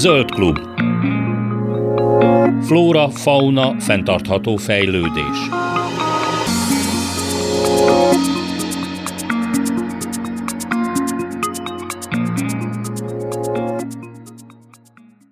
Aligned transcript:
Zöld 0.00 0.30
klub. 0.30 0.58
Flóra, 2.62 3.10
fauna, 3.10 3.80
fenntartható 3.80 4.56
fejlődés. 4.56 5.48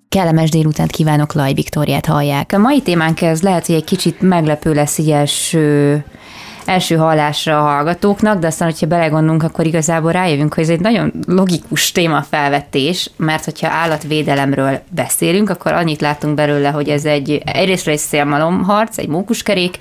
Kellemes 0.09 0.51
délutánt 0.51 0.91
kívánok, 0.91 1.33
Laj 1.33 1.53
Viktóriát 1.53 2.07
hallják. 2.07 2.53
A 2.53 2.59
mai 2.59 2.83
témánk 2.83 3.23
ez 3.23 3.43
lehet, 3.43 3.67
hogy 3.67 3.75
egy 3.75 3.85
kicsit 3.85 4.21
meglepő 4.21 4.73
lesz 4.73 4.99
így 4.99 5.11
első 5.11 6.05
első 6.69 6.97
hallásra 6.97 7.59
a 7.59 7.63
hallgatóknak, 7.63 8.39
de 8.39 8.47
aztán, 8.47 8.69
hogyha 8.69 8.87
belegondolunk, 8.87 9.43
akkor 9.43 9.67
igazából 9.67 10.13
rájövünk, 10.13 10.55
hogy 10.55 10.65
ez 10.65 10.71
egy 10.71 10.81
nagyon 10.81 11.13
logikus 11.27 11.93
témafelvetés, 11.93 13.11
mert 13.17 13.45
hogyha 13.45 13.69
állatvédelemről 13.69 14.81
beszélünk, 14.91 15.51
akkor 15.51 15.73
annyit 15.73 16.01
látunk 16.01 16.35
belőle, 16.35 16.69
hogy 16.69 16.89
ez 16.89 17.05
egy 17.05 17.43
egyrészt 17.45 17.89
egy 17.89 17.99
szélmalomharc, 17.99 18.99
egy 18.99 19.09
mókuskerék, 19.09 19.79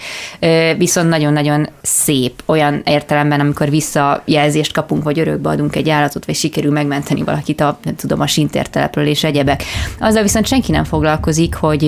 viszont 0.77 1.09
nagyon-nagyon 1.09 1.69
szép 1.81 2.41
olyan 2.45 2.81
értelemben, 2.85 3.39
amikor 3.39 3.69
visszajelzést 3.69 4.73
kapunk, 4.73 5.03
vagy 5.03 5.19
örökbe 5.19 5.49
adunk 5.49 5.75
egy 5.75 5.89
állatot, 5.89 6.25
vagy 6.25 6.35
sikerül 6.35 6.71
megmenteni 6.71 7.23
valakit 7.23 7.61
a, 7.61 7.77
nem 7.83 7.95
tudom, 7.95 8.21
a 8.21 8.27
sintértelepről 8.27 9.05
és 9.05 9.23
egyebek. 9.23 9.63
Azzal 9.99 10.21
viszont 10.21 10.47
senki 10.47 10.71
nem 10.71 10.83
foglalkozik, 10.83 11.55
hogy 11.55 11.83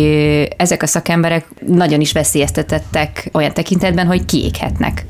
ezek 0.58 0.84
a 0.84 0.88
szakemberek 0.88 1.46
nagyon 1.68 2.02
is 2.02 2.12
veszélyeztetettek 2.12 3.30
olyan 3.34 3.54
tekintetben, 3.54 4.08
hogy 4.08 4.26
kiéghetnek 4.26 4.89
kiégnek. 4.90 5.06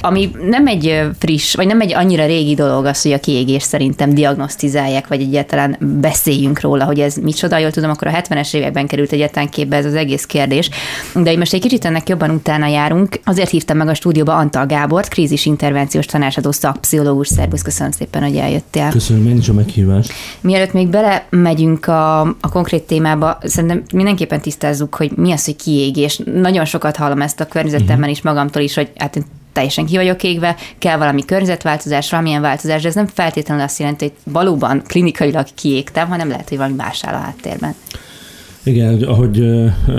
Ami 0.00 0.30
nem 0.48 0.66
egy 0.66 1.00
friss, 1.18 1.54
vagy 1.54 1.66
nem 1.66 1.80
egy 1.80 1.94
annyira 1.94 2.26
régi 2.26 2.54
dolog 2.54 2.84
az, 2.84 3.02
hogy 3.02 3.12
a 3.12 3.20
kiégés 3.20 3.62
szerintem 3.62 4.14
diagnosztizálják, 4.14 5.08
vagy 5.08 5.20
egyáltalán 5.20 5.76
beszéljünk 6.00 6.60
róla, 6.60 6.84
hogy 6.84 7.00
ez 7.00 7.16
micsoda. 7.16 7.58
Jól 7.58 7.70
tudom, 7.70 7.90
akkor 7.90 8.08
a 8.08 8.10
70-es 8.10 8.54
években 8.54 8.86
került 8.86 9.12
egyáltalán 9.12 9.48
képbe 9.48 9.76
ez 9.76 9.84
az 9.84 9.94
egész 9.94 10.24
kérdés. 10.24 10.70
De 11.14 11.32
én 11.32 11.38
most 11.38 11.52
egy 11.52 11.60
kicsit 11.60 11.84
ennek 11.84 12.08
jobban 12.08 12.30
utána 12.30 12.66
járunk. 12.66 13.20
Azért 13.24 13.50
hívtam 13.50 13.76
meg 13.76 13.88
a 13.88 13.94
stúdióba 13.94 14.34
Antal 14.34 14.66
Gábort, 14.66 15.08
krízis 15.08 15.46
intervenciós 15.46 16.06
tanácsadó 16.06 16.52
szakpszichológus. 16.52 17.28
Szerbusz, 17.28 17.62
köszönöm 17.62 17.92
szépen, 17.92 18.22
hogy 18.22 18.36
eljöttél. 18.36 18.88
Köszönöm 18.90 19.26
én 19.26 19.36
is 19.36 19.48
a 19.48 19.52
meghívást. 19.52 20.12
Mielőtt 20.40 20.72
még 20.72 20.88
belemegyünk 20.88 21.86
a, 21.86 22.20
a 22.20 22.48
konkrét 22.52 22.82
témába, 22.82 23.38
szerintem 23.42 23.82
mindenképpen 23.94 24.40
tisztázzuk, 24.40 24.94
hogy 24.94 25.12
mi 25.16 25.32
az, 25.32 25.44
hogy 25.44 25.56
kiégés. 25.56 26.20
Nagyon 26.34 26.64
sokat 26.64 26.96
hallom 26.96 27.20
ezt 27.20 27.40
a 27.40 27.46
környezetemben 27.46 27.96
uh-huh. 27.96 28.10
is 28.10 28.22
magamtól 28.22 28.62
is, 28.62 28.74
hogy 28.74 28.90
hát 28.96 29.21
teljesen 29.52 29.86
ki 29.86 29.96
vagyok 29.96 30.22
égve, 30.22 30.56
kell 30.78 30.96
valami 30.96 31.24
környezetváltozás, 31.24 32.10
valamilyen 32.10 32.40
változás, 32.40 32.82
de 32.82 32.88
ez 32.88 32.94
nem 32.94 33.06
feltétlenül 33.06 33.64
azt 33.64 33.78
jelenti, 33.78 34.04
hogy 34.04 34.32
valóban 34.32 34.82
klinikailag 34.86 35.46
kiégtem, 35.54 36.08
hanem 36.08 36.28
lehet, 36.28 36.48
hogy 36.48 36.58
valami 36.58 36.76
más 36.76 37.04
áll 37.04 37.14
a 37.14 37.18
háttérben. 37.18 37.74
Igen, 38.64 39.02
ahogy 39.02 39.44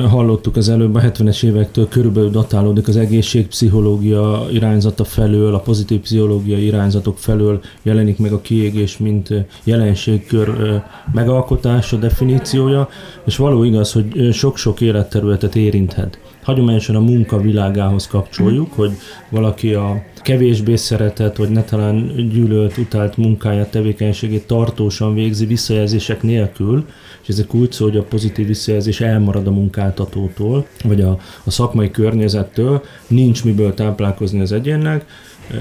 hallottuk 0.09 0.55
az 0.55 0.69
előbb, 0.69 0.95
a 0.95 1.01
70-es 1.01 1.43
évektől 1.43 1.87
körülbelül 1.87 2.29
datálódik 2.29 2.87
az 2.87 2.97
egészségpszichológia 2.97 4.45
irányzata 4.51 5.03
felől, 5.03 5.53
a 5.53 5.59
pozitív 5.59 5.99
pszichológia 5.99 6.57
irányzatok 6.57 7.17
felől 7.17 7.61
jelenik 7.81 8.17
meg 8.17 8.31
a 8.31 8.41
kiégés, 8.41 8.97
mint 8.97 9.29
jelenségkör 9.63 10.81
megalkotása, 11.13 11.97
definíciója, 11.97 12.89
és 13.25 13.38
való 13.38 13.63
igaz, 13.63 13.91
hogy 13.91 14.33
sok-sok 14.33 14.81
életterületet 14.81 15.55
érinthet 15.55 16.19
hagyományosan 16.44 16.95
a 16.95 16.99
munka 16.99 17.41
világához 17.41 18.08
kapcsoljuk, 18.08 18.73
hogy 18.73 18.91
valaki 19.30 19.73
a 19.73 20.03
kevésbé 20.22 20.75
szeretett, 20.75 21.35
vagy 21.35 21.50
ne 21.50 21.63
talán 21.63 22.13
gyűlölt, 22.31 22.77
utált 22.77 23.17
munkáját, 23.17 23.72
tevékenységét 23.72 24.47
tartósan 24.47 25.13
végzi 25.13 25.45
visszajelzések 25.45 26.22
nélkül, 26.22 26.85
és 27.22 27.27
ezek 27.27 27.53
úgy 27.53 27.72
szól, 27.72 27.89
hogy 27.89 27.97
a 27.97 28.03
pozitív 28.03 28.47
visszajelzés 28.47 29.01
elmarad 29.01 29.47
a 29.47 29.51
munkáltatótól, 29.51 30.67
vagy 30.84 31.01
a, 31.01 31.17
a 31.44 31.51
szakmai 31.51 31.91
környezettől, 31.91 32.84
nincs 33.07 33.44
miből 33.44 33.73
táplálkozni 33.73 34.40
az 34.40 34.51
egyénnek, 34.51 35.06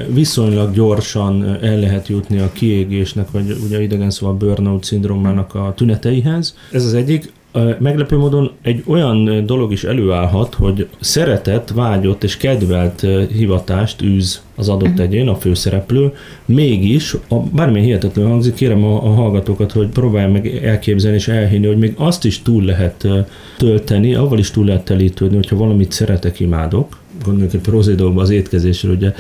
viszonylag 0.09 0.73
gyorsan 0.73 1.59
el 1.63 1.79
lehet 1.79 2.09
jutni 2.09 2.39
a 2.39 2.53
kiégésnek, 2.53 3.31
vagy 3.31 3.57
ugye 3.65 3.83
idegen 3.83 4.11
szóval 4.11 4.35
burnout 4.35 4.85
szindrómának 4.85 5.55
a 5.55 5.73
tüneteihez. 5.77 6.57
Ez 6.71 6.85
az 6.85 6.95
egyik. 6.95 7.33
Meglepő 7.79 8.17
módon 8.17 8.51
egy 8.63 8.83
olyan 8.87 9.47
dolog 9.47 9.73
is 9.73 9.85
előállhat, 9.85 10.55
hogy 10.55 10.89
szeretett, 11.01 11.71
vágyott 11.71 12.25
és 12.25 12.37
kedvelt 12.37 13.07
hivatást 13.33 14.03
űz 14.03 14.43
az 14.57 14.69
adott 14.69 14.93
mhm. 14.93 15.01
egyén, 15.01 15.29
a 15.29 15.35
főszereplő, 15.35 16.13
mégis, 16.45 17.15
a, 17.29 17.39
bármilyen 17.39 17.87
hihetetlen 17.87 18.27
hangzik, 18.27 18.55
kérem 18.55 18.85
a, 18.85 18.95
a 18.95 19.09
hallgatókat, 19.09 19.73
hogy 19.73 19.89
próbálj 19.89 20.31
meg 20.31 20.47
elképzelni 20.65 21.17
és 21.17 21.29
elhinni, 21.29 21.67
hogy 21.67 21.79
még 21.79 21.95
azt 21.97 22.25
is 22.25 22.43
túl 22.43 22.63
lehet 22.65 23.09
tölteni, 23.59 24.15
avval 24.15 24.39
is 24.39 24.51
túl 24.51 24.65
lehet 24.65 24.85
telítődni, 24.85 25.37
hogyha 25.37 25.57
valamit 25.57 25.93
szeretek, 25.93 26.41
imádok, 26.41 26.99
gondoljuk 27.25 27.55
egy 27.55 27.61
prozidóban 27.61 28.23
az 28.23 28.31
étkezésről, 28.31 28.95
ugye 28.95 29.13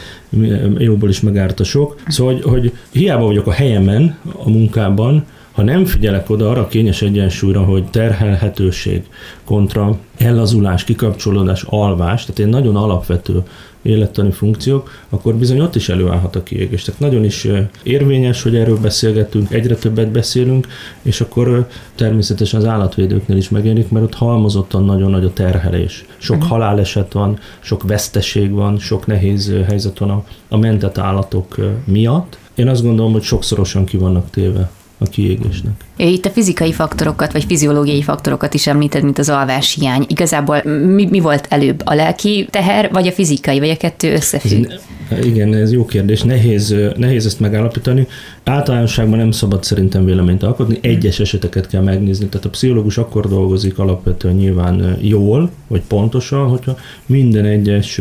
jóból 0.78 1.08
is 1.08 1.20
megárt 1.20 1.60
a 1.60 1.64
sok. 1.64 2.00
Szóval, 2.08 2.34
hogy, 2.34 2.42
hogy 2.42 2.72
hiába 2.90 3.24
vagyok 3.24 3.46
a 3.46 3.52
helyemen, 3.52 4.18
a 4.44 4.50
munkában, 4.50 5.24
ha 5.52 5.62
nem 5.62 5.84
figyelek 5.84 6.30
oda 6.30 6.50
arra 6.50 6.60
a 6.60 6.66
kényes 6.66 7.02
egyensúlyra, 7.02 7.62
hogy 7.62 7.84
terhelhetőség 7.84 9.02
kontra 9.44 9.98
ellazulás, 10.18 10.84
kikapcsolódás, 10.84 11.62
alvás, 11.62 12.24
tehát 12.24 12.40
egy 12.40 12.46
nagyon 12.46 12.76
alapvető 12.76 13.42
élettani 13.82 14.30
funkciók, 14.30 14.90
akkor 15.08 15.34
bizony 15.34 15.60
ott 15.60 15.74
is 15.74 15.88
előállhat 15.88 16.36
a 16.36 16.42
kiégés. 16.42 16.82
Tehát 16.82 17.00
nagyon 17.00 17.24
is 17.24 17.48
érvényes, 17.82 18.42
hogy 18.42 18.56
erről 18.56 18.78
beszélgetünk, 18.80 19.52
egyre 19.52 19.74
többet 19.74 20.10
beszélünk, 20.10 20.66
és 21.02 21.20
akkor 21.20 21.68
természetesen 21.94 22.60
az 22.60 22.66
állatvédőknél 22.66 23.36
is 23.36 23.48
megjelenik, 23.48 23.88
mert 23.90 24.04
ott 24.04 24.14
halmozottan 24.14 24.84
nagyon 24.84 25.10
nagy 25.10 25.24
a 25.24 25.32
terhelés. 25.32 26.04
Sok 26.18 26.36
uh-huh. 26.36 26.50
haláleset 26.50 27.12
van, 27.12 27.38
sok 27.60 27.82
veszteség 27.82 28.50
van, 28.50 28.78
sok 28.78 29.06
nehéz 29.06 29.52
helyzet 29.66 29.98
van 29.98 30.10
a, 30.10 30.24
a 30.48 30.56
mentett 30.56 30.98
állatok 30.98 31.56
miatt. 31.84 32.38
Én 32.54 32.68
azt 32.68 32.82
gondolom, 32.82 33.12
hogy 33.12 33.22
sokszorosan 33.22 33.84
ki 33.84 33.96
vannak 33.96 34.30
téve 34.30 34.70
a 35.02 35.10
kiégésnek. 35.10 35.72
Itt 35.96 36.24
a 36.24 36.30
fizikai 36.30 36.72
faktorokat, 36.72 37.32
vagy 37.32 37.44
fiziológiai 37.44 38.02
faktorokat 38.02 38.54
is 38.54 38.66
említed, 38.66 39.02
mint 39.02 39.18
az 39.18 39.28
alvás 39.28 39.74
hiány. 39.74 40.04
Igazából 40.08 40.62
mi, 40.64 41.06
mi 41.10 41.20
volt 41.20 41.46
előbb? 41.48 41.82
A 41.84 41.94
lelki 41.94 42.48
teher, 42.50 42.90
vagy 42.92 43.06
a 43.06 43.12
fizikai, 43.12 43.58
vagy 43.58 43.70
a 43.70 43.76
kettő 43.76 44.12
összefügg? 44.12 44.66
Ez, 45.08 45.24
igen, 45.24 45.54
ez 45.54 45.72
jó 45.72 45.84
kérdés. 45.84 46.22
Nehéz, 46.22 46.74
nehéz 46.96 47.26
ezt 47.26 47.40
megállapítani. 47.40 48.06
Általánosságban 48.44 49.18
nem 49.18 49.30
szabad 49.30 49.64
szerintem 49.64 50.04
véleményt 50.04 50.42
alkotni, 50.42 50.78
egyes 50.80 51.20
eseteket 51.20 51.66
kell 51.66 51.82
megnézni. 51.82 52.26
Tehát 52.26 52.46
a 52.46 52.50
pszichológus 52.50 52.98
akkor 52.98 53.28
dolgozik 53.28 53.78
alapvetően 53.78 54.34
nyilván 54.34 54.96
jól, 55.00 55.50
vagy 55.68 55.82
pontosan, 55.88 56.48
hogyha 56.48 56.76
minden 57.06 57.44
egyes 57.44 58.00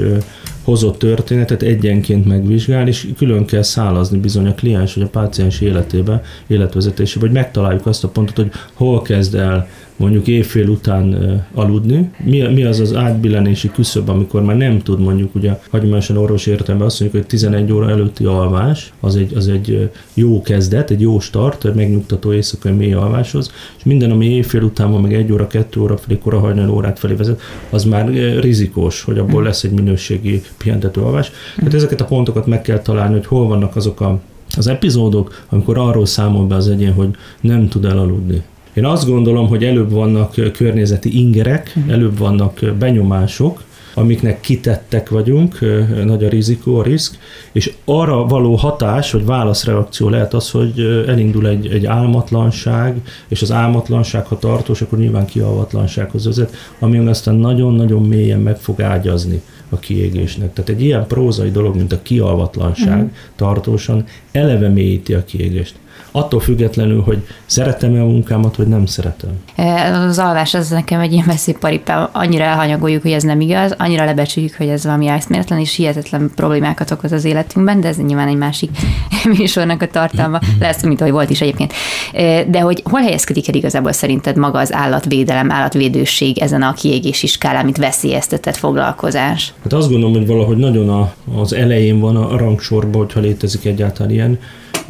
hozott 0.71 0.99
történetet 0.99 1.61
egyenként 1.61 2.25
megvizsgál, 2.25 2.87
és 2.87 3.07
külön 3.17 3.45
kell 3.45 3.61
szálazni 3.61 4.17
bizony 4.17 4.47
a 4.47 4.53
kliens 4.53 4.93
vagy 4.93 5.03
a 5.03 5.07
páciens 5.07 5.61
életébe, 5.61 6.23
életvezetésébe, 6.47 7.25
hogy 7.25 7.35
megtaláljuk 7.35 7.85
azt 7.85 8.03
a 8.03 8.07
pontot, 8.07 8.35
hogy 8.35 8.51
hol 8.73 9.01
kezd 9.01 9.35
el 9.35 9.67
mondjuk 10.01 10.27
évfél 10.27 10.67
után 10.67 11.15
aludni. 11.53 12.11
Mi, 12.23 12.41
mi 12.41 12.63
az 12.63 12.79
az 12.79 12.95
átbillenési 12.95 13.71
küszöb, 13.71 14.09
amikor 14.09 14.43
már 14.43 14.57
nem 14.57 14.79
tud 14.79 14.99
mondjuk 14.99 15.35
ugye 15.35 15.59
hagyományosan 15.69 16.17
orvos 16.17 16.45
értelemben 16.45 16.87
azt 16.87 16.99
mondjuk, 16.99 17.21
hogy 17.21 17.31
11 17.31 17.71
óra 17.71 17.89
előtti 17.89 18.25
alvás, 18.25 18.93
az 18.99 19.15
egy, 19.15 19.33
az 19.35 19.47
egy 19.47 19.89
jó 20.13 20.41
kezdet, 20.41 20.91
egy 20.91 21.01
jó 21.01 21.19
start, 21.19 21.65
egy 21.65 21.73
megnyugtató 21.73 22.33
éjszakai 22.33 22.71
mély 22.71 22.93
alváshoz, 22.93 23.51
és 23.77 23.83
minden, 23.83 24.11
ami 24.11 24.25
évfél 24.25 24.61
után 24.61 24.91
van, 24.91 25.01
meg 25.01 25.13
egy 25.13 25.31
óra, 25.31 25.47
kettő 25.47 25.79
óra 25.79 25.97
felé, 25.97 26.17
kora 26.17 26.39
hajnal 26.39 26.69
órát 26.69 26.99
felé 26.99 27.13
vezet, 27.13 27.41
az 27.69 27.83
már 27.83 28.07
rizikós, 28.39 29.01
hogy 29.03 29.17
abból 29.17 29.43
lesz 29.43 29.63
egy 29.63 29.71
minőségi 29.71 30.41
pihentető 30.57 31.01
alvás. 31.01 31.31
Tehát 31.55 31.73
ezeket 31.73 32.01
a 32.01 32.05
pontokat 32.05 32.45
meg 32.45 32.61
kell 32.61 32.79
találni, 32.79 33.13
hogy 33.13 33.25
hol 33.25 33.47
vannak 33.47 33.75
azok 33.75 34.01
a 34.01 34.19
az 34.57 34.67
epizódok, 34.67 35.45
amikor 35.49 35.77
arról 35.77 36.05
számol 36.05 36.45
be 36.45 36.55
az 36.55 36.69
egyén, 36.69 36.93
hogy 36.93 37.09
nem 37.41 37.67
tud 37.67 37.85
elaludni. 37.85 38.43
Én 38.73 38.85
azt 38.85 39.07
gondolom, 39.07 39.47
hogy 39.47 39.63
előbb 39.63 39.91
vannak 39.91 40.35
környezeti 40.53 41.19
ingerek, 41.19 41.75
mhm. 41.75 41.89
előbb 41.89 42.17
vannak 42.17 42.59
benyomások, 42.79 43.63
amiknek 43.93 44.41
kitettek 44.41 45.09
vagyunk, 45.09 45.59
nagy 46.05 46.23
a 46.23 46.29
rizikó, 46.29 46.77
a 46.77 46.83
risk, 46.83 47.17
és 47.51 47.73
arra 47.85 48.25
való 48.25 48.55
hatás, 48.55 49.11
vagy 49.11 49.25
válaszreakció 49.25 50.09
lehet 50.09 50.33
az, 50.33 50.51
hogy 50.51 51.03
elindul 51.07 51.47
egy, 51.47 51.67
egy 51.67 51.85
álmatlanság, 51.85 52.95
és 53.27 53.41
az 53.41 53.51
álmatlanság, 53.51 54.25
ha 54.25 54.39
tartós, 54.39 54.81
akkor 54.81 54.99
nyilván 54.99 55.25
kialvatlansághoz 55.25 56.25
vezet, 56.25 56.55
ami 56.79 56.97
aztán 56.97 57.35
nagyon-nagyon 57.35 58.03
mélyen 58.03 58.39
meg 58.39 58.57
fog 58.57 58.81
ágyazni 58.81 59.41
a 59.69 59.79
kiégésnek. 59.79 60.53
Tehát 60.53 60.69
egy 60.69 60.81
ilyen 60.81 61.07
prózai 61.07 61.51
dolog, 61.51 61.75
mint 61.75 61.91
a 61.91 62.01
kialvatlanság 62.01 63.03
mm. 63.03 63.07
tartósan 63.35 64.05
eleve 64.31 64.69
mélyíti 64.69 65.13
a 65.13 65.23
kiégést 65.23 65.75
attól 66.11 66.39
függetlenül, 66.39 67.01
hogy 67.01 67.27
szeretem-e 67.45 68.01
a 68.01 68.05
munkámat, 68.05 68.55
vagy 68.55 68.67
nem 68.67 68.85
szeretem. 68.85 69.29
E, 69.55 69.97
az 69.97 70.19
alvás 70.19 70.53
az 70.53 70.69
nekem 70.69 70.99
egy 70.99 71.11
ilyen 71.11 71.25
veszélyparipám. 71.25 72.09
Annyira 72.11 72.43
elhanyagoljuk, 72.43 73.01
hogy 73.01 73.11
ez 73.11 73.23
nem 73.23 73.41
igaz, 73.41 73.75
annyira 73.77 74.05
lebecsüljük, 74.05 74.55
hogy 74.55 74.67
ez 74.67 74.83
valami 74.83 75.07
eszméletlen 75.07 75.59
és 75.59 75.75
hihetetlen 75.75 76.31
problémákat 76.35 76.91
okoz 76.91 77.11
az 77.11 77.25
életünkben, 77.25 77.81
de 77.81 77.87
ez 77.87 77.97
nyilván 77.97 78.27
egy 78.27 78.37
másik 78.37 78.69
műsornak 79.37 79.81
a 79.81 79.87
tartalma. 79.87 80.39
Lesz, 80.59 80.83
mint 80.83 81.01
ahogy 81.01 81.13
volt 81.13 81.29
is 81.29 81.41
egyébként. 81.41 81.73
E, 82.13 82.43
de 82.43 82.59
hogy 82.59 82.81
hol 82.89 83.01
helyezkedik 83.01 83.47
el 83.47 83.55
igazából 83.55 83.91
szerinted 83.91 84.37
maga 84.37 84.59
az 84.59 84.73
állatvédelem, 84.73 85.51
állatvédőség 85.51 86.37
ezen 86.37 86.61
a 86.61 86.73
kiégési 86.73 87.27
skálán, 87.27 87.63
mint 87.63 87.77
veszélyeztetett 87.77 88.55
foglalkozás? 88.55 89.53
Hát 89.63 89.73
azt 89.73 89.89
gondolom, 89.89 90.15
hogy 90.15 90.27
valahogy 90.27 90.57
nagyon 90.57 90.89
a, 90.89 91.13
az 91.39 91.53
elején 91.53 91.99
van 91.99 92.15
a 92.15 92.37
rangsorban, 92.37 93.01
hogyha 93.01 93.19
létezik 93.19 93.65
egyáltalán 93.65 94.11
ilyen 94.11 94.39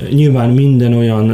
Nyilván 0.09 0.49
minden 0.49 0.93
olyan 0.93 1.31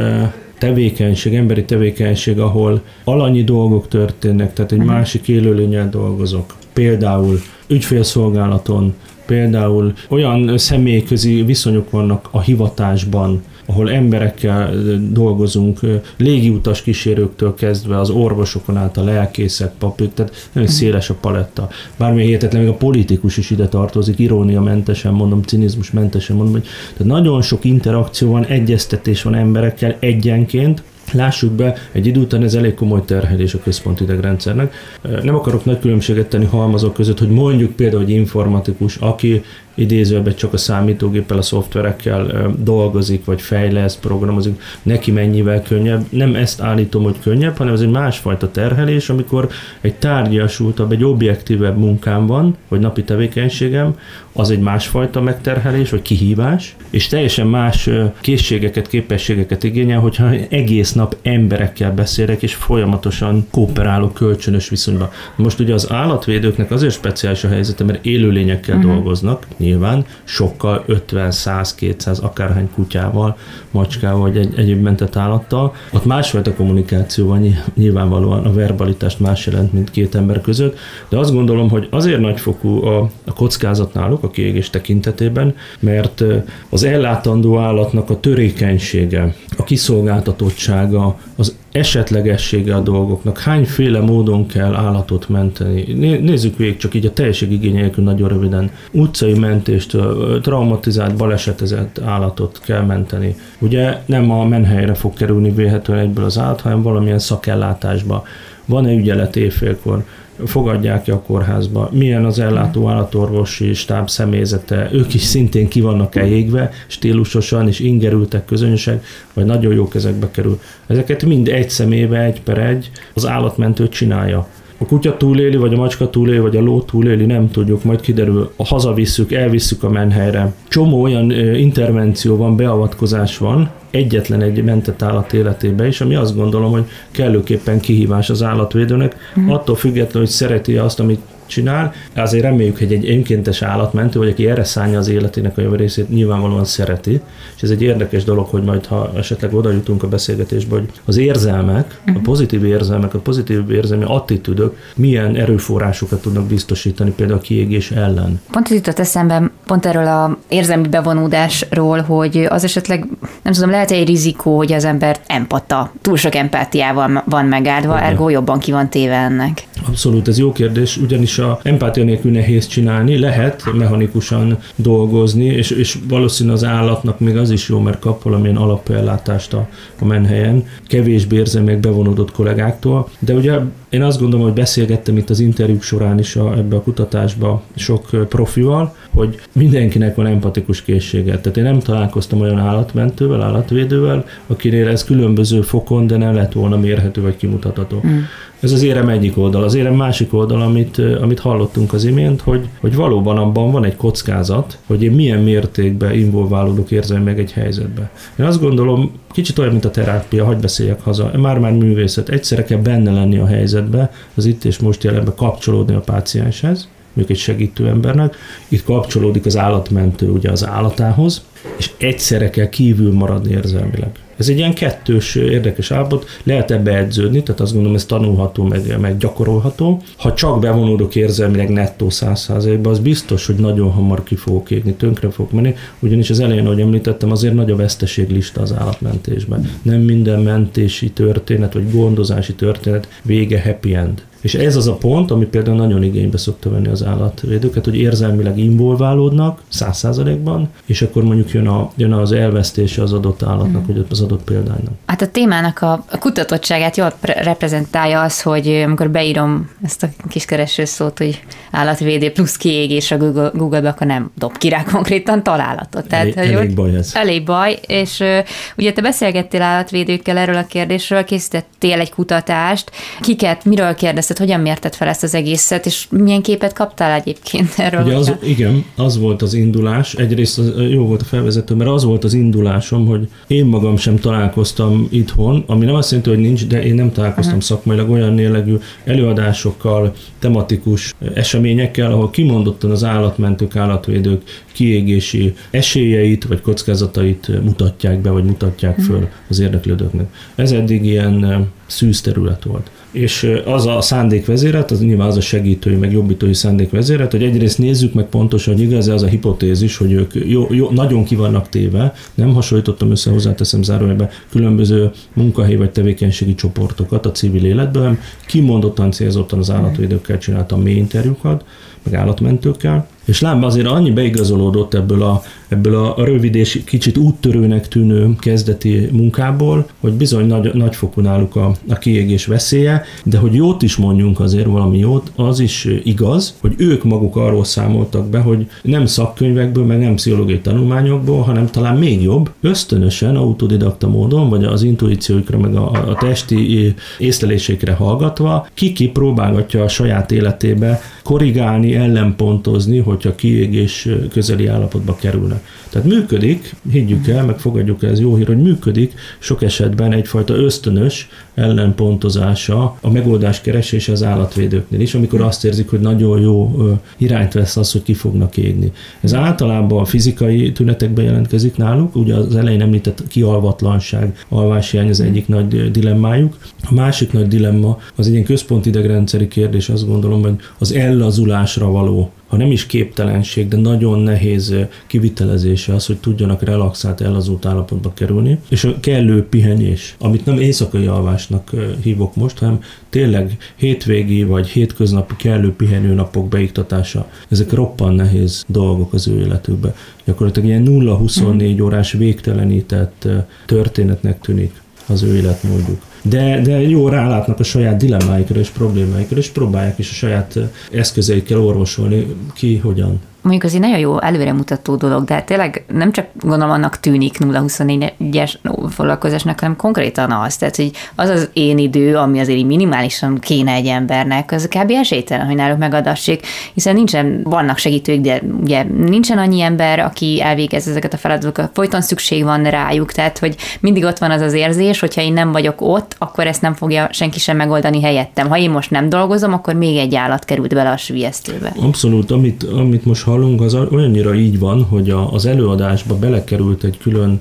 tevékenység, 0.58 1.34
emberi 1.34 1.64
tevékenység, 1.64 2.38
ahol 2.38 2.82
alanyi 3.04 3.44
dolgok 3.44 3.88
történnek, 3.88 4.52
tehát 4.52 4.72
egy 4.72 4.78
mhm. 4.78 4.86
másik 4.86 5.28
élőlényel 5.28 5.88
dolgozok. 5.88 6.54
Például 6.72 7.38
ügyfélszolgálaton, 7.68 8.94
például 9.26 9.92
olyan 10.08 10.58
személyközi 10.58 11.42
viszonyok 11.42 11.90
vannak 11.90 12.28
a 12.30 12.40
hivatásban, 12.40 13.42
ahol 13.70 13.90
emberekkel 13.90 14.70
dolgozunk, 15.10 15.80
légiutas 16.16 16.82
kísérőktől 16.82 17.54
kezdve 17.54 17.98
az 17.98 18.10
orvosokon 18.10 18.76
át 18.76 18.96
a 18.96 19.04
lelkészek, 19.04 19.72
papír, 19.78 20.08
tehát 20.08 20.48
nagyon 20.52 20.68
mhm. 20.68 20.78
széles 20.78 21.10
a 21.10 21.14
paletta. 21.14 21.68
Bármi 21.96 22.24
hihetetlen, 22.24 22.62
még 22.62 22.70
a 22.70 22.74
politikus 22.74 23.36
is 23.36 23.50
ide 23.50 23.68
tartozik, 23.68 24.18
irónia 24.18 24.60
mentesen 24.60 25.12
mondom, 25.12 25.42
cinizmus 25.42 25.90
mentesen 25.90 26.36
mondom, 26.36 26.54
hogy 26.54 26.66
tehát 26.96 27.12
nagyon 27.12 27.42
sok 27.42 27.64
interakció 27.64 28.30
van, 28.30 28.44
egyeztetés 28.44 29.22
van 29.22 29.34
emberekkel 29.34 29.96
egyenként, 29.98 30.82
Lássuk 31.12 31.52
be, 31.52 31.74
egy 31.92 32.06
idő 32.06 32.20
után 32.20 32.42
ez 32.42 32.54
elég 32.54 32.74
komoly 32.74 33.04
terhelés 33.04 33.54
a 33.54 33.58
központi 33.58 34.02
idegrendszernek. 34.02 34.74
Nem 35.22 35.34
akarok 35.34 35.64
nagy 35.64 35.78
különbséget 35.78 36.28
tenni 36.28 36.44
halmazok 36.44 36.94
között, 36.94 37.18
hogy 37.18 37.28
mondjuk 37.28 37.72
például 37.76 38.02
egy 38.02 38.10
informatikus, 38.10 38.96
aki 38.96 39.42
idézőben 39.78 40.34
csak 40.34 40.52
a 40.52 40.56
számítógéppel, 40.56 41.38
a 41.38 41.42
szoftverekkel 41.42 42.52
dolgozik, 42.58 43.24
vagy 43.24 43.40
fejleszt, 43.40 44.00
programozik, 44.00 44.60
neki 44.82 45.10
mennyivel 45.10 45.62
könnyebb. 45.62 46.04
Nem 46.10 46.34
ezt 46.34 46.60
állítom, 46.60 47.02
hogy 47.02 47.16
könnyebb, 47.22 47.56
hanem 47.56 47.74
ez 47.74 47.80
egy 47.80 47.90
másfajta 47.90 48.50
terhelés, 48.50 49.08
amikor 49.08 49.48
egy 49.80 49.94
tárgyasultabb, 49.94 50.92
egy 50.92 51.04
objektívebb 51.04 51.78
munkám 51.78 52.26
van, 52.26 52.56
vagy 52.68 52.80
napi 52.80 53.02
tevékenységem, 53.02 53.96
az 54.32 54.50
egy 54.50 54.60
másfajta 54.60 55.20
megterhelés, 55.20 55.90
vagy 55.90 56.02
kihívás, 56.02 56.76
és 56.90 57.06
teljesen 57.06 57.46
más 57.46 57.88
készségeket, 58.20 58.88
képességeket 58.88 59.64
igényel, 59.64 60.00
hogyha 60.00 60.30
egész 60.48 60.92
nap 60.92 61.16
emberekkel 61.22 61.92
beszélek, 61.92 62.42
és 62.42 62.54
folyamatosan 62.54 63.46
kooperálok 63.50 64.14
kölcsönös 64.14 64.68
viszonyban. 64.68 65.10
Most 65.36 65.60
ugye 65.60 65.74
az 65.74 65.92
állatvédőknek 65.92 66.70
azért 66.70 66.94
speciális 66.94 67.44
a 67.44 67.48
helyzete, 67.48 67.84
mert 67.84 68.04
élőlényekkel 68.04 68.76
uh-huh. 68.76 68.92
dolgoznak, 68.92 69.46
nyilván, 69.68 70.04
sokkal 70.24 70.84
50, 70.86 71.30
100, 71.30 71.74
200, 71.74 72.18
akárhány 72.18 72.70
kutyával, 72.74 73.36
macskával, 73.70 74.20
vagy 74.20 74.36
egy, 74.36 74.54
egyéb 74.56 74.82
mentett 74.82 75.16
állattal. 75.16 75.74
Ott 75.92 76.04
másfajta 76.04 76.54
kommunikáció 76.54 77.26
van, 77.26 77.54
nyilvánvalóan 77.74 78.44
a 78.44 78.52
verbalitást 78.52 79.20
más 79.20 79.46
jelent, 79.46 79.72
mint 79.72 79.90
két 79.90 80.14
ember 80.14 80.40
között, 80.40 80.78
de 81.08 81.18
azt 81.18 81.32
gondolom, 81.32 81.68
hogy 81.70 81.88
azért 81.90 82.20
nagyfokú 82.20 82.84
a, 82.84 83.10
a 83.24 83.32
kockázat 83.32 83.94
náluk, 83.94 84.22
a 84.22 84.30
kiégés 84.30 84.70
tekintetében, 84.70 85.54
mert 85.80 86.24
az 86.68 86.82
ellátandó 86.82 87.58
állatnak 87.58 88.10
a 88.10 88.20
törékenysége, 88.20 89.34
kiszolgáltatottsága, 89.68 91.18
az 91.36 91.56
esetlegessége 91.72 92.74
a 92.74 92.80
dolgoknak, 92.80 93.38
hányféle 93.38 94.00
módon 94.00 94.46
kell 94.46 94.74
állatot 94.74 95.28
menteni. 95.28 95.92
Nézzük 96.20 96.56
végig 96.56 96.76
csak 96.76 96.94
így 96.94 97.06
a 97.06 97.12
teljesség 97.12 97.52
igényelkül 97.52 98.04
nagyon 98.04 98.28
röviden. 98.28 98.70
Utcai 98.92 99.38
mentést, 99.38 99.96
traumatizált, 100.42 101.16
balesetezett 101.16 102.00
állatot 102.04 102.60
kell 102.64 102.82
menteni. 102.82 103.36
Ugye 103.58 104.02
nem 104.06 104.30
a 104.30 104.44
menhelyre 104.44 104.94
fog 104.94 105.14
kerülni 105.14 105.50
véhetően 105.50 105.98
egyből 105.98 106.24
az 106.24 106.38
állat, 106.38 106.60
hanem 106.60 106.82
valamilyen 106.82 107.18
szakellátásba. 107.18 108.24
Van-e 108.64 108.92
ügyelet 108.92 109.36
éjfélkor? 109.36 110.04
Fogadják-e 110.44 111.12
a 111.12 111.20
kórházba, 111.20 111.90
milyen 111.92 112.24
az 112.24 112.38
ellátó 112.38 112.88
állatorvosi 112.88 113.74
stáb 113.74 114.08
személyzete, 114.08 114.88
ők 114.92 115.14
is 115.14 115.22
szintén 115.22 115.68
ki 115.68 115.80
vannak 115.80 116.14
égve, 116.14 116.70
stílusosan 116.86 117.68
és 117.68 117.80
ingerültek 117.80 118.44
közönösek, 118.44 119.04
vagy 119.34 119.44
nagyon 119.44 119.74
jó 119.74 119.88
kezekbe 119.88 120.30
kerül. 120.30 120.60
Ezeket 120.86 121.24
mind 121.24 121.48
egy 121.48 121.70
szemébe, 121.70 122.20
egy 122.20 122.42
per 122.42 122.58
egy 122.58 122.90
az 123.14 123.26
állatmentő 123.26 123.88
csinálja. 123.88 124.48
A 124.78 124.84
kutya 124.84 125.16
túléli, 125.16 125.56
vagy 125.56 125.74
a 125.74 125.76
macska 125.76 126.10
túléli, 126.10 126.38
vagy 126.38 126.56
a 126.56 126.60
ló 126.60 126.80
túléli, 126.80 127.24
nem 127.24 127.50
tudjuk, 127.50 127.84
majd 127.84 128.00
kiderül. 128.00 128.52
A 128.56 128.64
hazavisszük, 128.64 129.32
elvisszük 129.32 129.82
a 129.82 129.88
menhelyre. 129.90 130.52
Csomó 130.68 131.02
olyan 131.02 131.30
intervenció 131.54 132.36
van, 132.36 132.56
beavatkozás 132.56 133.38
van, 133.38 133.70
egyetlen 133.90 134.42
egy 134.42 134.64
mentett 134.64 135.02
állat 135.02 135.32
életébe 135.32 135.86
is, 135.86 136.00
ami 136.00 136.14
azt 136.14 136.36
gondolom, 136.36 136.70
hogy 136.70 136.84
kellőképpen 137.10 137.80
kihívás 137.80 138.30
az 138.30 138.42
állatvédőnek, 138.42 139.16
mm. 139.40 139.50
attól 139.50 139.76
függetlenül, 139.76 140.20
hogy 140.20 140.36
szereti 140.36 140.76
azt, 140.76 141.00
amit 141.00 141.20
csinál. 141.48 141.92
Azért 142.16 142.42
reméljük, 142.42 142.78
hogy 142.78 142.92
egy 142.92 143.10
önkéntes 143.10 143.62
állatmentő, 143.62 144.18
vagy 144.18 144.28
aki 144.28 144.48
erre 144.48 144.64
szállja 144.64 144.98
az 144.98 145.08
életének 145.08 145.58
a 145.58 145.60
jövő 145.60 145.76
részét, 145.76 146.08
nyilvánvalóan 146.08 146.64
szereti. 146.64 147.20
És 147.56 147.62
ez 147.62 147.70
egy 147.70 147.82
érdekes 147.82 148.24
dolog, 148.24 148.46
hogy 148.46 148.62
majd 148.62 148.86
ha 148.86 149.12
esetleg 149.16 149.54
oda 149.54 149.70
jutunk 149.70 150.02
a 150.02 150.08
beszélgetésbe, 150.08 150.74
hogy 150.74 150.88
az 151.04 151.16
érzelmek, 151.16 152.00
a 152.06 152.10
mhm. 152.10 152.22
pozitív 152.22 152.64
érzelmek, 152.64 153.14
a 153.14 153.18
pozitív 153.18 153.70
érzelmi 153.70 154.04
attitűdök 154.06 154.76
milyen 154.96 155.36
erőforrásokat 155.36 156.20
tudnak 156.20 156.46
biztosítani 156.46 157.10
például 157.10 157.38
a 157.38 157.42
kiégés 157.42 157.90
ellen. 157.90 158.40
Pont 158.50 158.66
ez 158.66 158.74
jutott 158.74 158.98
eszembe, 158.98 159.50
pont 159.66 159.86
erről 159.86 160.06
a 160.06 160.38
érzelmi 160.48 160.88
bevonódásról, 160.88 162.00
hogy 162.00 162.46
az 162.48 162.64
esetleg, 162.64 163.06
nem 163.42 163.52
tudom, 163.52 163.70
lehet 163.70 163.90
egy 163.90 164.06
rizikó, 164.08 164.56
hogy 164.56 164.72
az 164.72 164.84
ember 164.84 165.20
empata, 165.26 165.92
túl 166.02 166.16
sok 166.16 166.34
empátiával 166.34 167.22
van 167.26 167.44
megáldva, 167.44 168.00
ergo 168.00 168.28
jobban 168.28 168.58
ki 168.58 168.70
van 168.70 168.88
téve 168.88 169.14
ennek. 169.14 169.62
Abszolút, 169.86 170.28
ez 170.28 170.38
jó 170.38 170.52
kérdés, 170.52 170.96
ugyanis 170.96 171.37
a 171.38 171.60
empátia 171.62 172.04
nélkül 172.04 172.30
nehéz 172.30 172.66
csinálni, 172.66 173.18
lehet 173.18 173.64
mechanikusan 173.72 174.58
dolgozni, 174.76 175.44
és, 175.44 175.70
és 175.70 175.98
valószínű 176.08 176.50
az 176.50 176.64
állatnak 176.64 177.20
még 177.20 177.36
az 177.36 177.50
is 177.50 177.68
jó, 177.68 177.78
mert 177.78 177.98
kap 177.98 178.22
valamilyen 178.22 178.56
alapellátást 178.56 179.52
a, 179.52 179.68
a 179.98 180.04
menhelyen, 180.04 180.66
kevésbé 180.86 181.36
érzem 181.36 181.64
meg 181.64 181.78
bevonódott 181.78 182.32
kollégáktól, 182.32 183.08
de 183.18 183.34
ugye 183.34 183.58
én 183.88 184.02
azt 184.02 184.20
gondolom, 184.20 184.44
hogy 184.44 184.54
beszélgettem 184.54 185.16
itt 185.16 185.30
az 185.30 185.40
interjúk 185.40 185.82
során 185.82 186.18
is 186.18 186.36
a, 186.36 186.52
ebbe 186.56 186.76
a 186.76 186.82
kutatásba 186.82 187.62
sok 187.74 188.26
profival, 188.28 188.96
hogy 189.10 189.40
mindenkinek 189.52 190.14
van 190.14 190.26
empatikus 190.26 190.82
készsége. 190.82 191.38
Tehát 191.38 191.56
én 191.56 191.64
nem 191.64 191.78
találkoztam 191.78 192.40
olyan 192.40 192.58
állatmentővel, 192.58 193.42
állatvédővel, 193.42 194.24
akinél 194.46 194.88
ez 194.88 195.04
különböző 195.04 195.60
fokon, 195.60 196.06
de 196.06 196.16
nem 196.16 196.34
lett 196.34 196.52
volna 196.52 196.76
mérhető 196.76 197.20
vagy 197.20 197.36
kimutatható. 197.36 198.02
Mm. 198.06 198.18
Ez 198.60 198.72
az 198.72 198.82
érem 198.82 199.08
egyik 199.08 199.38
oldal. 199.38 199.62
Az 199.62 199.74
érem 199.74 199.94
másik 199.94 200.34
oldal, 200.34 200.60
amit, 200.60 200.98
amit 200.98 201.38
hallottunk 201.38 201.92
az 201.92 202.04
imént, 202.04 202.40
hogy, 202.40 202.68
hogy 202.80 202.94
valóban 202.94 203.38
abban 203.38 203.70
van 203.70 203.84
egy 203.84 203.96
kockázat, 203.96 204.78
hogy 204.86 205.02
én 205.02 205.10
milyen 205.12 205.42
mértékben 205.42 206.14
involválódok 206.14 206.90
érzelmi 206.90 207.24
meg 207.24 207.38
egy 207.38 207.52
helyzetbe. 207.52 208.10
Én 208.38 208.46
azt 208.46 208.60
gondolom, 208.60 209.12
kicsit 209.32 209.58
olyan, 209.58 209.72
mint 209.72 209.84
a 209.84 209.90
terápia, 209.90 210.44
hagy 210.44 210.56
beszéljek 210.56 211.00
haza, 211.00 211.30
már-már 211.36 211.72
művészet, 211.72 212.28
egyszerre 212.28 212.64
kell 212.64 212.78
benne 212.78 213.10
lenni 213.10 213.38
a 213.38 213.46
helyzetbe, 213.46 214.12
az 214.34 214.44
itt 214.44 214.64
és 214.64 214.78
most 214.78 215.04
jelenben 215.04 215.34
kapcsolódni 215.36 215.94
a 215.94 216.00
pácienshez, 216.00 216.88
mondjuk 217.12 217.38
egy 217.38 217.44
segítő 217.44 217.86
embernek, 217.86 218.36
itt 218.68 218.84
kapcsolódik 218.84 219.46
az 219.46 219.56
állatmentő 219.56 220.30
ugye 220.30 220.50
az 220.50 220.66
állatához, 220.66 221.42
és 221.78 221.90
egyszerre 221.96 222.50
kell 222.50 222.68
kívül 222.68 223.12
maradni 223.12 223.50
érzelmileg. 223.50 224.10
Ez 224.38 224.48
egy 224.48 224.56
ilyen 224.58 224.74
kettős 224.74 225.34
érdekes 225.34 225.90
állapot, 225.90 226.26
lehet 226.42 226.70
ebbe 226.70 226.96
edződni, 226.96 227.42
tehát 227.42 227.60
azt 227.60 227.72
gondolom 227.72 227.96
ez 227.96 228.04
tanulható, 228.04 228.64
meg, 228.64 228.98
meg 229.00 229.18
gyakorolható. 229.18 230.02
Ha 230.16 230.34
csak 230.34 230.60
bevonódok 230.60 231.14
érzelmileg 231.14 231.68
nettó 231.68 232.10
száz 232.10 232.50
az 232.82 232.98
biztos, 232.98 233.46
hogy 233.46 233.54
nagyon 233.54 233.90
hamar 233.90 234.22
ki 234.22 234.34
fogok 234.34 234.70
égni, 234.70 234.92
tönkre 234.92 235.30
fogok 235.30 235.52
menni, 235.52 235.74
ugyanis 235.98 236.30
az 236.30 236.40
elején, 236.40 236.66
ahogy 236.66 236.80
említettem, 236.80 237.30
azért 237.30 237.54
nagy 237.54 237.70
a 237.70 237.76
veszteséglista 237.76 238.60
az 238.60 238.72
állatmentésben. 238.72 239.70
Nem 239.82 240.00
minden 240.00 240.40
mentési 240.40 241.10
történet, 241.10 241.72
vagy 241.72 241.90
gondozási 241.90 242.54
történet 242.54 243.08
vége 243.22 243.62
happy 243.62 243.94
end. 243.94 244.22
És 244.48 244.54
ez 244.54 244.76
az 244.76 244.88
a 244.88 244.94
pont, 244.94 245.30
ami 245.30 245.44
például 245.44 245.76
nagyon 245.76 246.02
igénybe 246.02 246.38
szokta 246.38 246.70
venni 246.70 246.88
az 246.88 247.04
állatvédőket, 247.04 247.84
hogy 247.84 247.96
érzelmileg 247.96 248.58
involválódnak 248.58 249.62
száz 249.68 249.98
százalékban, 249.98 250.68
és 250.86 251.02
akkor 251.02 251.22
mondjuk 251.22 251.50
jön, 251.50 251.66
a, 251.66 251.90
jön 251.96 252.12
az 252.12 252.32
elvesztése 252.32 253.02
az 253.02 253.12
adott 253.12 253.42
állatnak, 253.42 253.82
mm. 253.82 253.84
hogy 253.84 254.06
az 254.10 254.20
adott 254.20 254.42
példánynak. 254.42 254.92
Hát 255.06 255.22
a 255.22 255.28
témának 255.28 255.82
a, 255.82 255.92
a 256.10 256.18
kutatottságát 256.18 256.96
jól 256.96 257.12
reprezentálja 257.20 258.22
az, 258.22 258.42
hogy 258.42 258.68
amikor 258.68 259.10
beírom 259.10 259.70
ezt 259.82 260.02
a 260.02 260.08
kis 260.28 260.46
szót, 260.84 261.18
hogy 261.18 261.42
állatvédő 261.70 262.32
plusz 262.32 262.56
kiégés 262.56 263.10
a 263.10 263.16
Google, 263.16 263.50
Google-be, 263.54 263.88
akkor 263.88 264.06
nem 264.06 264.30
dob 264.38 264.58
ki 264.58 264.68
rá 264.68 264.84
konkrétan 264.84 265.42
találatot. 265.42 266.06
Tehát, 266.06 266.36
elég, 266.36 266.52
elég 266.54 266.74
baj 266.74 266.94
ez. 266.94 267.10
Elég 267.14 267.44
baj, 267.44 267.78
és 267.86 268.20
uh, 268.20 268.38
ugye 268.76 268.92
te 268.92 269.00
beszélgettél 269.00 269.62
állatvédőkkel 269.62 270.36
erről 270.36 270.56
a 270.56 270.66
kérdésről, 270.66 271.24
készítettél 271.24 272.00
egy 272.00 272.10
kutatást, 272.10 272.90
kiket, 273.20 273.64
miről 273.64 273.94
kérdezted, 273.94 274.37
hogyan 274.38 274.60
mérted 274.60 274.94
fel 274.94 275.08
ezt 275.08 275.22
az 275.22 275.34
egészet, 275.34 275.86
és 275.86 276.06
milyen 276.10 276.42
képet 276.42 276.72
kaptál 276.72 277.20
egyébként 277.20 277.74
erről? 277.76 278.04
Ugye 278.04 278.16
az, 278.16 278.32
igen, 278.42 278.84
az 278.96 279.18
volt 279.18 279.42
az 279.42 279.54
indulás, 279.54 280.14
egyrészt 280.14 280.58
az, 280.58 280.72
jó 280.90 281.06
volt 281.06 281.20
a 281.20 281.24
felvezető, 281.24 281.74
mert 281.74 281.90
az 281.90 282.04
volt 282.04 282.24
az 282.24 282.34
indulásom, 282.34 283.06
hogy 283.06 283.28
én 283.46 283.64
magam 283.64 283.96
sem 283.96 284.18
találkoztam 284.18 285.08
itthon, 285.10 285.64
ami 285.66 285.84
nem 285.84 285.94
azt 285.94 286.10
jelenti, 286.10 286.30
hogy 286.30 286.38
nincs, 286.38 286.66
de 286.66 286.82
én 286.84 286.94
nem 286.94 287.12
találkoztam 287.12 287.56
uh-huh. 287.56 287.68
szakmailag 287.68 288.10
olyan 288.10 288.38
jellegű 288.38 288.76
előadásokkal, 289.04 290.12
tematikus 290.38 291.14
eseményekkel, 291.34 292.12
ahol 292.12 292.30
kimondottan 292.30 292.90
az 292.90 293.04
állatmentők, 293.04 293.76
állatvédők 293.76 294.42
kiégési 294.78 295.54
esélyeit 295.70 296.44
vagy 296.44 296.60
kockázatait 296.60 297.62
mutatják 297.62 298.20
be, 298.20 298.30
vagy 298.30 298.44
mutatják 298.44 298.96
mhm. 298.96 299.06
föl 299.06 299.28
az 299.48 299.58
érdeklődőknek. 299.58 300.26
Ez 300.54 300.72
eddig 300.72 301.04
ilyen 301.04 301.66
szűz 301.86 302.20
terület 302.20 302.64
volt. 302.64 302.90
És 303.10 303.50
az 303.64 303.86
a 303.86 304.00
szándékvezéret, 304.00 304.90
az 304.90 305.00
nyilván 305.00 305.26
az 305.26 305.36
a 305.36 305.40
segítői, 305.40 305.94
meg 305.94 306.12
jobbítói 306.12 306.54
szándékvezéret, 306.54 307.30
hogy 307.30 307.42
egyrészt 307.42 307.78
nézzük 307.78 308.14
meg 308.14 308.24
pontosan, 308.24 308.74
hogy 308.74 308.82
igaz 308.82 309.08
az 309.08 309.22
a 309.22 309.26
hipotézis, 309.26 309.96
hogy 309.96 310.12
ők 310.12 310.34
jó, 310.34 310.66
jó, 310.70 310.90
nagyon 310.90 311.24
ki 311.24 311.34
vannak 311.34 311.68
téve, 311.68 312.12
nem 312.34 312.54
hasonlítottam 312.54 313.10
össze, 313.10 313.30
hozzáteszem 313.30 313.82
zárójelbe, 313.82 314.30
különböző 314.50 315.10
munkahely 315.32 315.76
vagy 315.76 315.90
tevékenységi 315.90 316.54
csoportokat 316.54 317.26
a 317.26 317.32
civil 317.32 317.64
életben, 317.64 318.18
kimondottan 318.46 319.10
célzottan 319.10 319.58
az 319.58 319.70
állatvédőkkel 319.70 320.38
csináltam 320.38 320.82
mély 320.82 320.96
interjúkat, 320.96 321.64
meg 322.02 322.14
állatmentőkkel, 322.14 323.08
és 323.28 323.40
lám 323.40 323.64
azért 323.64 323.86
annyi 323.86 324.10
beigazolódott 324.10 324.94
ebből 324.94 325.22
a, 325.22 325.42
ebből 325.68 325.94
a 325.94 326.24
rövid 326.24 326.54
és 326.54 326.82
kicsit 326.84 327.16
úttörőnek 327.16 327.88
tűnő 327.88 328.34
kezdeti 328.38 329.08
munkából, 329.12 329.86
hogy 330.00 330.12
bizony 330.12 330.46
nagy, 330.46 330.74
nagyfokú 330.74 331.20
náluk 331.20 331.56
a, 331.56 331.74
a 331.88 331.94
kiégés 331.94 332.46
veszélye, 332.46 333.02
de 333.24 333.38
hogy 333.38 333.54
jót 333.54 333.82
is 333.82 333.96
mondjunk 333.96 334.40
azért 334.40 334.66
valami 334.66 334.98
jót, 334.98 335.32
az 335.36 335.60
is 335.60 335.88
igaz, 336.04 336.56
hogy 336.60 336.74
ők 336.76 337.04
maguk 337.04 337.36
arról 337.36 337.64
számoltak 337.64 338.28
be, 338.28 338.38
hogy 338.38 338.66
nem 338.82 339.06
szakkönyvekből, 339.06 339.84
meg 339.84 339.98
nem 339.98 340.14
pszichológiai 340.14 340.60
tanulmányokból, 340.60 341.42
hanem 341.42 341.66
talán 341.66 341.96
még 341.96 342.22
jobb, 342.22 342.50
ösztönösen, 342.60 343.36
autodidakta 343.36 344.08
módon, 344.08 344.48
vagy 344.48 344.64
az 344.64 344.82
intuícióikra, 344.82 345.58
meg 345.58 345.74
a, 345.74 345.90
a 345.90 346.16
testi 346.20 346.94
észlelésekre 347.18 347.92
hallgatva, 347.92 348.66
ki-ki 348.74 349.08
próbálgatja 349.08 349.82
a 349.82 349.88
saját 349.88 350.32
életébe 350.32 351.00
korrigálni, 351.22 351.94
ellenpontozni, 351.94 352.98
hogyha 352.98 353.34
kiégés 353.34 354.08
közeli 354.32 354.66
állapotba 354.66 355.16
kerülnek. 355.16 355.57
Tehát 355.90 356.06
működik, 356.06 356.74
higgyük 356.90 357.28
el, 357.28 357.44
meg 357.44 357.58
fogadjuk 357.58 358.02
el, 358.02 358.10
ez 358.10 358.20
jó 358.20 358.36
hír, 358.36 358.46
hogy 358.46 358.62
működik 358.62 359.14
sok 359.38 359.62
esetben 359.62 360.12
egyfajta 360.12 360.54
ösztönös 360.54 361.28
ellenpontozása, 361.58 362.96
a 363.00 363.10
megoldás 363.10 363.60
keresése 363.60 364.12
az 364.12 364.22
állatvédőknél 364.22 365.00
is, 365.00 365.14
amikor 365.14 365.40
azt 365.40 365.64
érzik, 365.64 365.90
hogy 365.90 366.00
nagyon 366.00 366.40
jó 366.40 366.76
irányt 367.16 367.52
vesz 367.52 367.76
az, 367.76 367.92
hogy 367.92 368.02
ki 368.02 368.14
fognak 368.14 368.56
égni. 368.56 368.92
Ez 369.20 369.34
általában 369.34 370.00
a 370.00 370.04
fizikai 370.04 370.72
tünetekben 370.72 371.24
jelentkezik 371.24 371.76
náluk, 371.76 372.16
ugye 372.16 372.34
az 372.34 372.56
elején 372.56 372.80
említett 372.80 373.26
kialvatlanság, 373.28 374.44
alváshiány 374.48 375.08
az 375.08 375.20
egyik 375.20 375.48
nagy 375.48 375.90
dilemmájuk. 375.90 376.56
A 376.90 376.94
másik 376.94 377.32
nagy 377.32 377.48
dilemma 377.48 377.98
az 378.16 378.26
egy 378.26 378.32
ilyen 378.32 378.44
központi 378.44 378.88
idegrendszeri 378.88 379.48
kérdés, 379.48 379.88
azt 379.88 380.06
gondolom, 380.06 380.42
hogy 380.42 380.56
az 380.78 380.92
ellazulásra 380.92 381.90
való 381.90 382.30
ha 382.48 382.56
nem 382.56 382.70
is 382.70 382.86
képtelenség, 382.86 383.68
de 383.68 383.76
nagyon 383.76 384.18
nehéz 384.18 384.74
kivitelezése 385.06 385.94
az, 385.94 386.06
hogy 386.06 386.16
tudjanak 386.16 386.62
relaxált 386.62 387.20
ellazult 387.20 387.66
állapotba 387.66 388.12
kerülni, 388.14 388.58
és 388.68 388.84
a 388.84 389.00
kellő 389.00 389.44
pihenés, 389.44 390.16
amit 390.18 390.46
nem 390.46 390.58
éjszakai 390.58 391.06
alvásnak 391.48 392.00
hívok 392.02 392.36
most, 392.36 392.58
hanem 392.58 392.80
tényleg 393.10 393.56
hétvégi 393.76 394.44
vagy 394.44 394.68
hétköznapi 394.68 395.34
kellő 395.36 395.72
pihenőnapok 395.72 396.48
beiktatása, 396.48 397.30
ezek 397.48 397.72
roppan 397.72 398.14
nehéz 398.14 398.64
dolgok 398.66 399.12
az 399.12 399.28
ő 399.28 399.40
életükben. 399.40 399.94
Gyakorlatilag 400.24 400.68
ilyen 400.68 400.84
0-24 400.86 401.82
órás 401.82 402.12
végtelenített 402.12 403.28
történetnek 403.66 404.40
tűnik 404.40 404.82
az 405.06 405.22
ő 405.22 405.36
életmódjuk. 405.36 406.02
De, 406.22 406.60
de 406.60 406.80
jó 406.80 407.08
rálátnak 407.08 407.60
a 407.60 407.62
saját 407.62 407.96
dilemmáikra 407.96 408.60
és 408.60 408.68
problémáikra, 408.68 409.36
és 409.36 409.48
próbálják 409.48 409.98
is 409.98 410.10
a 410.10 410.14
saját 410.14 410.58
eszközeikkel 410.92 411.60
orvosolni 411.60 412.26
ki, 412.54 412.76
hogyan 412.76 413.20
mondjuk 413.42 413.64
az 413.64 413.74
egy 413.74 413.80
nagyon 413.80 413.98
jó 413.98 414.20
előremutató 414.20 414.96
dolog, 414.96 415.24
de 415.24 415.42
tényleg 415.42 415.84
nem 415.92 416.12
csak 416.12 416.26
gondolom 416.40 416.70
annak 416.70 417.00
tűnik 417.00 417.36
0-24-es 417.40 418.54
foglalkozásnak, 418.90 419.60
hanem 419.60 419.76
konkrétan 419.76 420.30
az, 420.30 420.56
tehát 420.56 420.76
hogy 420.76 420.90
az 421.14 421.28
az 421.28 421.50
én 421.52 421.78
idő, 421.78 422.16
ami 422.16 422.40
azért 422.40 422.66
minimálisan 422.66 423.38
kéne 423.38 423.72
egy 423.72 423.86
embernek, 423.86 424.52
az 424.52 424.68
kb. 424.68 424.90
esélytelen, 424.90 425.46
hogy 425.46 425.54
náluk 425.54 425.78
megadassék, 425.78 426.46
hiszen 426.74 426.94
nincsen, 426.94 427.40
vannak 427.42 427.78
segítők, 427.78 428.20
de 428.20 428.42
ugye 428.60 428.82
nincsen 428.82 429.38
annyi 429.38 429.60
ember, 429.60 429.98
aki 429.98 430.40
elvégez 430.42 430.88
ezeket 430.88 431.12
a 431.12 431.16
feladatokat, 431.16 431.70
folyton 431.74 432.02
szükség 432.02 432.44
van 432.44 432.62
rájuk, 432.62 433.12
tehát 433.12 433.38
hogy 433.38 433.56
mindig 433.80 434.04
ott 434.04 434.18
van 434.18 434.30
az 434.30 434.40
az 434.40 434.52
érzés, 434.52 435.00
hogyha 435.00 435.20
én 435.20 435.32
nem 435.32 435.52
vagyok 435.52 435.80
ott, 435.80 436.16
akkor 436.18 436.46
ezt 436.46 436.62
nem 436.62 436.74
fogja 436.74 437.08
senki 437.12 437.38
sem 437.38 437.56
megoldani 437.56 438.02
helyettem. 438.02 438.48
Ha 438.48 438.58
én 438.58 438.70
most 438.70 438.90
nem 438.90 439.08
dolgozom, 439.08 439.52
akkor 439.52 439.74
még 439.74 439.96
egy 439.96 440.14
állat 440.14 440.44
került 440.44 440.74
bele 440.74 440.90
a 440.90 440.96
sülyeztőbe. 440.96 441.72
Abszolút, 441.80 442.30
amit, 442.30 442.62
amit 442.62 443.04
most 443.04 443.22
hallunk, 443.28 443.60
az 443.60 443.74
olyannyira 443.74 444.34
így 444.34 444.58
van, 444.58 444.82
hogy 444.82 445.10
az 445.10 445.46
előadásba 445.46 446.18
belekerült 446.18 446.84
egy 446.84 446.98
külön 446.98 447.40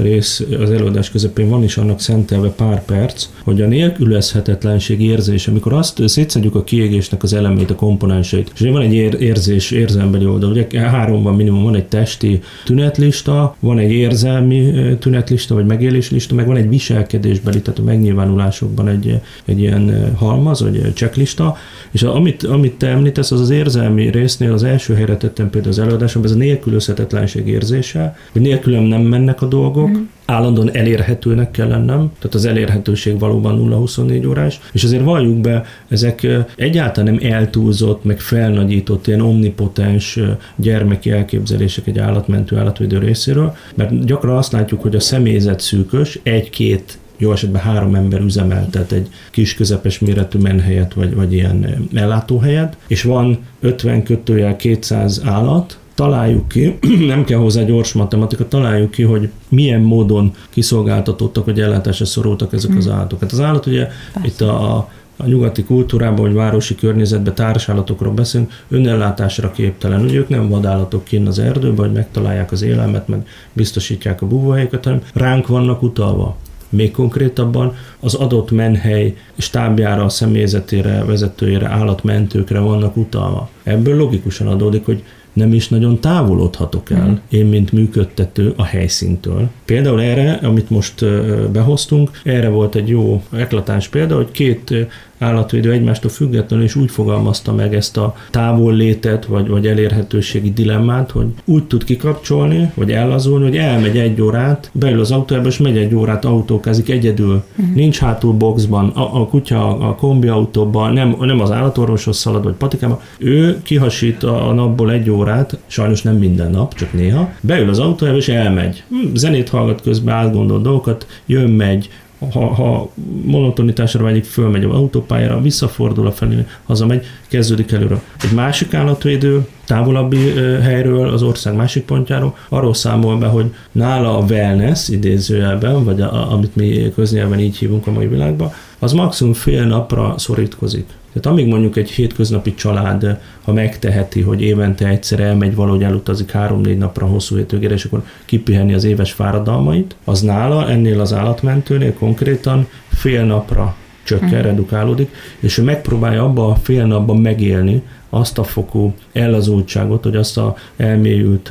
rész 0.00 0.44
az 0.60 0.70
előadás 0.70 1.10
közepén 1.10 1.48
van 1.48 1.62
is 1.62 1.76
annak 1.76 2.00
szentelve 2.00 2.48
pár 2.48 2.84
perc, 2.84 3.26
hogy 3.44 3.60
a 3.60 3.66
nélkülözhetetlenség 3.66 5.00
érzés, 5.02 5.48
amikor 5.48 5.72
azt 5.72 6.08
szétszedjük 6.08 6.54
a 6.54 6.64
kiégésnek 6.64 7.22
az 7.22 7.32
elemét, 7.32 7.70
a 7.70 7.74
komponenseit, 7.74 8.50
és 8.54 8.60
van 8.60 8.82
egy 8.82 8.94
érzés, 9.20 9.70
érzelmbeli 9.70 10.26
oldal, 10.26 10.50
ugye 10.50 10.80
három 10.80 11.22
van 11.22 11.34
minimum, 11.34 11.62
van 11.62 11.74
egy 11.74 11.86
testi 11.86 12.40
tünetlista, 12.64 13.56
van 13.60 13.78
egy 13.78 13.92
érzelmi 13.92 14.72
tünetlista, 14.98 15.54
vagy 15.54 15.66
megéléslista, 15.66 16.34
meg 16.34 16.46
van 16.46 16.56
egy 16.56 16.68
viselkedésbeli, 16.68 17.60
tehát 17.60 17.78
a 17.78 17.82
megnyilvánulásokban 17.82 18.88
egy, 18.88 19.20
egy 19.44 19.60
ilyen 19.60 20.14
halmaz, 20.16 20.62
vagy 20.62 20.92
checklista, 20.94 21.56
és 21.90 22.02
amit, 22.02 22.42
amit 22.42 22.74
te 22.74 22.88
említesz, 22.88 23.30
az 23.30 23.40
az 23.40 23.50
érzelmi 23.50 24.10
résznél 24.10 24.52
az 24.52 24.62
első 24.62 24.94
helyre 24.94 25.16
tettem 25.16 25.50
például 25.50 25.72
az 25.72 25.78
előadásomban, 25.78 26.30
ez 26.30 26.36
a 26.36 26.40
nélkülözhetetlenség 26.40 27.46
érzése, 27.46 28.16
hogy 28.32 28.42
nélkülem 28.42 28.82
nem 28.82 29.00
mennek 29.00 29.42
a 29.42 29.46
dolgok, 29.46 29.89
mm. 29.90 30.02
állandóan 30.24 30.74
elérhetőnek 30.74 31.50
kell 31.50 31.68
lennem, 31.68 32.12
tehát 32.18 32.34
az 32.34 32.44
elérhetőség 32.44 33.18
valóban 33.18 33.84
0-24 33.86 34.28
órás, 34.28 34.60
és 34.72 34.84
azért 34.84 35.04
valljuk 35.04 35.36
be, 35.36 35.64
ezek 35.88 36.26
egyáltalán 36.56 37.14
nem 37.14 37.32
eltúlzott, 37.32 38.04
meg 38.04 38.20
felnagyított, 38.20 39.06
ilyen 39.06 39.20
omnipotens 39.20 40.18
gyermeki 40.56 41.10
elképzelések 41.10 41.86
egy 41.86 41.98
állatmentő 41.98 42.56
állatvédő 42.56 42.98
részéről, 42.98 43.56
mert 43.74 44.04
gyakran 44.04 44.36
azt 44.36 44.52
látjuk, 44.52 44.82
hogy 44.82 44.94
a 44.94 45.00
személyzet 45.00 45.60
szűkös, 45.60 46.20
egy-két 46.22 46.98
jó 47.20 47.32
esetben 47.32 47.62
három 47.62 47.94
ember 47.94 48.20
üzemeltet 48.20 48.92
egy 48.92 49.08
kis 49.30 49.54
közepes 49.54 49.98
méretű 49.98 50.38
menhelyet, 50.38 50.94
vagy, 50.94 51.14
vagy 51.14 51.32
ilyen 51.32 51.88
ellátóhelyet, 51.94 52.76
és 52.86 53.02
van 53.02 53.38
50 53.60 54.02
kötőjel 54.02 54.56
200 54.56 55.22
állat, 55.24 55.78
találjuk 56.00 56.48
ki, 56.48 56.78
nem 57.12 57.24
kell 57.24 57.38
hozzá 57.38 57.62
gyors 57.62 57.92
matematika, 57.92 58.48
találjuk 58.48 58.90
ki, 58.90 59.02
hogy 59.02 59.30
milyen 59.48 59.80
módon 59.80 60.32
kiszolgáltatottak, 60.50 61.44
vagy 61.44 61.60
ellátásra 61.60 62.04
szorultak 62.04 62.52
ezek 62.52 62.76
az 62.76 62.84
hmm. 62.84 62.94
állatok. 62.94 63.20
Hát 63.20 63.32
az 63.32 63.40
állat 63.40 63.66
ugye 63.66 63.88
Persze. 64.12 64.28
itt 64.28 64.40
a, 64.40 64.76
a 65.16 65.26
nyugati 65.26 65.64
kultúrában, 65.64 66.20
vagy 66.20 66.34
városi 66.34 66.74
környezetben 66.74 67.34
társállatokról 67.34 68.12
beszélünk, 68.12 68.52
önellátásra 68.68 69.50
képtelen. 69.50 70.02
Ugye 70.02 70.18
ők 70.18 70.28
nem 70.28 70.48
vadállatok 70.48 71.04
kinn 71.04 71.26
az 71.26 71.38
erdőben, 71.38 71.84
hogy 71.86 71.94
megtalálják 71.94 72.52
az 72.52 72.62
élelmet, 72.62 73.08
meg 73.08 73.26
biztosítják 73.52 74.22
a 74.22 74.26
búvóhelyeket, 74.26 74.84
hanem 74.84 75.02
ránk 75.14 75.46
vannak 75.46 75.82
utalva. 75.82 76.36
Még 76.68 76.90
konkrétabban 76.90 77.74
az 78.00 78.14
adott 78.14 78.50
menhely 78.50 79.16
stábjára, 79.38 80.04
a 80.04 80.08
személyzetére, 80.08 81.04
vezetőjére, 81.04 81.68
állatmentőkre 81.68 82.58
vannak 82.58 82.96
utalva. 82.96 83.48
Ebből 83.62 83.96
logikusan 83.96 84.46
adódik, 84.46 84.84
hogy 84.84 85.02
nem 85.32 85.52
is 85.52 85.68
nagyon 85.68 86.00
távolodhatok 86.00 86.90
el, 86.90 87.08
mm. 87.08 87.14
én, 87.28 87.46
mint 87.46 87.72
működtető 87.72 88.52
a 88.56 88.64
helyszíntől. 88.64 89.48
Például 89.64 90.02
erre, 90.02 90.32
amit 90.42 90.70
most 90.70 91.04
behoztunk, 91.52 92.10
erre 92.24 92.48
volt 92.48 92.74
egy 92.74 92.88
jó 92.88 93.22
eklatáns 93.30 93.88
példa, 93.88 94.16
hogy 94.16 94.30
két 94.30 94.74
állatvédő 95.20 95.72
egymástól 95.72 96.10
függetlenül 96.10 96.64
is 96.64 96.74
úgy 96.74 96.90
fogalmazta 96.90 97.52
meg 97.52 97.74
ezt 97.74 97.96
a 97.96 98.16
távollétet, 98.30 99.26
vagy, 99.26 99.48
vagy 99.48 99.66
elérhetőségi 99.66 100.52
dilemmát, 100.52 101.10
hogy 101.10 101.26
úgy 101.44 101.64
tud 101.64 101.84
kikapcsolni, 101.84 102.70
vagy 102.74 102.92
ellazulni, 102.92 103.44
hogy 103.44 103.56
elmegy 103.56 103.98
egy 103.98 104.20
órát, 104.22 104.70
beül 104.72 105.00
az 105.00 105.10
autójába, 105.10 105.48
és 105.48 105.58
megy 105.58 105.76
egy 105.76 105.94
órát, 105.94 106.24
autókázik 106.24 106.90
egyedül. 106.90 107.42
Uh-huh. 107.56 107.74
Nincs 107.74 107.98
hátul 107.98 108.32
boxban, 108.32 108.88
a, 108.88 109.20
a 109.20 109.26
kutya 109.26 109.78
a 109.78 109.94
kombi 109.94 110.28
autóban, 110.28 110.92
nem, 110.92 111.16
nem 111.20 111.40
az 111.40 111.50
állatorvoshoz 111.50 112.16
szalad, 112.16 112.44
vagy 112.44 112.54
patikába. 112.54 113.02
Ő 113.18 113.60
kihasít 113.62 114.22
a 114.22 114.52
napból 114.52 114.92
egy 114.92 115.10
órát, 115.10 115.29
sajnos 115.66 116.02
nem 116.02 116.16
minden 116.16 116.50
nap, 116.50 116.74
csak 116.74 116.92
néha, 116.92 117.32
beül 117.40 117.68
az 117.68 117.78
autójába, 117.78 118.18
és 118.18 118.28
elmegy. 118.28 118.82
Hm, 118.88 119.14
zenét 119.14 119.48
hallgat 119.48 119.82
közben, 119.82 120.14
átgondol 120.14 120.60
dolgokat, 120.60 121.06
jön, 121.26 121.50
megy, 121.50 121.88
ha, 122.32 122.54
ha 122.54 122.90
monotonitásra 123.24 124.02
vágyik, 124.02 124.24
fölmegy 124.24 124.64
az 124.64 124.74
autópályára, 124.74 125.40
visszafordul 125.40 126.06
a 126.06 126.12
felé, 126.12 126.46
hazamegy, 126.64 127.04
kezdődik 127.28 127.72
előre. 127.72 128.02
Egy 128.22 128.32
másik 128.32 128.74
állatvédő 128.74 129.46
távolabbi 129.64 130.32
helyről, 130.62 131.08
az 131.08 131.22
ország 131.22 131.54
másik 131.54 131.84
pontjáról, 131.84 132.36
arról 132.48 132.74
számol 132.74 133.18
be, 133.18 133.26
hogy 133.26 133.54
nála 133.72 134.18
a 134.18 134.24
wellness 134.24 134.88
idézőjelben, 134.88 135.84
vagy 135.84 136.00
a, 136.00 136.32
amit 136.32 136.56
mi 136.56 136.92
köznyelven 136.94 137.40
így 137.40 137.56
hívunk 137.56 137.86
a 137.86 137.92
mai 137.92 138.06
világban, 138.06 138.52
az 138.78 138.92
maximum 138.92 139.32
fél 139.32 139.64
napra 139.64 140.14
szorítkozik. 140.18 140.86
Tehát 141.12 141.38
amíg 141.38 141.46
mondjuk 141.46 141.76
egy 141.76 141.90
hétköznapi 141.90 142.54
család, 142.54 143.18
ha 143.42 143.52
megteheti, 143.52 144.20
hogy 144.20 144.42
évente 144.42 144.86
egyszer 144.86 145.20
elmegy 145.20 145.54
valahogy 145.54 145.82
elutazik 145.82 146.30
három-négy 146.30 146.78
napra 146.78 147.06
hosszú 147.06 147.36
hétőgére, 147.36 147.74
és 147.74 147.84
akkor 147.84 148.02
kipihenni 148.24 148.74
az 148.74 148.84
éves 148.84 149.12
fáradalmait, 149.12 149.96
az 150.04 150.20
nála 150.20 150.68
ennél 150.68 151.00
az 151.00 151.12
állatmentőnél 151.12 151.94
konkrétan 151.94 152.68
fél 152.88 153.24
napra 153.24 153.76
csökken, 154.02 154.40
mm. 154.40 154.42
redukálódik, 154.42 155.14
és 155.40 155.58
ő 155.58 155.62
megpróbálja 155.62 156.24
abba 156.24 156.46
a 156.48 156.54
fél 156.54 156.86
napban 156.86 157.16
megélni 157.16 157.82
azt 158.10 158.38
a 158.38 158.44
fokú 158.44 158.94
ellazultságot, 159.12 160.04
vagy 160.04 160.16
azt 160.16 160.38
a 160.38 160.56
elmélyült 160.76 161.50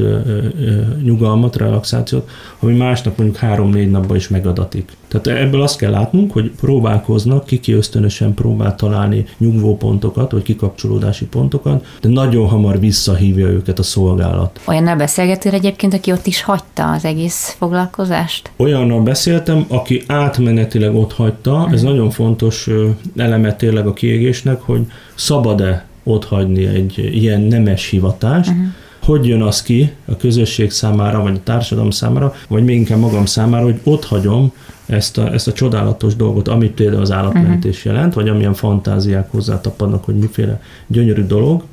nyugalmat, 1.03 1.55
relaxációt, 1.55 2.29
ami 2.59 2.75
másnak 2.75 3.17
mondjuk 3.17 3.39
három-négy 3.39 3.91
napban 3.91 4.15
is 4.15 4.27
megadatik. 4.27 4.91
Tehát 5.07 5.41
ebből 5.41 5.61
azt 5.61 5.77
kell 5.77 5.91
látnunk, 5.91 6.31
hogy 6.31 6.51
próbálkoznak, 6.59 7.45
kiki 7.45 7.73
ösztönösen 7.73 8.33
próbál 8.33 8.75
találni 8.75 9.25
nyugvópontokat, 9.37 10.31
vagy 10.31 10.41
kikapcsolódási 10.41 11.25
pontokat, 11.25 11.85
de 12.01 12.09
nagyon 12.09 12.47
hamar 12.47 12.79
visszahívja 12.79 13.47
őket 13.47 13.79
a 13.79 13.83
szolgálat. 13.83 14.59
Olyannal 14.65 14.95
beszélgettél 14.95 15.53
egyébként, 15.53 15.93
aki 15.93 16.11
ott 16.11 16.25
is 16.25 16.41
hagyta 16.41 16.91
az 16.91 17.05
egész 17.05 17.55
foglalkozást? 17.57 18.51
Olyannal 18.57 19.01
beszéltem, 19.01 19.65
aki 19.67 20.03
átmenetileg 20.07 20.95
ott 20.95 21.13
hagyta, 21.13 21.67
ez 21.71 21.73
uh-huh. 21.73 21.89
nagyon 21.89 22.09
fontos 22.09 22.69
eleme 23.15 23.55
tényleg 23.55 23.87
a 23.87 23.93
kiégésnek, 23.93 24.61
hogy 24.61 24.81
szabad-e 25.15 25.87
ott 26.09 26.25
hagyni 26.25 26.65
egy 26.65 27.09
ilyen 27.13 27.41
nemes 27.41 27.89
hivatást, 27.89 28.49
uh-huh. 28.49 28.65
hogy 29.03 29.27
jön 29.27 29.41
az 29.41 29.61
ki 29.61 29.91
a 30.05 30.17
közösség 30.17 30.71
számára, 30.71 31.21
vagy 31.21 31.35
a 31.35 31.43
társadalom 31.43 31.89
számára, 31.89 32.33
vagy 32.47 32.63
még 32.63 32.75
inkább 32.75 32.99
magam 32.99 33.25
számára, 33.25 33.63
hogy 33.63 33.79
ott 33.83 34.05
hagyom 34.05 34.51
ezt 34.85 35.17
a, 35.17 35.33
ezt 35.33 35.47
a 35.47 35.53
csodálatos 35.53 36.15
dolgot, 36.15 36.47
amit 36.47 36.71
például 36.71 37.01
az 37.01 37.11
állatmentés 37.11 37.77
uh-huh. 37.77 37.93
jelent, 37.93 38.13
vagy 38.13 38.29
amilyen 38.29 38.53
fantáziák 38.53 39.31
hozzátapadnak, 39.31 40.03
hogy 40.03 40.15
miféle 40.15 40.61
gyönyörű 40.87 41.23
dolog, 41.23 41.63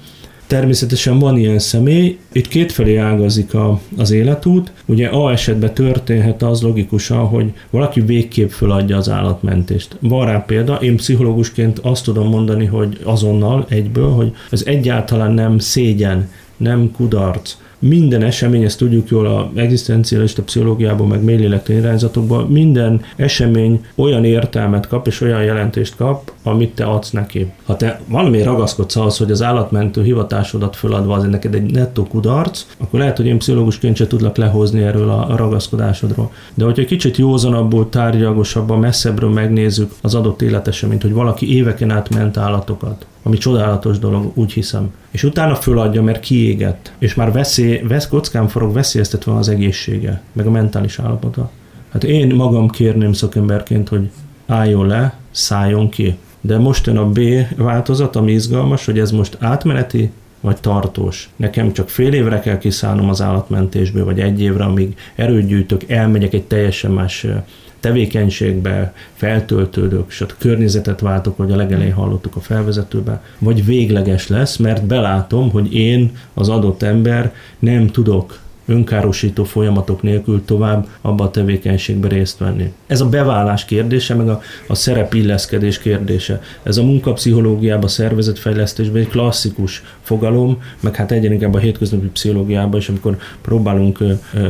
Természetesen 0.46 1.18
van 1.18 1.38
ilyen 1.38 1.58
személy, 1.58 2.18
itt 2.32 2.48
kétfelé 2.48 2.96
ágazik 2.96 3.54
a, 3.54 3.80
az 3.96 4.10
életút. 4.10 4.72
Ugye 4.84 5.08
A 5.08 5.30
esetben 5.30 5.74
történhet 5.74 6.42
az 6.42 6.62
logikusan, 6.62 7.26
hogy 7.26 7.52
valaki 7.70 8.00
végképp 8.00 8.48
föladja 8.48 8.96
az 8.96 9.08
állatmentést. 9.08 9.96
Van 10.00 10.26
rá 10.26 10.38
példa, 10.38 10.74
én 10.74 10.96
pszichológusként 10.96 11.78
azt 11.78 12.04
tudom 12.04 12.28
mondani, 12.28 12.64
hogy 12.64 13.00
azonnal 13.02 13.66
egyből, 13.68 14.10
hogy 14.10 14.32
ez 14.50 14.62
egyáltalán 14.66 15.32
nem 15.32 15.58
szégyen, 15.58 16.30
nem 16.56 16.90
kudarc, 16.90 17.56
minden 17.78 18.22
esemény, 18.22 18.62
ezt 18.62 18.78
tudjuk 18.78 19.08
jól 19.08 19.26
a 19.26 19.50
egzisztencialista 19.54 20.42
pszichológiában, 20.42 21.06
meg 21.06 21.22
mélylélektani 21.22 21.78
irányzatokban, 21.78 22.46
minden 22.46 23.00
esemény 23.16 23.84
olyan 23.94 24.24
értelmet 24.24 24.88
kap 24.88 25.06
és 25.06 25.20
olyan 25.20 25.42
jelentést 25.42 25.96
kap, 25.96 26.32
amit 26.42 26.74
te 26.74 26.84
adsz 26.84 27.10
neki. 27.10 27.46
Ha 27.64 27.76
te 27.76 28.00
valami 28.08 28.42
ragaszkodsz 28.42 28.96
ahhoz, 28.96 29.18
hogy 29.18 29.30
az 29.30 29.42
állatmentő 29.42 30.02
hivatásodat 30.02 30.76
föladva 30.76 31.14
az 31.14 31.24
neked 31.24 31.54
egy 31.54 31.72
nettó 31.72 32.04
kudarc, 32.04 32.66
akkor 32.78 32.98
lehet, 32.98 33.16
hogy 33.16 33.26
én 33.26 33.38
pszichológusként 33.38 33.96
se 33.96 34.06
tudlak 34.06 34.36
lehozni 34.36 34.82
erről 34.82 35.10
a 35.10 35.36
ragaszkodásodról. 35.36 36.30
De 36.54 36.64
hogyha 36.64 36.82
egy 36.82 36.88
kicsit 36.88 37.16
józanabbul, 37.16 37.88
tárgyalagosabban, 37.88 38.78
messzebbről 38.78 39.30
megnézzük 39.30 39.92
az 40.00 40.14
adott 40.14 40.42
életeseményt, 40.42 41.02
hogy 41.02 41.12
valaki 41.12 41.56
éveken 41.56 41.90
át 41.90 42.14
ment 42.14 42.36
állatokat, 42.36 43.06
ami 43.26 43.36
csodálatos 43.38 43.98
dolog, 43.98 44.30
úgy 44.34 44.52
hiszem. 44.52 44.94
És 45.10 45.22
utána 45.24 45.54
föladja, 45.54 46.02
mert 46.02 46.20
kiégett, 46.20 46.92
és 46.98 47.14
már 47.14 47.32
veszély, 47.32 47.82
vesz, 47.88 48.08
kockán 48.08 48.48
forog 48.48 48.72
veszélyeztetve 48.72 49.34
az 49.34 49.48
egészsége, 49.48 50.22
meg 50.32 50.46
a 50.46 50.50
mentális 50.50 50.98
állapota. 50.98 51.50
Hát 51.92 52.04
én 52.04 52.34
magam 52.34 52.68
kérném 52.68 53.12
szakemberként, 53.12 53.88
hogy 53.88 54.10
álljon 54.46 54.86
le, 54.86 55.14
szálljon 55.30 55.88
ki. 55.88 56.16
De 56.40 56.58
most 56.58 56.86
jön 56.86 56.96
a 56.96 57.08
B 57.08 57.20
változat, 57.56 58.16
ami 58.16 58.32
izgalmas, 58.32 58.84
hogy 58.84 58.98
ez 58.98 59.10
most 59.10 59.36
átmeneti, 59.40 60.10
vagy 60.40 60.56
tartós. 60.60 61.30
Nekem 61.36 61.72
csak 61.72 61.88
fél 61.88 62.12
évre 62.12 62.40
kell 62.40 62.58
kiszállnom 62.58 63.08
az 63.08 63.22
állatmentésből, 63.22 64.04
vagy 64.04 64.20
egy 64.20 64.40
évre, 64.40 64.64
amíg 64.64 64.96
erőt 65.14 65.46
gyűjtök, 65.46 65.90
elmegyek 65.90 66.32
egy 66.32 66.44
teljesen 66.44 66.90
más 66.90 67.26
tevékenységbe 67.80 68.94
feltöltődök, 69.14 70.04
és 70.08 70.20
a 70.20 70.26
környezetet 70.38 71.00
váltok, 71.00 71.36
hogy 71.36 71.52
a 71.52 71.56
legelején 71.56 71.92
hallottuk 71.92 72.36
a 72.36 72.40
felvezetőbe, 72.40 73.22
vagy 73.38 73.64
végleges 73.64 74.28
lesz, 74.28 74.56
mert 74.56 74.84
belátom, 74.84 75.50
hogy 75.50 75.74
én, 75.74 76.16
az 76.34 76.48
adott 76.48 76.82
ember 76.82 77.34
nem 77.58 77.86
tudok 77.86 78.38
önkárosító 78.66 79.44
folyamatok 79.44 80.02
nélkül 80.02 80.44
tovább 80.44 80.86
abba 81.00 81.24
a 81.24 81.30
tevékenységbe 81.30 82.08
részt 82.08 82.38
venni. 82.38 82.72
Ez 82.86 83.00
a 83.00 83.08
beválás 83.08 83.64
kérdése, 83.64 84.14
meg 84.14 84.28
a, 84.28 84.40
a 84.66 84.74
szerep 84.74 85.14
illeszkedés 85.14 85.78
kérdése. 85.78 86.42
Ez 86.62 86.76
a 86.76 86.82
munkapszichológiában, 86.82 87.88
szervezetfejlesztésben 87.88 89.02
egy 89.02 89.08
klasszikus 89.08 89.82
fogalom, 90.02 90.58
meg 90.80 90.94
hát 90.94 91.12
egyre 91.12 91.32
inkább 91.32 91.54
a 91.54 91.58
hétköznapi 91.58 92.06
pszichológiában 92.06 92.80
is, 92.80 92.88
amikor 92.88 93.16
próbálunk 93.42 93.98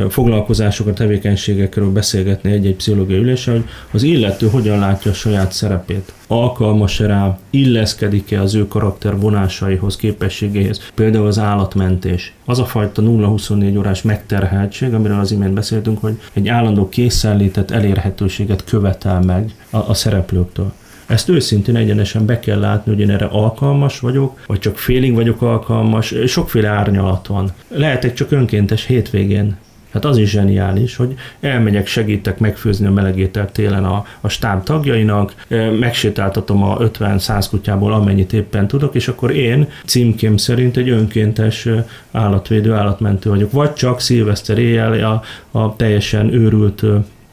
foglalkozásokat, 0.09 0.95
tevékenységekről 0.95 1.93
beszélgetni 1.93 2.53
egy-egy 2.53 2.77
pszichológiai 2.77 3.21
ülésen, 3.21 3.55
hogy 3.55 3.65
az 3.91 4.03
illető 4.03 4.49
hogyan 4.49 4.79
látja 4.79 5.11
a 5.11 5.15
saját 5.15 5.53
szerepét 5.53 6.13
alkalmas-e 6.27 7.07
rá, 7.07 7.39
illeszkedik-e 7.51 8.41
az 8.41 8.55
ő 8.55 8.69
karakter 8.69 9.19
vonásaihoz, 9.19 9.97
képességeihez, 9.97 10.91
például 10.95 11.27
az 11.27 11.39
állatmentés. 11.39 12.35
Az 12.45 12.59
a 12.59 12.65
fajta 12.65 13.03
0-24 13.03 13.79
órás 13.79 14.03
megterheltség, 14.07 14.95
amiről 14.95 15.19
az 15.19 15.33
imént 15.33 15.55
beszéltünk, 15.55 16.01
hogy 16.01 16.21
egy 16.33 16.49
állandó 16.49 16.89
készenlétet, 16.89 17.71
elérhetőséget 17.71 18.65
követel 18.65 19.21
meg 19.21 19.55
a, 19.71 19.77
a 19.77 19.95
szereplőktől. 19.95 20.73
Ezt 21.07 21.29
őszintén 21.29 21.77
egyenesen 21.77 22.27
be 22.27 22.39
kell 22.39 22.59
látni, 22.59 22.93
hogy 22.93 23.01
én 23.01 23.11
erre 23.11 23.25
alkalmas 23.25 24.01
vagyok, 24.01 24.41
vagy 24.47 24.59
csak 24.59 24.79
félig 24.79 25.15
vagyok 25.15 25.43
alkalmas, 25.43 26.15
sokféle 26.27 26.69
árnyalat 26.69 27.27
van. 27.27 27.53
Lehetek 27.69 28.15
csak 28.15 28.31
önkéntes 28.31 28.85
hétvégén 28.87 29.57
Hát 29.97 30.05
az 30.05 30.17
is 30.17 30.31
zseniális, 30.31 30.97
hogy 30.97 31.15
elmegyek, 31.41 31.87
segítek 31.87 32.39
megfőzni 32.39 32.87
a 32.87 32.91
melegételt 32.91 33.53
télen 33.53 33.85
a, 33.85 34.05
a 34.21 34.29
stáb 34.29 34.63
tagjainak, 34.63 35.35
megsétáltatom 35.79 36.63
a 36.63 36.77
50-100 36.77 37.47
kutyából 37.51 37.93
amennyit 37.93 38.33
éppen 38.33 38.67
tudok, 38.67 38.95
és 38.95 39.09
akkor 39.09 39.31
én 39.31 39.69
címkém 39.85 40.37
szerint 40.37 40.77
egy 40.77 40.89
önkéntes 40.89 41.69
állatvédő, 42.11 42.73
állatmentő 42.73 43.31
vagyok. 43.31 43.53
Vagy 43.53 43.73
csak 43.73 44.01
szilveszter 44.01 44.59
éjjel 44.59 45.05
a, 45.05 45.23
a 45.59 45.77
teljesen 45.77 46.35
őrült 46.35 46.83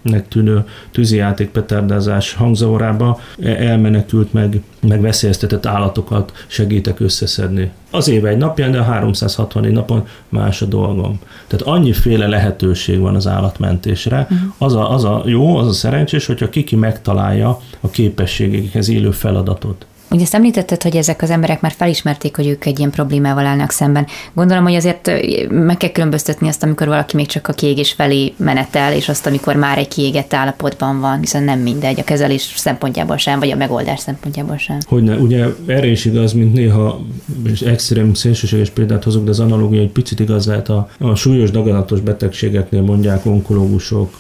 nek 0.04 0.28
tűnő 0.28 0.66
tűzijáték 0.92 1.50
petárdázás 1.50 2.34
hangzavorába 2.34 3.20
elmenekült 3.44 4.34
meg, 4.34 4.62
meg 4.82 5.02
veszélyeztetett 5.02 5.66
állatokat 5.66 6.46
segítek 6.48 7.00
összeszedni. 7.00 7.72
Az 7.92 8.08
éve 8.08 8.30
egy 8.30 8.38
napján, 8.38 8.72
de 8.72 8.80
a 8.80 8.84
364 8.84 9.72
napon 9.72 10.08
más 10.30 10.62
a 10.62 10.66
dolgom. 10.66 11.20
Tehát 11.48 11.66
annyiféle 11.66 12.28
lehetőség 12.28 13.00
van 13.00 13.16
az 13.16 13.28
állatmentésre. 13.28 14.28
Uh-huh. 14.30 14.54
Az, 14.58 14.74
a, 14.74 14.94
az 14.94 15.04
a 15.04 15.22
jó, 15.26 15.58
az 15.58 15.68
a 15.68 15.74
szerencsés, 15.74 16.26
hogyha 16.26 16.50
kiki 16.50 16.76
megtalálja 16.76 17.60
a 17.80 17.90
képességekhez 17.90 18.90
élő 18.90 19.12
feladatot. 19.12 19.86
Ugye 20.14 20.24
ezt 20.24 20.34
említetted, 20.34 20.84
hogy 20.84 20.96
ezek 20.96 21.22
az 21.22 21.30
emberek 21.30 21.62
már 21.62 21.72
felismerték, 21.72 22.36
hogy 22.36 22.48
ők 22.48 22.66
egy 22.66 22.80
ilyen 22.80 22.92
problémával 22.92 23.46
állnak 23.46 23.72
szemben. 23.72 24.08
Gondolom, 24.34 24.64
hogy 24.64 24.76
azért 24.76 25.12
meg 25.50 25.78
kell 25.78 25.90
különböztetni 25.90 26.48
azt, 26.48 26.64
amikor 26.64 26.88
valaki 26.88 27.16
még 27.16 27.28
csak 27.28 27.48
a 27.48 27.54
kiégés 27.54 27.92
felé 27.92 28.34
menetel, 28.38 28.94
és 28.94 29.10
azt, 29.10 29.26
amikor 29.26 29.56
már 29.56 29.78
egy 29.78 29.88
kiégett 29.88 30.34
állapotban 30.34 31.00
van, 31.00 31.20
hiszen 31.20 31.44
nem 31.44 31.60
mindegy 31.60 32.00
a 32.00 32.04
kezelés 32.04 32.54
szempontjából 32.56 33.18
sem, 33.18 33.40
vagy 33.40 33.52
a 33.52 33.56
megoldás 33.56 34.00
szempontjából 34.00 34.58
sem. 34.58 34.78
Hogyne, 34.88 35.16
ugye 35.16 35.46
erre 35.66 35.88
is 35.88 36.06
igaz, 36.06 36.34
mint 36.34 36.54
néha, 36.54 37.02
és 37.46 37.62
extrém 37.62 38.14
szélsőséges 38.14 38.70
példát 38.70 39.04
hozok, 39.04 39.24
de 39.24 39.30
az 39.30 39.40
analógia 39.40 39.82
egy 39.82 39.92
picit 39.92 40.20
igaz 40.20 40.46
lehet 40.46 40.70
a, 40.70 40.90
a 41.00 41.16
súlyos 41.16 41.52
daganatos 41.52 42.00
betegségeknél 42.00 42.82
mondják 42.82 43.26
onkológusok, 43.26 44.18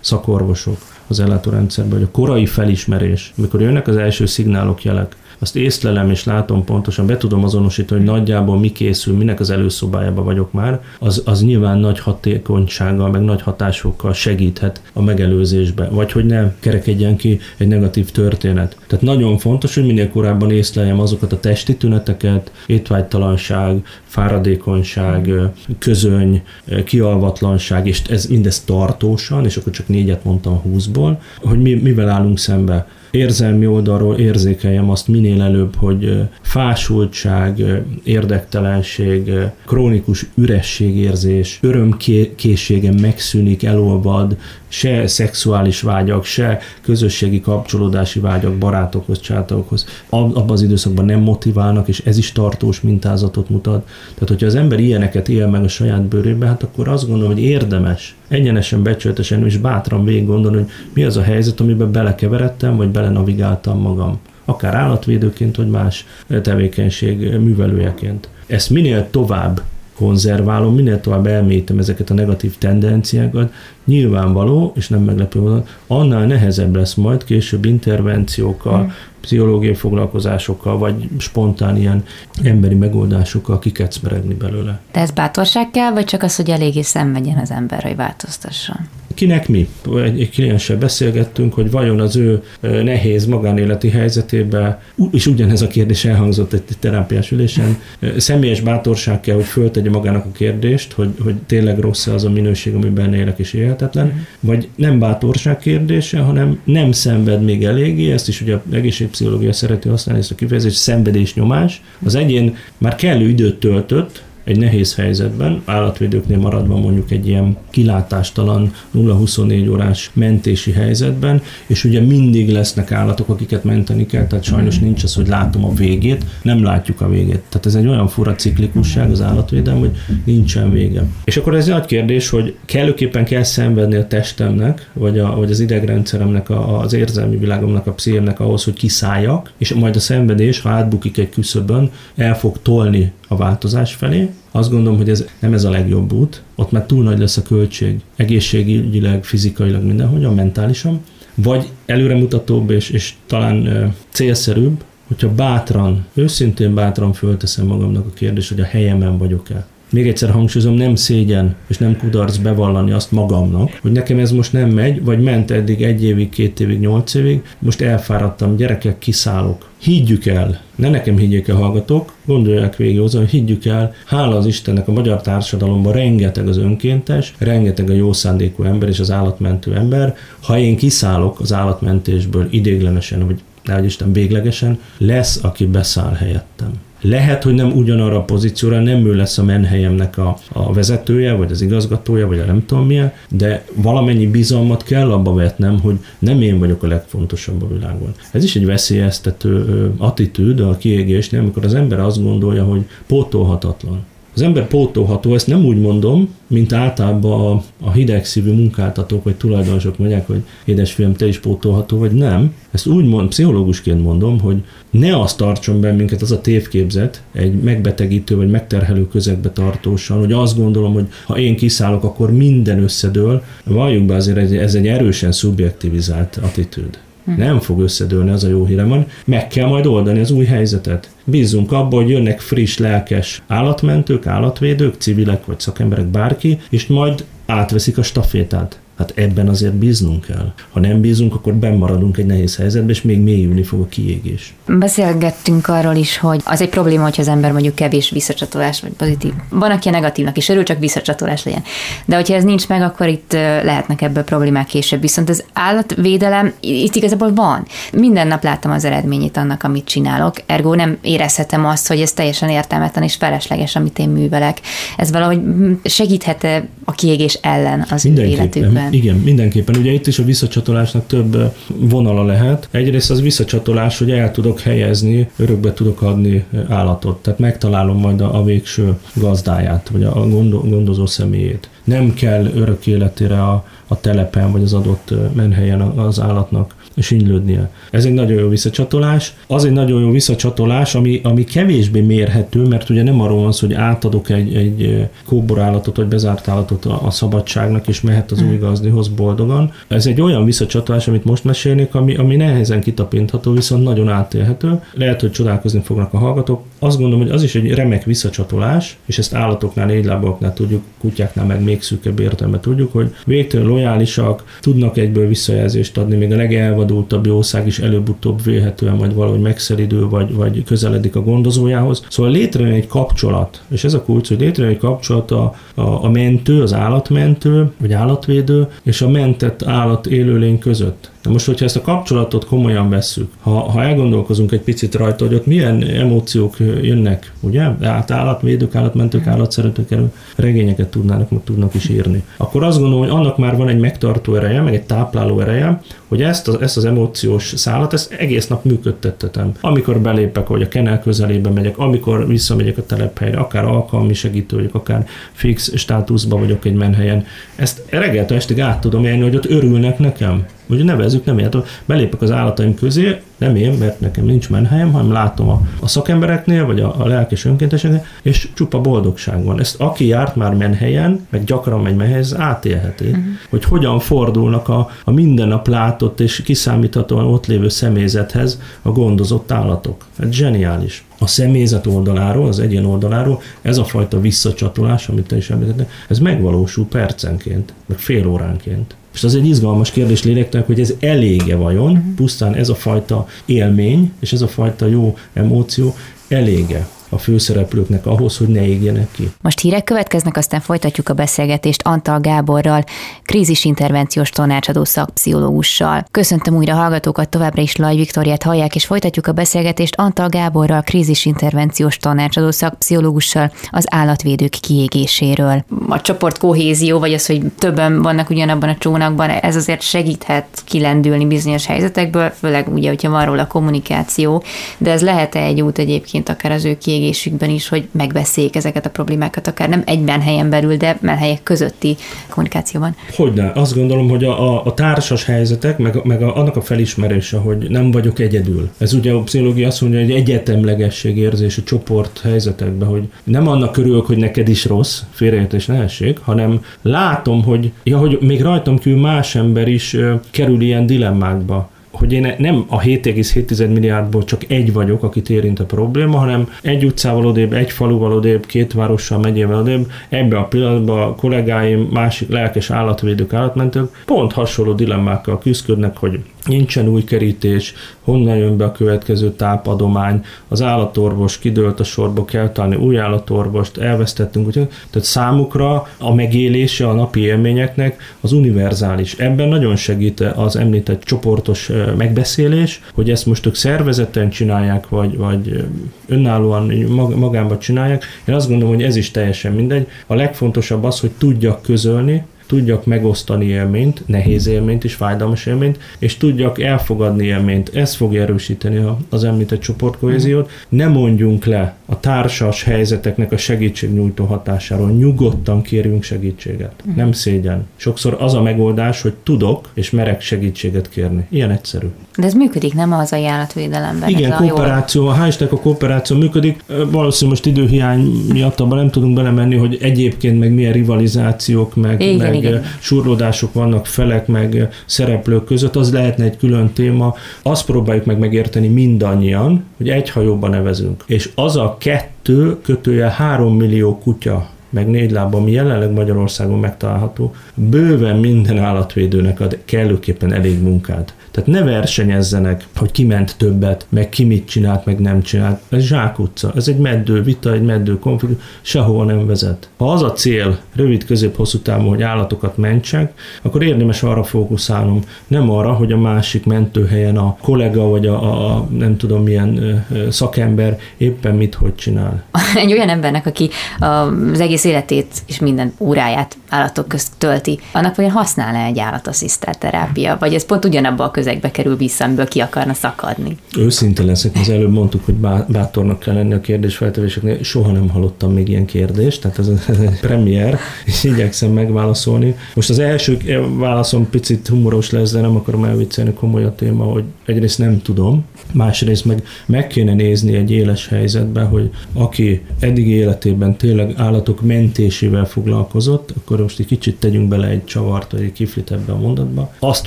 szakorvosok 0.00 0.78
az 1.06 1.20
ellátórendszerben, 1.20 1.98
hogy 1.98 2.08
a 2.12 2.16
korai 2.16 2.46
felismerés, 2.46 3.32
amikor 3.38 3.60
jönnek 3.60 3.88
az 3.88 3.96
első 3.96 4.26
szignálok, 4.26 4.84
jelek, 4.84 5.16
azt 5.38 5.56
észlelem 5.56 6.10
és 6.10 6.24
látom 6.24 6.64
pontosan, 6.64 7.06
be 7.06 7.16
tudom 7.16 7.44
azonosítani, 7.44 8.00
hogy 8.00 8.10
nagyjából 8.10 8.58
mi 8.58 8.72
készül, 8.72 9.16
minek 9.16 9.40
az 9.40 9.50
előszobájában 9.50 10.24
vagyok 10.24 10.52
már, 10.52 10.80
az, 10.98 11.22
az 11.24 11.42
nyilván 11.42 11.78
nagy 11.78 11.98
hatékonysággal, 11.98 13.10
meg 13.10 13.22
nagy 13.22 13.42
hatásokkal 13.42 14.12
segíthet 14.12 14.82
a 14.92 15.02
megelőzésbe, 15.02 15.88
vagy 15.88 16.12
hogy 16.12 16.24
ne 16.24 16.52
kerekedjen 16.60 17.16
ki 17.16 17.38
egy 17.56 17.68
negatív 17.68 18.10
történet. 18.10 18.76
Tehát 18.86 19.04
nagyon 19.04 19.38
fontos, 19.38 19.74
hogy 19.74 19.86
minél 19.86 20.08
korábban 20.08 20.50
észleljem 20.50 21.00
azokat 21.00 21.32
a 21.32 21.40
testi 21.40 21.76
tüneteket, 21.76 22.50
étvágytalanság, 22.66 23.86
fáradékonyság, 24.04 25.30
közöny, 25.78 26.42
kialvatlanság, 26.84 27.86
és 27.86 28.02
ez 28.08 28.26
mindez 28.26 28.64
tartósan, 28.64 29.44
és 29.44 29.56
akkor 29.56 29.72
csak 29.72 29.88
négyet 29.88 30.24
mondtam 30.24 30.60
húszból, 30.60 31.20
hogy 31.42 31.60
mi, 31.60 31.74
mivel 31.74 32.08
állunk 32.08 32.38
szembe 32.38 32.86
érzelmi 33.16 33.66
oldalról 33.66 34.16
érzékeljem 34.16 34.90
azt 34.90 35.08
minél 35.08 35.42
előbb, 35.42 35.76
hogy 35.76 36.22
fásultság, 36.40 37.62
érdektelenség, 38.04 39.30
krónikus 39.66 40.26
ürességérzés, 40.34 41.58
örömkészsége 41.62 42.92
megszűnik, 43.00 43.64
elolvad, 43.64 44.36
se 44.68 45.06
szexuális 45.06 45.80
vágyak, 45.80 46.24
se 46.24 46.58
közösségi 46.82 47.40
kapcsolódási 47.40 48.20
vágyak 48.20 48.54
barátokhoz, 48.54 49.20
csátokhoz 49.20 49.86
abban 50.08 50.50
az 50.50 50.62
időszakban 50.62 51.04
nem 51.04 51.20
motiválnak, 51.20 51.88
és 51.88 52.02
ez 52.04 52.18
is 52.18 52.32
tartós 52.32 52.80
mintázatot 52.80 53.50
mutat. 53.50 53.88
Tehát, 54.14 54.28
hogyha 54.28 54.46
az 54.46 54.54
ember 54.54 54.80
ilyeneket 54.80 55.28
él 55.28 55.46
meg 55.46 55.64
a 55.64 55.68
saját 55.68 56.02
bőrében, 56.02 56.48
hát 56.48 56.62
akkor 56.62 56.88
azt 56.88 57.06
gondolom, 57.06 57.32
hogy 57.32 57.42
érdemes 57.42 58.16
egyenesen, 58.28 58.82
becsületesen 58.82 59.44
és 59.44 59.56
bátran 59.56 60.04
végig 60.04 60.26
gondolni, 60.26 60.56
hogy 60.56 60.68
mi 60.92 61.04
az 61.04 61.16
a 61.16 61.22
helyzet, 61.22 61.60
amiben 61.60 61.92
belekeveredtem, 61.92 62.76
vagy 62.76 62.88
belenavigáltam 62.88 63.78
magam. 63.78 64.20
Akár 64.44 64.74
állatvédőként, 64.74 65.56
vagy 65.56 65.68
más 65.68 66.06
tevékenység 66.42 67.38
művelőjeként. 67.38 68.28
Ezt 68.46 68.70
minél 68.70 69.10
tovább 69.10 69.60
konzerválom, 69.96 70.74
minél 70.74 71.00
tovább 71.00 71.26
elmélyítem 71.26 71.78
ezeket 71.78 72.10
a 72.10 72.14
negatív 72.14 72.58
tendenciákat, 72.58 73.52
nyilvánvaló, 73.84 74.72
és 74.74 74.88
nem 74.88 75.02
meglepő 75.02 75.40
módon, 75.40 75.64
annál 75.86 76.26
nehezebb 76.26 76.76
lesz 76.76 76.94
majd 76.94 77.24
később 77.24 77.64
intervenciókkal, 77.64 78.82
mm. 78.82 78.88
pszichológiai 79.20 79.74
foglalkozásokkal, 79.74 80.78
vagy 80.78 81.08
spontán 81.18 81.76
ilyen 81.76 82.04
emberi 82.42 82.74
megoldásokkal 82.74 83.58
kikecmeregni 83.58 84.34
belőle. 84.34 84.80
De 84.92 85.00
ez 85.00 85.10
bátorság 85.10 85.70
kell, 85.70 85.90
vagy 85.90 86.04
csak 86.04 86.22
az, 86.22 86.36
hogy 86.36 86.50
eléggé 86.50 86.82
szenvedjen 86.82 87.38
az 87.38 87.50
ember, 87.50 87.82
hogy 87.82 87.96
változtasson? 87.96 88.76
Kinek 89.16 89.48
mi? 89.48 89.68
Egy, 90.04 90.30
klienssel 90.30 90.78
beszélgettünk, 90.78 91.54
hogy 91.54 91.70
vajon 91.70 92.00
az 92.00 92.16
ő 92.16 92.42
nehéz 92.60 93.26
magánéleti 93.26 93.88
helyzetében, 93.88 94.78
és 95.10 95.26
ugyanez 95.26 95.62
a 95.62 95.66
kérdés 95.66 96.04
elhangzott 96.04 96.52
egy 96.52 96.62
terápiás 96.80 97.30
ülésen, 97.30 97.78
személyes 98.16 98.60
bátorság 98.60 99.20
kell, 99.20 99.34
hogy 99.34 99.44
föltegye 99.44 99.90
magának 99.90 100.24
a 100.24 100.32
kérdést, 100.32 100.92
hogy, 100.92 101.08
hogy 101.22 101.34
tényleg 101.46 101.78
rossz 101.78 102.06
az 102.06 102.24
a 102.24 102.30
minőség, 102.30 102.74
amiben 102.74 103.14
élek 103.14 103.38
és 103.38 103.52
élhetetlen, 103.52 104.06
uh-huh. 104.06 104.20
vagy 104.40 104.68
nem 104.74 104.98
bátorság 104.98 105.58
kérdése, 105.58 106.18
hanem 106.18 106.60
nem 106.64 106.92
szenved 106.92 107.42
még 107.42 107.64
eléggé, 107.64 108.12
ezt 108.12 108.28
is 108.28 108.40
ugye 108.40 108.54
a 108.54 108.62
egészségpszichológia 108.72 109.52
szereti 109.52 109.88
használni 109.88 110.20
ezt 110.20 110.30
a 110.30 110.34
kifejezést, 110.34 110.76
szenvedés 110.76 111.34
nyomás. 111.34 111.82
Az 112.04 112.14
egyén 112.14 112.56
már 112.78 112.94
kellő 112.94 113.28
időt 113.28 113.60
töltött, 113.60 114.22
egy 114.46 114.58
nehéz 114.58 114.94
helyzetben, 114.94 115.62
állatvédőknél 115.64 116.38
maradva 116.38 116.76
mondjuk 116.76 117.10
egy 117.10 117.28
ilyen 117.28 117.56
kilátástalan 117.70 118.72
0-24 118.94 119.70
órás 119.70 120.10
mentési 120.12 120.70
helyzetben, 120.70 121.42
és 121.66 121.84
ugye 121.84 122.00
mindig 122.00 122.50
lesznek 122.50 122.92
állatok, 122.92 123.28
akiket 123.28 123.64
menteni 123.64 124.06
kell, 124.06 124.26
tehát 124.26 124.44
sajnos 124.44 124.78
nincs 124.78 125.02
az, 125.02 125.14
hogy 125.14 125.28
látom 125.28 125.64
a 125.64 125.74
végét, 125.74 126.24
nem 126.42 126.62
látjuk 126.62 127.00
a 127.00 127.08
végét. 127.08 127.40
Tehát 127.48 127.66
ez 127.66 127.74
egy 127.74 127.86
olyan 127.86 128.08
fura 128.08 128.34
ciklikusság 128.34 129.10
az 129.10 129.20
állatvédelem, 129.20 129.78
hogy 129.78 129.96
nincsen 130.24 130.72
vége. 130.72 131.02
És 131.24 131.36
akkor 131.36 131.54
ez 131.54 131.66
egy 131.66 131.72
nagy 131.72 131.86
kérdés, 131.86 132.28
hogy 132.28 132.54
kellőképpen 132.64 133.24
kell 133.24 133.42
szenvedni 133.42 133.96
a 133.96 134.06
testemnek, 134.06 134.90
vagy, 134.92 135.18
a, 135.18 135.36
vagy 135.36 135.50
az 135.50 135.60
idegrendszeremnek, 135.60 136.50
a, 136.50 136.80
az 136.80 136.92
érzelmi 136.92 137.36
világomnak, 137.36 137.86
a 137.86 137.92
pszichémnek 137.92 138.40
ahhoz, 138.40 138.64
hogy 138.64 138.74
kiszálljak, 138.74 139.52
és 139.58 139.74
majd 139.74 139.96
a 139.96 140.00
szenvedés, 140.00 140.60
ha 140.60 140.68
átbukik 140.68 141.18
egy 141.18 141.30
küszöbön, 141.30 141.90
el 142.16 142.38
fog 142.38 142.58
tolni 142.62 143.12
a 143.28 143.36
változás 143.36 143.94
felé. 143.94 144.30
Azt 144.50 144.70
gondolom, 144.70 144.98
hogy 144.98 145.08
ez 145.08 145.24
nem 145.38 145.52
ez 145.52 145.64
a 145.64 145.70
legjobb 145.70 146.12
út, 146.12 146.42
ott 146.54 146.70
már 146.70 146.86
túl 146.86 147.02
nagy 147.02 147.18
lesz 147.18 147.36
a 147.36 147.42
költség, 147.42 148.00
egészségügyileg, 148.16 149.24
fizikailag, 149.24 149.82
mindenhogyan, 149.82 150.34
mentálisan, 150.34 151.00
vagy 151.34 151.70
előremutatóbb 151.86 152.70
és, 152.70 152.90
és 152.90 153.14
talán 153.26 153.66
ö, 153.66 153.86
célszerűbb, 154.08 154.84
hogyha 155.06 155.34
bátran, 155.34 156.06
őszintén 156.14 156.74
bátran 156.74 157.12
fölteszem 157.12 157.66
magamnak 157.66 158.06
a 158.06 158.14
kérdést, 158.14 158.48
hogy 158.48 158.60
a 158.60 158.64
helyemen 158.64 159.18
vagyok-e 159.18 159.66
még 159.90 160.08
egyszer 160.08 160.30
hangsúlyozom, 160.30 160.74
nem 160.74 160.94
szégyen 160.94 161.56
és 161.66 161.78
nem 161.78 161.96
kudarc 161.96 162.36
bevallani 162.36 162.92
azt 162.92 163.12
magamnak, 163.12 163.78
hogy 163.82 163.92
nekem 163.92 164.18
ez 164.18 164.32
most 164.32 164.52
nem 164.52 164.70
megy, 164.70 165.04
vagy 165.04 165.22
ment 165.22 165.50
eddig 165.50 165.82
egy 165.82 166.04
évig, 166.04 166.28
két 166.28 166.60
évig, 166.60 166.80
nyolc 166.80 167.14
évig, 167.14 167.42
most 167.58 167.80
elfáradtam, 167.80 168.56
gyerekek, 168.56 168.98
kiszállok. 168.98 169.68
Higgyük 169.78 170.26
el, 170.26 170.60
ne 170.74 170.90
nekem 170.90 171.18
higgyék 171.18 171.48
el 171.48 171.56
hallgatók, 171.56 172.12
gondolják 172.24 172.76
végig 172.76 172.98
hozzá, 172.98 173.18
hogy 173.18 173.28
higgyük 173.28 173.64
el, 173.64 173.94
hála 174.06 174.36
az 174.36 174.46
Istennek 174.46 174.88
a 174.88 174.92
magyar 174.92 175.22
társadalomban 175.22 175.92
rengeteg 175.92 176.48
az 176.48 176.56
önkéntes, 176.56 177.34
rengeteg 177.38 177.90
a 177.90 177.94
jó 177.94 178.12
szándékú 178.12 178.62
ember 178.62 178.88
és 178.88 179.00
az 179.00 179.10
állatmentő 179.10 179.74
ember. 179.74 180.16
Ha 180.40 180.58
én 180.58 180.76
kiszállok 180.76 181.40
az 181.40 181.52
állatmentésből 181.52 182.48
idéglenesen, 182.50 183.26
vagy 183.26 183.40
nehogy 183.64 183.84
Isten 183.84 184.12
véglegesen, 184.12 184.78
lesz, 184.98 185.44
aki 185.44 185.66
beszáll 185.66 186.12
helyettem. 186.12 186.70
Lehet, 187.00 187.42
hogy 187.42 187.54
nem 187.54 187.72
ugyanarra 187.72 188.16
a 188.16 188.22
pozícióra, 188.22 188.80
nem 188.80 189.06
ő 189.06 189.14
lesz 189.14 189.38
a 189.38 189.44
menhelyemnek 189.44 190.18
a, 190.18 190.38
a 190.52 190.72
vezetője, 190.72 191.32
vagy 191.32 191.50
az 191.50 191.60
igazgatója, 191.60 192.26
vagy 192.26 192.38
a 192.38 192.44
nem 192.44 192.66
tudom 192.66 192.86
milyen, 192.86 193.12
de 193.28 193.64
valamennyi 193.74 194.26
bizalmat 194.26 194.82
kell 194.82 195.12
abba 195.12 195.34
vetnem, 195.34 195.80
hogy 195.80 195.98
nem 196.18 196.42
én 196.42 196.58
vagyok 196.58 196.82
a 196.82 196.86
legfontosabb 196.86 197.62
a 197.62 197.68
világon. 197.74 198.14
Ez 198.32 198.44
is 198.44 198.56
egy 198.56 198.66
veszélyeztető 198.66 199.92
attitűd 199.96 200.60
a 200.60 200.76
kiégésnél, 200.76 201.40
amikor 201.40 201.64
az 201.64 201.74
ember 201.74 202.00
azt 202.00 202.22
gondolja, 202.22 202.64
hogy 202.64 202.84
pótolhatatlan 203.06 204.04
az 204.36 204.42
ember 204.42 204.66
pótolható, 204.66 205.34
ezt 205.34 205.46
nem 205.46 205.64
úgy 205.64 205.80
mondom, 205.80 206.34
mint 206.46 206.72
általában 206.72 207.56
a, 207.56 207.62
a 207.86 207.92
hidegszívű 207.92 208.52
munkáltatók 208.52 209.24
vagy 209.24 209.34
tulajdonosok 209.34 209.98
mondják, 209.98 210.26
hogy 210.26 210.42
édesfiam, 210.64 211.14
te 211.14 211.26
is 211.26 211.38
pótolható, 211.38 211.98
vagy 211.98 212.12
nem. 212.12 212.54
Ezt 212.70 212.86
úgy 212.86 213.04
mond, 213.04 213.28
pszichológusként 213.28 214.02
mondom, 214.02 214.40
hogy 214.40 214.56
ne 214.90 215.20
azt 215.20 215.36
tartson 215.36 215.80
be 215.80 215.92
minket 215.92 216.22
az 216.22 216.32
a 216.32 216.40
tévképzet 216.40 217.22
egy 217.32 217.62
megbetegítő 217.62 218.36
vagy 218.36 218.50
megterhelő 218.50 219.08
közegbe 219.08 219.50
tartósan, 219.50 220.18
hogy 220.18 220.32
azt 220.32 220.56
gondolom, 220.56 220.92
hogy 220.92 221.06
ha 221.26 221.38
én 221.38 221.56
kiszállok, 221.56 222.04
akkor 222.04 222.32
minden 222.32 222.82
összedől. 222.82 223.42
Valljuk 223.64 224.04
be 224.04 224.14
azért, 224.14 224.52
ez 224.52 224.74
egy 224.74 224.86
erősen 224.86 225.32
szubjektivizált 225.32 226.36
attitűd. 226.42 226.98
Hm. 227.26 227.32
Nem 227.36 227.60
fog 227.60 227.80
összedőlni, 227.80 228.30
az 228.30 228.44
a 228.44 228.48
jó 228.48 228.64
hírem 228.64 228.88
van. 228.88 229.06
Meg 229.24 229.46
kell 229.46 229.68
majd 229.68 229.86
oldani 229.86 230.20
az 230.20 230.30
új 230.30 230.44
helyzetet. 230.44 231.10
Bízunk 231.24 231.72
abban, 231.72 232.02
hogy 232.02 232.10
jönnek 232.10 232.40
friss, 232.40 232.76
lelkes 232.76 233.42
állatmentők, 233.46 234.26
állatvédők, 234.26 234.94
civilek 234.98 235.44
vagy 235.44 235.60
szakemberek, 235.60 236.06
bárki, 236.06 236.58
és 236.70 236.86
majd 236.86 237.24
átveszik 237.46 237.98
a 237.98 238.02
stafétát. 238.02 238.80
Hát 238.98 239.12
ebben 239.14 239.48
azért 239.48 239.74
bíznunk 239.74 240.24
kell. 240.24 240.52
Ha 240.70 240.80
nem 240.80 241.00
bízunk, 241.00 241.34
akkor 241.34 241.54
bemaradunk 241.54 242.16
egy 242.16 242.26
nehéz 242.26 242.56
helyzetbe, 242.56 242.90
és 242.90 243.02
még 243.02 243.20
mélyülni 243.20 243.62
fog 243.62 243.80
a 243.80 243.86
kiégés. 243.86 244.54
Beszélgettünk 244.66 245.68
arról 245.68 245.94
is, 245.94 246.18
hogy 246.18 246.40
az 246.44 246.60
egy 246.60 246.68
probléma, 246.68 247.02
hogyha 247.02 247.22
az 247.22 247.28
ember 247.28 247.52
mondjuk 247.52 247.74
kevés 247.74 248.10
visszacsatolás, 248.10 248.80
vagy 248.80 248.90
pozitív. 248.90 249.32
Van, 249.48 249.70
aki 249.70 249.88
a 249.88 249.90
negatívnak 249.90 250.36
is 250.36 250.48
örül, 250.48 250.62
csak 250.62 250.78
visszacsatolás 250.78 251.44
legyen. 251.44 251.62
De 252.04 252.16
hogyha 252.16 252.34
ez 252.34 252.44
nincs 252.44 252.68
meg, 252.68 252.82
akkor 252.82 253.08
itt 253.08 253.32
lehetnek 253.32 254.02
ebből 254.02 254.22
problémák 254.22 254.66
később. 254.66 255.00
Viszont 255.00 255.28
az 255.28 255.44
állatvédelem 255.52 256.52
itt 256.60 256.94
igazából 256.94 257.34
van. 257.34 257.66
Minden 257.92 258.26
nap 258.26 258.42
láttam 258.42 258.70
az 258.70 258.84
eredményét 258.84 259.36
annak, 259.36 259.62
amit 259.62 259.84
csinálok, 259.84 260.34
ergo 260.46 260.74
nem 260.74 260.98
érezhetem 261.00 261.66
azt, 261.66 261.88
hogy 261.88 262.00
ez 262.00 262.12
teljesen 262.12 262.48
értelmetlen 262.48 263.04
és 263.04 263.14
felesleges, 263.14 263.76
amit 263.76 263.98
én 263.98 264.08
művelek. 264.08 264.60
Ez 264.96 265.10
valahogy 265.10 265.40
segíthet 265.84 266.46
a 266.84 266.92
kiégés 266.92 267.38
ellen 267.42 267.86
az 267.90 268.04
életükben 268.04 268.85
mindenképpen. 268.90 269.14
Igen, 269.14 269.24
mindenképpen. 269.24 269.76
Ugye 269.76 269.90
itt 269.90 270.06
is 270.06 270.18
a 270.18 270.24
visszacsatolásnak 270.24 271.06
több 271.06 271.52
vonala 271.66 272.24
lehet. 272.24 272.68
Egyrészt 272.70 273.10
az 273.10 273.20
visszacsatolás, 273.20 273.98
hogy 273.98 274.10
el 274.10 274.30
tudok 274.30 274.60
helyezni, 274.60 275.28
örökbe 275.36 275.72
tudok 275.72 276.02
adni 276.02 276.44
állatot. 276.68 277.22
Tehát 277.22 277.38
megtalálom 277.38 277.98
majd 277.98 278.20
a, 278.20 278.38
a 278.38 278.44
végső 278.44 278.98
gazdáját, 279.14 279.88
vagy 279.88 280.04
a 280.04 280.28
gondozó 280.28 281.06
személyét. 281.06 281.68
Nem 281.84 282.14
kell 282.14 282.50
örök 282.54 282.86
életére 282.86 283.42
a, 283.42 283.64
a 283.86 284.00
telepen, 284.00 284.52
vagy 284.52 284.62
az 284.62 284.72
adott 284.72 285.14
menhelyen 285.34 285.80
az 285.80 286.20
állatnak 286.20 286.74
sinylődnie. 287.02 287.70
Ez 287.90 288.04
egy 288.04 288.12
nagyon 288.12 288.40
jó 288.40 288.48
visszacsatolás. 288.48 289.34
Az 289.46 289.64
egy 289.64 289.72
nagyon 289.72 290.00
jó 290.00 290.10
visszacsatolás, 290.10 290.94
ami, 290.94 291.20
ami 291.22 291.44
kevésbé 291.44 292.00
mérhető, 292.00 292.62
mert 292.62 292.90
ugye 292.90 293.02
nem 293.02 293.20
arról 293.20 293.42
van 293.42 293.52
szó, 293.52 293.66
hogy 293.66 293.76
átadok 293.76 294.30
egy, 294.30 294.54
egy 294.54 295.08
kóborállatot, 295.24 295.96
vagy 295.96 296.06
bezárt 296.06 296.48
állatot 296.48 296.84
a, 296.84 297.06
a 297.06 297.10
szabadságnak, 297.10 297.88
és 297.88 298.00
mehet 298.00 298.30
az 298.30 298.42
új 298.42 298.56
gazdihoz 298.56 299.08
boldogan. 299.08 299.72
Ez 299.88 300.06
egy 300.06 300.20
olyan 300.20 300.44
visszacsatolás, 300.44 301.08
amit 301.08 301.24
most 301.24 301.44
mesélnék, 301.44 301.94
ami, 301.94 302.14
ami 302.16 302.36
nehezen 302.36 302.80
kitapintható, 302.80 303.52
viszont 303.52 303.84
nagyon 303.84 304.08
átélhető. 304.08 304.80
Lehet, 304.92 305.20
hogy 305.20 305.30
csodálkozni 305.30 305.80
fognak 305.84 306.12
a 306.12 306.18
hallgatók. 306.18 306.62
Azt 306.78 306.98
gondolom, 306.98 307.24
hogy 307.24 307.34
az 307.34 307.42
is 307.42 307.54
egy 307.54 307.74
remek 307.74 308.04
visszacsatolás, 308.04 308.96
és 309.06 309.18
ezt 309.18 309.34
állatoknál, 309.34 309.86
négylábaknál 309.86 310.52
tudjuk, 310.52 310.82
kutyáknál 310.98 311.46
meg 311.46 311.62
még 311.62 311.82
szűkebb 311.82 312.20
értelme 312.20 312.60
tudjuk, 312.60 312.92
hogy 312.92 313.14
végtelen 313.24 313.66
lojálisak, 313.66 314.58
tudnak 314.60 314.96
egyből 314.96 315.28
visszajelzést 315.28 315.98
adni, 315.98 316.16
még 316.16 316.32
a 316.32 316.36
legelvad 316.36 316.85
elvadultabb 316.86 317.26
jószág 317.26 317.66
is 317.66 317.78
előbb-utóbb 317.78 318.42
vélhetően 318.42 318.96
majd 318.96 319.14
valahogy 319.14 319.40
megszelidül, 319.40 320.08
vagy, 320.08 320.34
vagy 320.34 320.64
közeledik 320.64 321.16
a 321.16 321.22
gondozójához. 321.22 322.04
Szóval 322.08 322.32
létrejön 322.32 322.72
egy 322.72 322.86
kapcsolat, 322.86 323.62
és 323.68 323.84
ez 323.84 323.94
a 323.94 324.02
kulcs, 324.02 324.28
hogy 324.28 324.40
létrejön 324.40 324.72
egy 324.72 324.78
kapcsolat 324.78 325.30
a, 325.30 325.54
a, 325.74 326.04
a 326.04 326.10
mentő, 326.10 326.62
az 326.62 326.74
állatmentő, 326.74 327.70
vagy 327.78 327.92
állatvédő, 327.92 328.68
és 328.82 329.02
a 329.02 329.08
mentett 329.08 329.62
állat 329.62 330.06
élőlény 330.06 330.58
között. 330.58 331.10
Na 331.26 331.32
most, 331.32 331.46
hogyha 331.46 331.64
ezt 331.64 331.76
a 331.76 331.80
kapcsolatot 331.80 332.46
komolyan 332.46 332.88
vesszük, 332.88 333.32
ha, 333.40 333.50
ha 333.50 333.82
elgondolkozunk 333.82 334.52
egy 334.52 334.60
picit 334.60 334.94
rajta, 334.94 335.24
hogy 335.26 335.34
ott 335.34 335.46
milyen 335.46 335.82
emóciók 335.82 336.56
jönnek, 336.58 337.32
ugye? 337.40 337.60
Hát 337.80 338.10
állatvédők, 338.10 338.74
állatmentők, 338.74 339.26
állatszeretők 339.26 339.90
erről 339.90 340.12
regényeket 340.36 340.88
tudnának, 340.88 341.30
meg 341.30 341.40
tudnak 341.44 341.74
is 341.74 341.88
írni. 341.88 342.24
Akkor 342.36 342.62
azt 342.62 342.78
gondolom, 342.78 343.02
hogy 343.02 343.12
annak 343.12 343.38
már 343.38 343.56
van 343.56 343.68
egy 343.68 343.78
megtartó 343.78 344.34
ereje, 344.34 344.60
meg 344.60 344.74
egy 344.74 344.82
tápláló 344.82 345.40
ereje, 345.40 345.80
hogy 346.08 346.22
ezt 346.22 346.48
az, 346.48 346.60
ezt 346.60 346.76
az 346.76 346.84
emóciós 346.84 347.52
szállat, 347.56 347.92
ezt 347.92 348.12
egész 348.12 348.46
nap 348.46 348.64
működtettetem. 348.64 349.52
Amikor 349.60 349.98
belépek, 349.98 350.46
vagy 350.46 350.62
a 350.62 350.68
kenel 350.68 351.00
közelébe 351.00 351.50
megyek, 351.50 351.78
amikor 351.78 352.26
visszamegyek 352.26 352.78
a 352.78 352.86
telephelyre, 352.86 353.38
akár 353.38 353.64
alkalmi 353.64 354.14
segítő 354.14 354.56
vagyok, 354.56 354.74
akár 354.74 355.06
fix 355.32 355.76
státuszban 355.76 356.40
vagyok 356.40 356.64
egy 356.64 356.74
menhelyen, 356.74 357.24
ezt 357.56 357.82
reggeltől 357.90 358.36
estig 358.36 358.60
át 358.60 358.80
tudom 358.80 359.04
élni, 359.04 359.22
hogy 359.22 359.36
ott 359.36 359.50
örülnek 359.50 359.98
nekem. 359.98 360.46
Ugye 360.68 360.84
nevezzük, 360.84 361.24
nem 361.24 361.38
értem, 361.38 361.64
belépek 361.84 362.22
az 362.22 362.30
állataim 362.30 362.74
közé, 362.74 363.20
nem 363.36 363.56
én, 363.56 363.72
mert 363.72 364.00
nekem 364.00 364.24
nincs 364.24 364.50
menhelyem, 364.50 364.92
hanem 364.92 365.12
látom 365.12 365.48
a, 365.48 365.60
a 365.80 365.88
szakembereknél, 365.88 366.66
vagy 366.66 366.80
a, 366.80 366.94
a 366.98 367.06
lelkes 367.06 367.44
önkénteseknél, 367.44 368.04
és 368.22 368.48
csupa 368.54 368.80
boldogság 368.80 369.44
van. 369.44 369.60
Ezt 369.60 369.80
aki 369.80 370.06
járt 370.06 370.36
már 370.36 370.54
menhelyen, 370.54 371.26
meg 371.30 371.44
gyakran 371.44 371.80
megy 371.80 371.96
menhelyhez, 371.96 372.34
átélheti, 372.38 373.06
uh-huh. 373.06 373.24
hogy 373.50 373.64
hogyan 373.64 373.98
fordulnak 373.98 374.68
a, 374.68 374.90
a 375.04 375.10
minden 375.10 375.48
nap 375.48 375.68
látott 375.68 376.20
és 376.20 376.42
kiszámíthatóan 376.42 377.24
ott 377.24 377.46
lévő 377.46 377.68
személyzethez 377.68 378.60
a 378.82 378.90
gondozott 378.90 379.52
állatok. 379.52 380.04
Ez 380.18 380.30
zseniális. 380.30 381.04
A 381.18 381.26
személyzet 381.26 381.86
oldaláról, 381.86 382.48
az 382.48 382.58
egyén 382.58 382.84
oldaláról 382.84 383.40
ez 383.62 383.78
a 383.78 383.84
fajta 383.84 384.20
visszacsatolás, 384.20 385.08
amit 385.08 385.26
te 385.26 385.36
is 385.36 385.50
említettél, 385.50 385.88
ez 386.08 386.18
megvalósul 386.18 386.86
percenként, 386.86 387.72
meg 387.86 387.98
fél 387.98 388.26
óránként. 388.26 388.96
És 389.16 389.24
az 389.24 389.34
egy 389.34 389.46
izgalmas 389.46 389.90
kérdés 389.90 390.22
léleknek, 390.22 390.66
hogy 390.66 390.80
ez 390.80 390.94
elége 391.00 391.56
vajon, 391.56 391.90
uh-huh. 391.90 392.14
pusztán 392.14 392.54
ez 392.54 392.68
a 392.68 392.74
fajta 392.74 393.28
élmény, 393.44 394.12
és 394.20 394.32
ez 394.32 394.42
a 394.42 394.48
fajta 394.48 394.86
jó 394.86 395.16
emóció 395.32 395.94
elége 396.28 396.88
a 397.08 397.18
főszereplőknek 397.18 398.06
ahhoz, 398.06 398.36
hogy 398.36 398.48
ne 398.48 398.66
égjenek 398.66 399.08
ki. 399.12 399.30
Most 399.40 399.60
hírek 399.60 399.84
következnek, 399.84 400.36
aztán 400.36 400.60
folytatjuk 400.60 401.08
a 401.08 401.14
beszélgetést 401.14 401.82
Antal 401.82 402.20
Gáborral, 402.20 402.84
krízisintervenciós 403.22 404.30
tanácsadó 404.30 404.84
szakpszichológussal. 404.84 406.04
Köszöntöm 406.10 406.56
újra 406.56 406.74
hallgatókat, 406.74 407.28
továbbra 407.28 407.62
is 407.62 407.76
Laj 407.76 407.96
Viktoriát 407.96 408.42
hallják, 408.42 408.74
és 408.74 408.86
folytatjuk 408.86 409.26
a 409.26 409.32
beszélgetést 409.32 409.94
Antal 409.94 410.28
Gáborral, 410.28 410.82
krízisintervenciós 410.82 411.96
tanácsadó 411.96 412.50
szakpszichológussal 412.50 413.52
az 413.70 413.84
állatvédők 413.90 414.54
kiégéséről. 414.60 415.64
A 415.88 416.00
csoport 416.00 416.38
kohézió, 416.38 416.98
vagy 416.98 417.12
az, 417.14 417.26
hogy 417.26 417.42
többen 417.58 418.02
vannak 418.02 418.30
ugyanabban 418.30 418.68
a 418.68 418.76
csónakban, 418.78 419.30
ez 419.30 419.56
azért 419.56 419.82
segíthet 419.82 420.46
kilendülni 420.64 421.26
bizonyos 421.26 421.66
helyzetekből, 421.66 422.30
főleg 422.30 422.68
ugye, 422.68 422.88
hogyha 422.88 423.10
van 423.10 423.24
róla 423.24 423.46
kommunikáció, 423.46 424.42
de 424.78 424.90
ez 424.90 425.02
lehet 425.02 425.34
egy 425.34 425.60
út 425.60 425.78
egyébként 425.78 426.28
akár 426.28 426.52
az 426.52 426.64
ő 426.64 426.78
kiégésére 426.78 426.94
kiégésükben 426.96 427.50
is, 427.50 427.68
hogy 427.68 427.88
megbeszéljék 427.90 428.56
ezeket 428.56 428.86
a 428.86 428.90
problémákat, 428.90 429.46
akár 429.46 429.68
nem 429.68 429.82
egyben 429.86 430.20
helyen 430.20 430.50
belül, 430.50 430.76
de 430.76 430.98
helyek 431.06 431.42
közötti 431.42 431.96
kommunikációban. 432.28 432.96
Hogyne. 433.14 433.52
Azt 433.54 433.74
gondolom, 433.74 434.08
hogy 434.08 434.24
a, 434.24 434.52
a, 434.52 434.64
a 434.64 434.74
társas 434.74 435.24
helyzetek, 435.24 435.78
meg, 435.78 436.04
meg 436.04 436.22
a, 436.22 436.36
annak 436.36 436.56
a 436.56 436.60
felismerése, 436.60 437.36
hogy 437.36 437.70
nem 437.70 437.90
vagyok 437.90 438.18
egyedül. 438.18 438.70
Ez 438.78 438.92
ugye 438.92 439.12
a 439.12 439.22
pszichológia 439.22 439.66
azt 439.66 439.80
mondja, 439.80 440.00
hogy 440.00 440.10
egyetemlegesség 440.10 441.16
érzés 441.16 441.58
a 441.58 441.62
csoport 441.62 442.20
helyzetekben, 442.22 442.88
hogy 442.88 443.08
nem 443.24 443.48
annak 443.48 443.72
körülök, 443.72 444.06
hogy 444.06 444.16
neked 444.16 444.48
is 444.48 444.64
rossz, 444.64 445.02
félreértés 445.10 445.66
nehesség, 445.66 446.18
hanem 446.22 446.64
látom, 446.82 447.42
hogy, 447.42 447.72
ja, 447.82 447.98
hogy 447.98 448.18
még 448.20 448.42
rajtam 448.42 448.78
kívül 448.78 449.00
más 449.00 449.34
ember 449.34 449.68
is 449.68 449.96
kerül 450.30 450.60
ilyen 450.60 450.86
dilemmákba 450.86 451.70
hogy 451.96 452.12
én 452.12 452.34
nem 452.38 452.64
a 452.68 452.80
7,7 452.80 453.72
milliárdból 453.72 454.24
csak 454.24 454.42
egy 454.48 454.72
vagyok, 454.72 455.02
akit 455.02 455.30
érint 455.30 455.60
a 455.60 455.64
probléma, 455.64 456.18
hanem 456.18 456.48
egy 456.62 456.84
utcával 456.84 457.26
odébb, 457.26 457.52
egy 457.52 457.70
faluval 457.70 458.12
odébb, 458.12 458.46
két 458.46 458.72
várossal, 458.72 459.18
megyével 459.18 459.58
odébb, 459.58 459.90
ebbe 460.08 460.38
a 460.38 460.44
pillanatban 460.44 461.02
a 461.02 461.14
kollégáim, 461.14 461.80
másik 461.80 462.28
lelkes 462.28 462.70
állatvédők, 462.70 463.32
állatmentők 463.32 464.02
pont 464.04 464.32
hasonló 464.32 464.72
dilemmákkal 464.72 465.38
küzdködnek, 465.38 465.96
hogy 465.96 466.20
nincsen 466.44 466.88
új 466.88 467.04
kerítés, 467.04 467.74
honnan 468.06 468.36
jön 468.36 468.56
be 468.56 468.64
a 468.64 468.72
következő 468.72 469.30
tápadomány, 469.30 470.24
az 470.48 470.62
állatorvos 470.62 471.38
kidőlt 471.38 471.80
a 471.80 471.84
sorba, 471.84 472.24
kell 472.24 472.50
találni 472.50 472.76
új 472.76 472.98
állatorvost, 472.98 473.78
elvesztettünk, 473.78 474.46
úgy, 474.46 474.52
tehát 474.52 474.68
számukra 475.00 475.86
a 475.98 476.14
megélése 476.14 476.88
a 476.88 476.92
napi 476.92 477.20
élményeknek 477.20 478.00
az 478.20 478.32
univerzális. 478.32 479.14
Ebben 479.14 479.48
nagyon 479.48 479.76
segít 479.76 480.20
az 480.20 480.56
említett 480.56 481.02
csoportos 481.02 481.70
megbeszélés, 481.96 482.82
hogy 482.94 483.10
ezt 483.10 483.26
most 483.26 483.46
ők 483.46 483.54
szervezeten 483.54 484.30
csinálják, 484.30 484.88
vagy, 484.88 485.16
vagy 485.16 485.64
önállóan 486.06 486.72
magánban 487.16 487.58
csinálják. 487.58 488.04
Én 488.24 488.34
azt 488.34 488.48
gondolom, 488.48 488.74
hogy 488.74 488.84
ez 488.84 488.96
is 488.96 489.10
teljesen 489.10 489.52
mindegy. 489.52 489.86
A 490.06 490.14
legfontosabb 490.14 490.84
az, 490.84 491.00
hogy 491.00 491.10
tudjak 491.18 491.62
közölni, 491.62 492.24
tudjak 492.46 492.84
megosztani 492.84 493.44
élményt, 493.44 494.02
nehéz 494.06 494.46
élményt 494.46 494.84
is, 494.84 494.94
fájdalmas 494.94 495.46
élményt, 495.46 495.78
és 495.98 496.16
tudjak 496.16 496.60
elfogadni 496.60 497.24
élményt. 497.24 497.70
Ez 497.74 497.94
fogja 497.94 498.22
erősíteni 498.22 498.84
az 499.08 499.24
említett 499.24 499.60
csoportkohéziót. 499.60 500.50
Ne 500.68 500.86
mondjunk 500.86 501.44
le 501.44 501.76
a 501.86 502.00
társas 502.00 502.62
helyzeteknek 502.62 503.32
a 503.32 503.36
segítségnyújtó 503.36 504.24
hatásáról. 504.24 504.90
Nyugodtan 504.90 505.62
kérjünk 505.62 506.02
segítséget. 506.02 506.74
Uh-huh. 506.80 506.96
Nem 506.96 507.12
szégyen. 507.12 507.66
Sokszor 507.76 508.16
az 508.20 508.34
a 508.34 508.42
megoldás, 508.42 509.02
hogy 509.02 509.14
tudok 509.22 509.68
és 509.74 509.90
merek 509.90 510.20
segítséget 510.20 510.88
kérni. 510.88 511.26
Ilyen 511.28 511.50
egyszerű. 511.50 511.86
De 512.16 512.26
ez 512.26 512.34
működik, 512.34 512.74
nem 512.74 512.92
az 512.92 513.12
ajánlatvédelemben? 513.12 514.08
Igen, 514.08 514.32
ez 514.32 514.38
kooperáció, 514.38 515.06
a 515.06 515.14
hál' 515.14 515.50
a 515.50 515.60
kooperáció 515.60 516.16
működik. 516.16 516.62
Valószínűleg 516.90 517.40
most 517.40 517.46
időhiány 517.56 518.00
miatt 518.32 518.60
abban 518.60 518.78
nem 518.78 518.90
tudunk 518.90 519.14
belemenni, 519.14 519.56
hogy 519.56 519.78
egyébként 519.80 520.38
meg 520.38 520.52
milyen 520.52 520.72
rivalizációk, 520.72 521.74
meg, 521.74 522.00
igen, 522.00 522.16
meg 522.16 522.35
igen. 522.36 522.62
surlódások 522.78 523.52
vannak 523.52 523.86
felek, 523.86 524.26
meg 524.26 524.68
szereplők 524.86 525.44
között. 525.44 525.76
Az 525.76 525.92
lehetne 525.92 526.24
egy 526.24 526.36
külön 526.36 526.72
téma. 526.72 527.14
Azt 527.42 527.66
próbáljuk 527.66 528.04
meg 528.04 528.18
megérteni 528.18 528.68
mindannyian, 528.68 529.64
hogy 529.76 529.88
egy 529.88 530.10
hajóban 530.10 530.50
nevezünk. 530.50 531.04
És 531.06 531.30
az 531.34 531.56
a 531.56 531.76
kettő 531.80 532.60
kötője 532.60 533.10
három 533.10 533.56
millió 533.56 533.98
kutya 533.98 534.54
meg 534.70 534.88
négy 534.88 535.10
lábban, 535.10 535.40
ami 535.40 535.50
jelenleg 535.50 535.92
Magyarországon 535.92 536.58
megtalálható, 536.58 537.34
bőven 537.54 538.16
minden 538.16 538.58
állatvédőnek 538.58 539.40
ad 539.40 539.58
kellőképpen 539.64 540.32
elég 540.32 540.62
munkát. 540.62 541.14
Tehát 541.36 541.50
ne 541.50 541.62
versenyezzenek, 541.62 542.66
hogy 542.76 542.90
ki 542.90 543.04
ment 543.04 543.34
többet, 543.36 543.86
meg 543.88 544.08
ki 544.08 544.24
mit 544.24 544.48
csinált, 544.48 544.84
meg 544.84 544.98
nem 544.98 545.22
csinált. 545.22 545.60
Ez 545.68 545.82
zsákutca, 545.82 546.52
ez 546.54 546.68
egy 546.68 546.76
meddő 546.76 547.22
vita, 547.22 547.52
egy 547.52 547.62
meddő 547.62 547.98
konfliktus, 547.98 548.44
sehova 548.62 549.04
nem 549.04 549.26
vezet. 549.26 549.68
Ha 549.78 549.92
az 549.92 550.02
a 550.02 550.12
cél 550.12 550.58
rövid, 550.74 551.04
közép, 551.04 551.36
hosszú 551.36 551.58
távon, 551.58 551.88
hogy 551.88 552.02
állatokat 552.02 552.56
mentsek, 552.56 553.12
akkor 553.42 553.62
érdemes 553.62 554.02
arra 554.02 554.24
fókuszálnom, 554.24 555.00
nem 555.26 555.50
arra, 555.50 555.72
hogy 555.72 555.92
a 555.92 555.96
másik 555.96 556.44
mentőhelyen 556.44 557.16
a 557.16 557.36
kollega 557.42 557.88
vagy 557.88 558.06
a, 558.06 558.54
a 558.54 558.68
nem 558.70 558.96
tudom 558.96 559.22
milyen 559.22 559.84
szakember 560.10 560.78
éppen 560.96 561.34
mit, 561.34 561.54
hogy 561.54 561.74
csinál. 561.74 562.24
Egy 562.54 562.72
olyan 562.72 562.88
embernek, 562.88 563.26
aki 563.26 563.50
az 563.78 564.40
egész 564.40 564.64
életét 564.64 565.22
és 565.26 565.38
minden 565.38 565.72
óráját 565.78 566.36
állatok 566.48 566.88
közt 566.88 567.12
tölti, 567.18 567.60
annak 567.72 567.94
vajon 567.94 568.12
használna 568.12 568.58
egy 568.58 568.78
állatasszisztált 568.78 569.58
terápia, 569.58 570.16
vagy 570.20 570.34
ez 570.34 570.46
pont 570.46 570.64
ugyanabba 570.64 571.04
a 571.04 571.10
közegbe 571.26 571.50
kerül 571.50 571.76
vissza, 571.76 572.04
amiből 572.04 572.28
ki 572.28 572.40
akarna 572.40 572.74
szakadni? 572.74 573.36
Őszinte 573.58 574.04
leszek, 574.04 574.36
az 574.40 574.48
előbb 574.48 574.70
mondtuk, 574.70 575.04
hogy 575.04 575.14
bátornak 575.48 575.98
kell 575.98 576.14
lenni 576.14 576.34
a 576.34 576.40
kérdésfeltevéseknél, 576.40 577.42
soha 577.42 577.72
nem 577.72 577.88
hallottam 577.88 578.32
még 578.32 578.48
ilyen 578.48 578.64
kérdést, 578.64 579.20
tehát 579.20 579.38
ez 579.38 579.48
a 579.48 579.54
premier, 580.00 580.58
és 580.84 581.04
igyekszem 581.04 581.50
megválaszolni. 581.50 582.36
Most 582.54 582.70
az 582.70 582.78
első 582.78 583.18
válaszom 583.58 584.10
picit 584.10 584.48
humoros 584.48 584.90
lesz, 584.90 585.12
de 585.12 585.20
nem 585.20 585.36
akarom 585.36 585.64
elviccelni 585.64 586.12
komoly 586.12 586.44
a 586.44 586.54
téma, 586.54 586.84
hogy 586.84 587.04
egyrészt 587.24 587.58
nem 587.58 587.82
tudom, 587.82 588.24
másrészt 588.52 589.04
meg 589.04 589.22
meg 589.46 589.66
kéne 589.66 589.94
nézni 589.94 590.34
egy 590.34 590.50
éles 590.50 590.88
helyzetben, 590.88 591.46
hogy 591.46 591.70
aki 591.92 592.42
eddig 592.58 592.88
életében 592.88 593.56
tényleg 593.56 593.94
állatok 593.96 594.40
mentésével 594.40 595.24
foglalkozott, 595.24 596.12
akkor 596.16 596.40
most 596.40 596.58
egy 596.58 596.66
kicsit 596.66 596.96
tegyünk 596.96 597.28
bele 597.28 597.46
egy 597.46 597.64
csavart, 597.64 598.12
vagy 598.12 598.22
egy 598.22 598.32
kiflit 598.32 598.70
ebbe 598.70 598.92
a 598.92 598.98
mondatba, 598.98 599.54
azt 599.58 599.86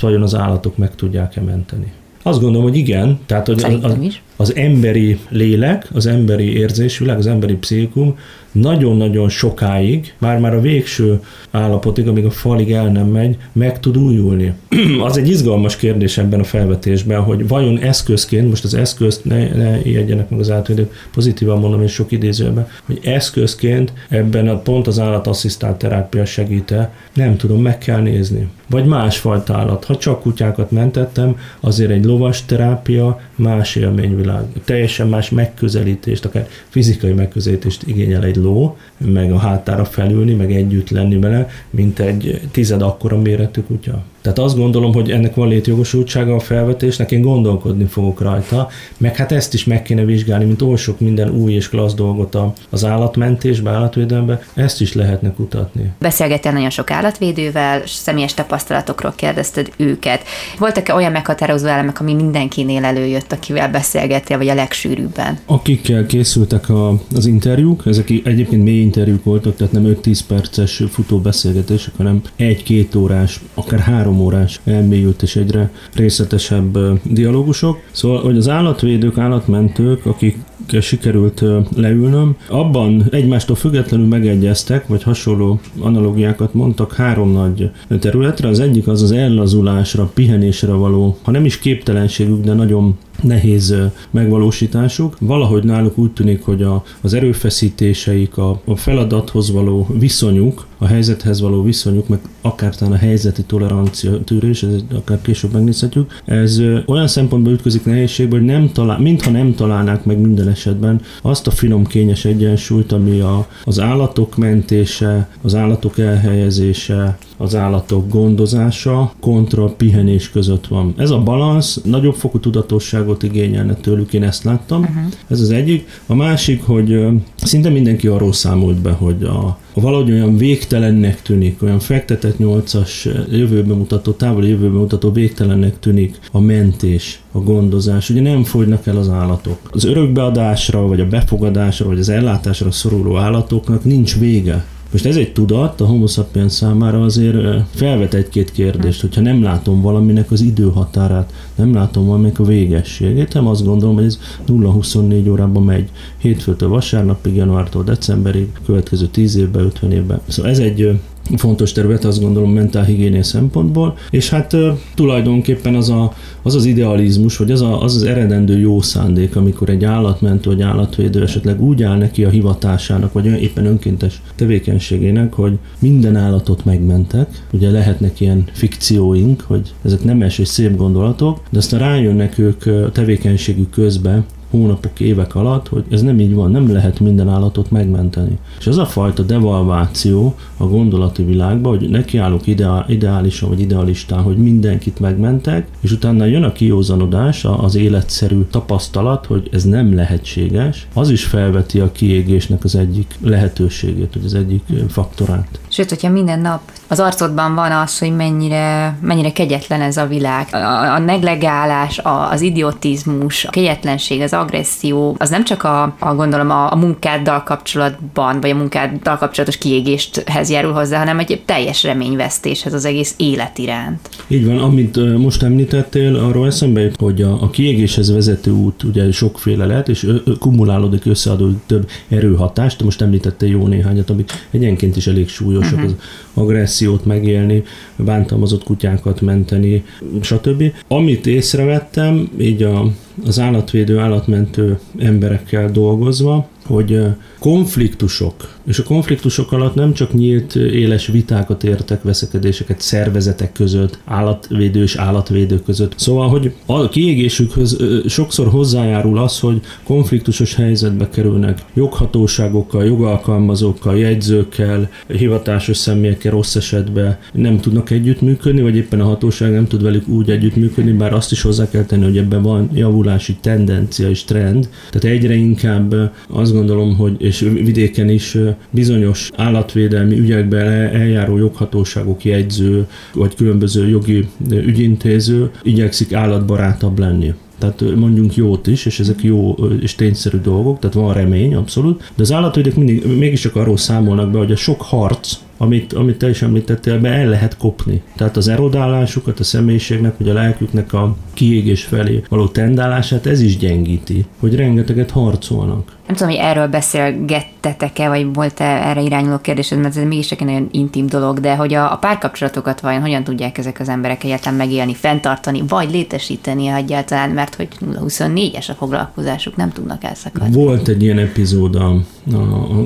vajon 0.00 0.22
az 0.22 0.34
állatok 0.34 0.76
meg 0.76 0.94
tudják-e 1.30 1.40
menteni. 1.40 1.92
Azt 2.22 2.40
gondolom, 2.40 2.66
hogy 2.68 2.76
igen. 2.76 3.18
Tehát, 3.26 3.46
hogy 3.46 3.64
az, 3.64 3.78
az, 3.82 4.20
az 4.36 4.56
emberi 4.56 5.18
lélek, 5.28 5.88
az 5.92 6.06
emberi 6.06 6.56
érzésvilág, 6.56 7.18
az 7.18 7.26
emberi 7.26 7.54
pszichikum 7.54 8.16
nagyon-nagyon 8.52 9.28
sokáig, 9.28 10.14
már-már 10.18 10.54
a 10.54 10.60
végső 10.60 11.20
állapotig, 11.50 12.08
amíg 12.08 12.24
a 12.24 12.30
falig 12.30 12.72
el 12.72 12.88
nem 12.88 13.06
megy, 13.06 13.36
meg 13.52 13.80
tud 13.80 13.96
újulni. 13.96 14.52
az 15.06 15.16
egy 15.16 15.28
izgalmas 15.28 15.76
kérdés 15.76 16.18
ebben 16.18 16.40
a 16.40 16.44
felvetésben, 16.44 17.22
hogy 17.22 17.48
vajon 17.48 17.78
eszközként, 17.78 18.48
most 18.48 18.64
az 18.64 18.74
eszközt 18.74 19.24
ne, 19.24 19.48
ne 19.48 19.80
ijedjenek 19.82 20.30
meg 20.30 20.40
az 20.40 20.50
átvédők, 20.50 21.08
pozitívan 21.12 21.58
mondom, 21.58 21.82
és 21.82 21.92
sok 21.92 22.12
idézőben, 22.12 22.68
hogy 22.84 23.00
eszközként 23.02 23.92
ebben 24.08 24.48
a 24.48 24.58
pont 24.58 24.86
az 24.86 24.98
állatasszisztált 24.98 25.78
terápia 25.78 26.24
segíte, 26.24 26.92
nem 27.14 27.36
tudom, 27.36 27.62
meg 27.62 27.78
kell 27.78 28.00
nézni. 28.00 28.48
Vagy 28.70 28.84
másfajta 28.84 29.54
állat. 29.54 29.84
Ha 29.84 29.96
csak 29.96 30.20
kutyákat 30.20 30.70
mentettem, 30.70 31.36
azért 31.60 31.90
egy 31.90 32.04
lovas 32.10 32.44
terápia 32.44 33.20
más 33.34 33.76
élményvilág, 33.76 34.44
teljesen 34.64 35.08
más 35.08 35.30
megközelítést, 35.30 36.24
akár 36.24 36.48
fizikai 36.68 37.12
megközelítést 37.12 37.82
igényel 37.86 38.24
egy 38.24 38.36
ló, 38.36 38.76
meg 38.96 39.32
a 39.32 39.38
hátára 39.38 39.84
felülni, 39.84 40.34
meg 40.34 40.52
együtt 40.52 40.90
lenni 40.90 41.18
vele, 41.18 41.48
mint 41.70 41.98
egy 41.98 42.40
tized 42.50 42.82
akkora 42.82 43.18
méretű 43.18 43.60
kutya. 43.60 44.04
Tehát 44.22 44.38
azt 44.38 44.56
gondolom, 44.56 44.92
hogy 44.92 45.10
ennek 45.10 45.34
van 45.34 45.48
létjogosultsága 45.48 46.34
a 46.34 46.40
felvetésnek, 46.40 47.10
én 47.10 47.20
gondolkodni 47.20 47.84
fogok 47.84 48.20
rajta, 48.20 48.68
meg 48.96 49.16
hát 49.16 49.32
ezt 49.32 49.54
is 49.54 49.64
meg 49.64 49.82
kéne 49.82 50.04
vizsgálni, 50.04 50.44
mint 50.44 50.62
oly 50.62 50.76
sok 50.76 51.00
minden 51.00 51.30
új 51.30 51.52
és 51.52 51.68
klassz 51.68 51.94
dolgot 51.94 52.36
az 52.70 52.84
állatmentésbe, 52.84 53.70
állatvédelembe, 53.70 54.42
ezt 54.54 54.80
is 54.80 54.94
lehetne 54.94 55.32
kutatni. 55.32 55.92
Beszélgettél 55.98 56.52
nagyon 56.52 56.70
sok 56.70 56.90
állatvédővel, 56.90 57.82
személyes 57.86 58.34
tapasztalatokról 58.34 59.12
kérdezted 59.16 59.70
őket. 59.76 60.22
Voltak-e 60.58 60.94
olyan 60.94 61.12
meghatározó 61.12 61.66
elemek, 61.66 62.00
ami 62.00 62.14
mindenkinél 62.14 62.84
előjött, 62.84 63.32
akivel 63.32 63.70
beszélgettél, 63.70 64.36
vagy 64.36 64.48
a 64.48 64.54
legsűrűbben? 64.54 65.38
Akikkel 65.46 66.06
készültek 66.06 66.68
a, 66.68 67.00
az 67.14 67.26
interjúk, 67.26 67.82
ezek 67.86 68.10
egyébként 68.10 68.64
mély 68.64 68.80
interjúk 68.80 69.24
voltak, 69.24 69.56
tehát 69.56 69.72
nem 69.72 69.96
5-10 70.02 70.20
perces 70.26 70.82
futó 70.90 71.18
beszélgetések, 71.18 71.92
hanem 71.96 72.22
egy-két 72.36 72.94
órás, 72.94 73.40
akár 73.54 73.80
három 73.80 74.09
három 74.10 74.26
órás 74.26 74.60
elmélyült 74.64 75.22
és 75.22 75.36
egyre 75.36 75.70
részletesebb 75.94 76.78
dialógusok. 77.02 77.78
Szóval, 77.90 78.22
hogy 78.22 78.36
az 78.36 78.48
állatvédők, 78.48 79.18
állatmentők, 79.18 80.06
akik 80.06 80.38
sikerült 80.80 81.44
leülnöm, 81.76 82.36
abban 82.48 83.04
egymástól 83.10 83.56
függetlenül 83.56 84.06
megegyeztek, 84.06 84.86
vagy 84.86 85.02
hasonló 85.02 85.60
analógiákat 85.80 86.54
mondtak 86.54 86.94
három 86.94 87.32
nagy 87.32 87.70
területre. 88.00 88.48
Az 88.48 88.60
egyik 88.60 88.88
az 88.88 89.02
az 89.02 89.12
ellazulásra, 89.12 90.10
pihenésre 90.14 90.72
való, 90.72 91.16
ha 91.22 91.30
nem 91.30 91.44
is 91.44 91.58
képtelenségük, 91.58 92.44
de 92.44 92.52
nagyon 92.52 92.96
nehéz 93.22 93.74
megvalósításuk. 94.10 95.16
Valahogy 95.20 95.64
náluk 95.64 95.98
úgy 95.98 96.10
tűnik, 96.10 96.42
hogy 96.42 96.62
a, 96.62 96.82
az 97.00 97.14
erőfeszítéseik, 97.14 98.36
a, 98.36 98.60
a 98.64 98.76
feladathoz 98.76 99.50
való 99.50 99.86
viszonyuk, 99.98 100.66
a 100.78 100.86
helyzethez 100.86 101.40
való 101.40 101.62
viszonyuk, 101.62 102.08
meg 102.08 102.18
akár 102.40 102.74
a 102.80 102.94
helyzeti 102.94 103.42
tolerancia 103.42 104.24
tűrés, 104.24 104.62
ez 104.62 104.74
akár 104.94 105.20
később 105.22 105.52
megnézhetjük, 105.52 106.20
ez 106.24 106.60
olyan 106.86 107.08
szempontból 107.08 107.52
ütközik 107.52 107.84
nehézségbe, 107.84 108.36
hogy 108.36 108.46
nem 108.46 108.70
talál, 108.72 108.98
mintha 108.98 109.30
nem 109.30 109.54
találnák 109.54 110.04
meg 110.04 110.20
minden 110.20 110.48
esetben 110.48 111.00
azt 111.22 111.46
a 111.46 111.50
finom 111.50 111.86
kényes 111.86 112.24
egyensúlyt, 112.24 112.92
ami 112.92 113.20
a, 113.20 113.46
az 113.64 113.80
állatok 113.80 114.36
mentése, 114.36 115.28
az 115.42 115.54
állatok 115.54 115.98
elhelyezése, 115.98 117.18
az 117.40 117.54
állatok 117.54 118.08
gondozása 118.08 119.12
kontra 119.20 119.64
pihenés 119.64 120.30
között 120.30 120.66
van. 120.66 120.94
Ez 120.96 121.10
a 121.10 121.22
balansz 121.22 121.80
nagyobb 121.84 122.14
fokú 122.14 122.38
tudatosságot 122.38 123.22
igényelne 123.22 123.74
tőlük, 123.74 124.12
én 124.12 124.22
ezt 124.22 124.44
láttam. 124.44 124.80
Uh-huh. 124.80 125.02
Ez 125.28 125.40
az 125.40 125.50
egyik. 125.50 125.88
A 126.06 126.14
másik, 126.14 126.62
hogy 126.62 127.06
szinte 127.36 127.68
mindenki 127.68 128.06
arról 128.06 128.32
számolt 128.32 128.76
be, 128.76 128.90
hogy 128.90 129.22
a, 129.22 129.58
a 129.74 129.80
valahogy 129.80 130.10
olyan 130.10 130.36
végtelennek 130.36 131.22
tűnik, 131.22 131.62
olyan 131.62 131.78
fektetett 131.78 132.38
nyolcas 132.38 133.08
jövőben 133.30 133.76
mutató, 133.76 134.12
távoli 134.12 134.48
jövőben 134.48 134.80
mutató 134.80 135.12
végtelennek 135.12 135.78
tűnik 135.78 136.18
a 136.32 136.40
mentés, 136.40 137.20
a 137.32 137.38
gondozás. 137.38 138.10
Ugye 138.10 138.20
nem 138.20 138.44
fogynak 138.44 138.86
el 138.86 138.96
az 138.96 139.08
állatok. 139.08 139.58
Az 139.72 139.84
örökbeadásra, 139.84 140.86
vagy 140.86 141.00
a 141.00 141.06
befogadásra, 141.06 141.86
vagy 141.86 141.98
az 141.98 142.08
ellátásra 142.08 142.70
szoruló 142.70 143.16
állatoknak 143.16 143.84
nincs 143.84 144.18
vége. 144.18 144.64
Most 144.92 145.06
ez 145.06 145.16
egy 145.16 145.32
tudat 145.32 145.80
a 145.80 145.86
homo 145.86 146.06
sapiens 146.06 146.52
számára 146.52 147.02
azért 147.02 147.36
felvet 147.74 148.14
egy-két 148.14 148.52
kérdést, 148.52 149.00
hogyha 149.00 149.20
nem 149.20 149.42
látom 149.42 149.80
valaminek 149.80 150.30
az 150.30 150.40
időhatárát, 150.40 151.32
nem 151.54 151.74
látom 151.74 152.06
valaminek 152.06 152.38
a 152.38 152.44
végességét, 152.44 153.34
nem 153.34 153.46
azt 153.46 153.64
gondolom, 153.64 153.94
hogy 153.94 154.04
ez 154.04 154.18
0-24 154.48 155.30
órában 155.30 155.62
megy 155.62 155.88
hétfőtől 156.18 156.68
vasárnapig, 156.68 157.34
januártól 157.34 157.84
decemberig, 157.84 158.52
következő 158.66 159.06
10 159.06 159.36
évben, 159.36 159.64
50 159.64 159.92
évben. 159.92 160.20
Szóval 160.28 160.50
ez 160.50 160.58
egy 160.58 161.00
fontos 161.36 161.72
terület, 161.72 162.04
azt 162.04 162.20
gondolom 162.20 162.52
mentálhigiénia 162.52 163.22
szempontból, 163.22 163.96
és 164.10 164.30
hát 164.30 164.56
tulajdonképpen 164.94 165.74
az 165.74 165.88
a, 165.88 166.12
az, 166.42 166.54
az 166.54 166.64
idealizmus, 166.64 167.36
vagy 167.36 167.50
az, 167.50 167.60
a, 167.60 167.82
az 167.82 167.96
az 167.96 168.02
eredendő 168.02 168.58
jó 168.58 168.80
szándék, 168.80 169.36
amikor 169.36 169.68
egy 169.68 169.84
állatmentő 169.84 170.50
vagy 170.50 170.62
állatvédő 170.62 171.22
esetleg 171.22 171.62
úgy 171.62 171.82
áll 171.82 171.98
neki 171.98 172.24
a 172.24 172.28
hivatásának, 172.28 173.12
vagy 173.12 173.26
éppen 173.26 173.66
önkéntes 173.66 174.22
tevékenységének, 174.34 175.32
hogy 175.32 175.58
minden 175.78 176.16
állatot 176.16 176.64
megmentek, 176.64 177.46
ugye 177.52 177.70
lehetnek 177.70 178.20
ilyen 178.20 178.44
fikcióink, 178.52 179.40
hogy 179.40 179.72
ezek 179.84 180.04
nemes 180.04 180.38
és 180.38 180.48
szép 180.48 180.76
gondolatok, 180.76 181.40
de 181.50 181.58
aztán 181.58 181.80
rájönnek 181.80 182.38
ők 182.38 182.92
tevékenységük 182.92 183.70
közben, 183.70 184.24
hónapok, 184.50 185.00
évek 185.00 185.34
alatt, 185.34 185.68
hogy 185.68 185.84
ez 185.90 186.02
nem 186.02 186.20
így 186.20 186.34
van, 186.34 186.50
nem 186.50 186.72
lehet 186.72 187.00
minden 187.00 187.28
állatot 187.28 187.70
megmenteni. 187.70 188.38
És 188.58 188.66
ez 188.66 188.76
a 188.76 188.86
fajta 188.86 189.22
devalváció 189.22 190.34
a 190.56 190.64
gondolati 190.64 191.22
világban, 191.22 191.78
hogy 191.78 191.88
nekiállok 191.88 192.46
ideál, 192.46 192.84
ideálisan 192.88 193.48
vagy 193.48 193.60
idealistán, 193.60 194.22
hogy 194.22 194.36
mindenkit 194.36 195.00
megmentek, 195.00 195.66
és 195.80 195.92
utána 195.92 196.24
jön 196.24 196.42
a 196.42 196.52
kiózanodás, 196.52 197.44
az 197.44 197.74
életszerű 197.74 198.40
tapasztalat, 198.50 199.26
hogy 199.26 199.48
ez 199.52 199.64
nem 199.64 199.94
lehetséges, 199.94 200.88
az 200.94 201.10
is 201.10 201.24
felveti 201.24 201.80
a 201.80 201.92
kiégésnek 201.92 202.64
az 202.64 202.74
egyik 202.74 203.14
lehetőségét, 203.20 204.14
vagy 204.14 204.24
az 204.24 204.34
egyik 204.34 204.62
faktorát. 204.88 205.60
Sőt, 205.68 205.88
hogyha 205.88 206.10
minden 206.10 206.40
nap 206.40 206.60
az 206.90 207.00
arcodban 207.00 207.54
van 207.54 207.72
az, 207.72 207.98
hogy 207.98 208.16
mennyire, 208.16 208.98
mennyire 209.02 209.32
kegyetlen 209.32 209.80
ez 209.80 209.96
a 209.96 210.06
világ, 210.06 210.46
a, 210.52 210.94
a 210.94 210.98
neglegálás, 210.98 211.98
a, 211.98 212.30
az 212.30 212.40
idiotizmus, 212.40 213.44
a 213.44 213.50
kegyetlenség, 213.50 214.20
az 214.20 214.32
agresszió, 214.32 215.14
az 215.18 215.30
nem 215.30 215.44
csak 215.44 215.62
a, 215.62 215.94
a 215.98 216.14
gondolom 216.14 216.50
a, 216.50 216.72
a 216.72 216.76
munkáddal 216.76 217.42
kapcsolatban, 217.42 218.40
vagy 218.40 218.50
a 218.50 218.54
munkáddal 218.54 219.16
kapcsolatos 219.16 219.58
kiégésthez 219.58 220.50
járul 220.50 220.72
hozzá, 220.72 220.98
hanem 220.98 221.18
egy 221.18 221.42
teljes 221.44 221.82
reményvesztéshez 221.82 222.72
az 222.72 222.84
egész 222.84 223.14
élet 223.16 223.58
iránt. 223.58 224.08
Így 224.26 224.46
van, 224.46 224.58
amit 224.58 225.18
most 225.18 225.42
említettél, 225.42 226.16
arról 226.16 226.46
eszembe 226.46 226.80
jut, 226.80 227.00
hogy 227.00 227.22
a, 227.22 227.42
a 227.42 227.50
kiégéshez 227.50 228.12
vezető 228.12 228.50
út 228.50 228.82
ugye 228.82 229.12
sokféle 229.12 229.66
lehet, 229.66 229.88
és 229.88 230.06
kumulálódik, 230.38 231.06
összeadó 231.06 231.50
több 231.66 231.88
erőhatást, 232.08 232.82
most 232.82 233.02
említette 233.02 233.46
jó 233.46 233.66
néhányat, 233.66 234.10
amik 234.10 234.32
egyenként 234.50 234.96
is 234.96 235.06
elég 235.06 235.28
súlyosak, 235.28 235.78
uh-huh. 235.78 235.90
az 235.90 236.42
agresszió, 236.42 236.79
missziót 236.80 237.04
megélni, 237.04 237.62
bántalmazott 237.96 238.64
kutyákat 238.64 239.20
menteni, 239.20 239.84
stb. 240.20 240.62
Amit 240.88 241.26
észrevettem, 241.26 242.30
így 242.38 242.62
a, 242.62 242.92
az 243.26 243.38
állatvédő, 243.38 243.98
állatmentő 243.98 244.78
emberekkel 244.98 245.70
dolgozva, 245.70 246.48
hogy 246.66 247.02
konfliktusok, 247.38 248.58
és 248.66 248.78
a 248.78 248.82
konfliktusok 248.82 249.52
alatt 249.52 249.74
nem 249.74 249.92
csak 249.92 250.14
nyílt 250.14 250.54
éles 250.54 251.06
vitákat 251.06 251.64
értek, 251.64 252.02
veszekedéseket 252.02 252.80
szervezetek 252.80 253.52
között, 253.52 253.98
állatvédő 254.04 254.82
és 254.82 254.96
állatvédő 254.96 255.60
között. 255.62 255.92
Szóval, 255.96 256.28
hogy 256.28 256.52
a 256.66 256.88
kiégésükhöz 256.88 257.76
sokszor 258.06 258.48
hozzájárul 258.48 259.18
az, 259.18 259.40
hogy 259.40 259.60
konfliktusos 259.84 260.54
helyzetbe 260.54 261.08
kerülnek 261.08 261.58
joghatóságokkal, 261.74 262.84
jogalkalmazókkal, 262.84 263.98
jegyzőkkel, 263.98 264.90
hivatásos 265.06 265.76
személyekkel 265.76 266.32
rossz 266.32 266.54
esetben 266.54 267.18
nem 267.32 267.60
tudnak 267.60 267.90
együttműködni, 267.90 268.62
vagy 268.62 268.76
éppen 268.76 269.00
a 269.00 269.04
hatóság 269.04 269.52
nem 269.52 269.66
tud 269.66 269.82
velük 269.82 270.08
úgy 270.08 270.30
együttműködni, 270.30 270.92
bár 270.92 271.12
azt 271.12 271.32
is 271.32 271.42
hozzá 271.42 271.68
kell 271.68 271.84
tenni, 271.84 272.04
hogy 272.04 272.18
ebben 272.18 272.42
van 272.42 272.70
javulási 272.74 273.36
tendencia 273.40 274.08
és 274.08 274.24
trend. 274.24 274.68
Tehát 274.90 275.16
egyre 275.16 275.34
inkább 275.34 276.12
azt 276.28 276.52
gondolom, 276.52 276.96
hogy 276.96 277.14
és 277.18 277.40
vidéken 277.40 278.08
is 278.08 278.36
bizonyos 278.70 279.30
állatvédelmi 279.36 280.18
ügyekben 280.18 280.66
eljáró 280.94 281.36
joghatóságok 281.36 282.24
jegyző, 282.24 282.86
vagy 283.14 283.34
különböző 283.34 283.88
jogi 283.88 284.28
ügyintéző 284.50 285.50
igyekszik 285.62 286.12
állatbarátabb 286.12 286.98
lenni. 286.98 287.34
Tehát 287.58 287.96
mondjunk 287.96 288.34
jót 288.34 288.66
is, 288.66 288.86
és 288.86 289.00
ezek 289.00 289.22
jó 289.22 289.52
és 289.80 289.94
tényszerű 289.94 290.38
dolgok, 290.38 290.78
tehát 290.78 290.96
van 290.96 291.14
remény, 291.14 291.54
abszolút. 291.54 292.12
De 292.16 292.22
az 292.22 292.32
állatvédők 292.32 292.74
mindig 292.74 293.06
mégiscsak 293.18 293.56
arról 293.56 293.76
számolnak 293.76 294.30
be, 294.30 294.38
hogy 294.38 294.52
a 294.52 294.56
sok 294.56 294.82
harc, 294.82 295.32
amit, 295.62 295.92
amit 295.92 296.16
te 296.16 296.28
is 296.28 296.42
említettél, 296.42 297.00
be 297.00 297.08
el 297.08 297.28
lehet 297.28 297.56
kopni. 297.56 298.02
Tehát 298.16 298.36
az 298.36 298.48
erodálásukat, 298.48 299.40
a 299.40 299.44
személyiségnek, 299.44 300.18
vagy 300.18 300.28
a 300.28 300.32
lelküknek 300.32 300.92
a 300.92 301.16
kiégés 301.34 301.84
felé 301.84 302.22
való 302.28 302.46
tendálását 302.46 303.26
ez 303.26 303.40
is 303.40 303.56
gyengíti, 303.56 304.24
hogy 304.38 304.56
rengeteget 304.56 305.10
harcolnak. 305.10 305.98
Nem 306.06 306.18
tudom, 306.18 306.34
hogy 306.34 306.44
erről 306.44 306.66
beszélgettetek-e, 306.66 308.08
vagy 308.08 308.34
volt-e 308.34 308.64
erre 308.64 309.00
irányuló 309.00 309.38
kérdésed, 309.38 309.80
mert 309.80 309.96
ez 309.96 310.04
mégis 310.04 310.30
egy 310.30 310.44
nagyon 310.44 310.68
intim 310.70 311.06
dolog, 311.06 311.40
de 311.40 311.56
hogy 311.56 311.74
a, 311.74 311.92
a 311.92 311.96
párkapcsolatokat 311.96 312.80
vajon 312.80 313.00
hogyan 313.00 313.24
tudják 313.24 313.58
ezek 313.58 313.80
az 313.80 313.88
emberek 313.88 314.24
egyáltalán 314.24 314.58
megélni, 314.58 314.94
fenntartani, 314.94 315.62
vagy 315.68 315.90
létesíteni 315.90 316.66
egyáltalán, 316.66 317.30
mert 317.30 317.54
hogy 317.54 317.68
24-es 317.80 318.68
a 318.68 318.72
foglalkozásuk, 318.72 319.56
nem 319.56 319.72
tudnak 319.72 320.04
elszakadni. 320.04 320.54
Volt 320.54 320.88
egy 320.88 321.02
ilyen 321.02 321.18
epizód 321.18 321.74
a, 321.74 321.94
a, 322.32 322.36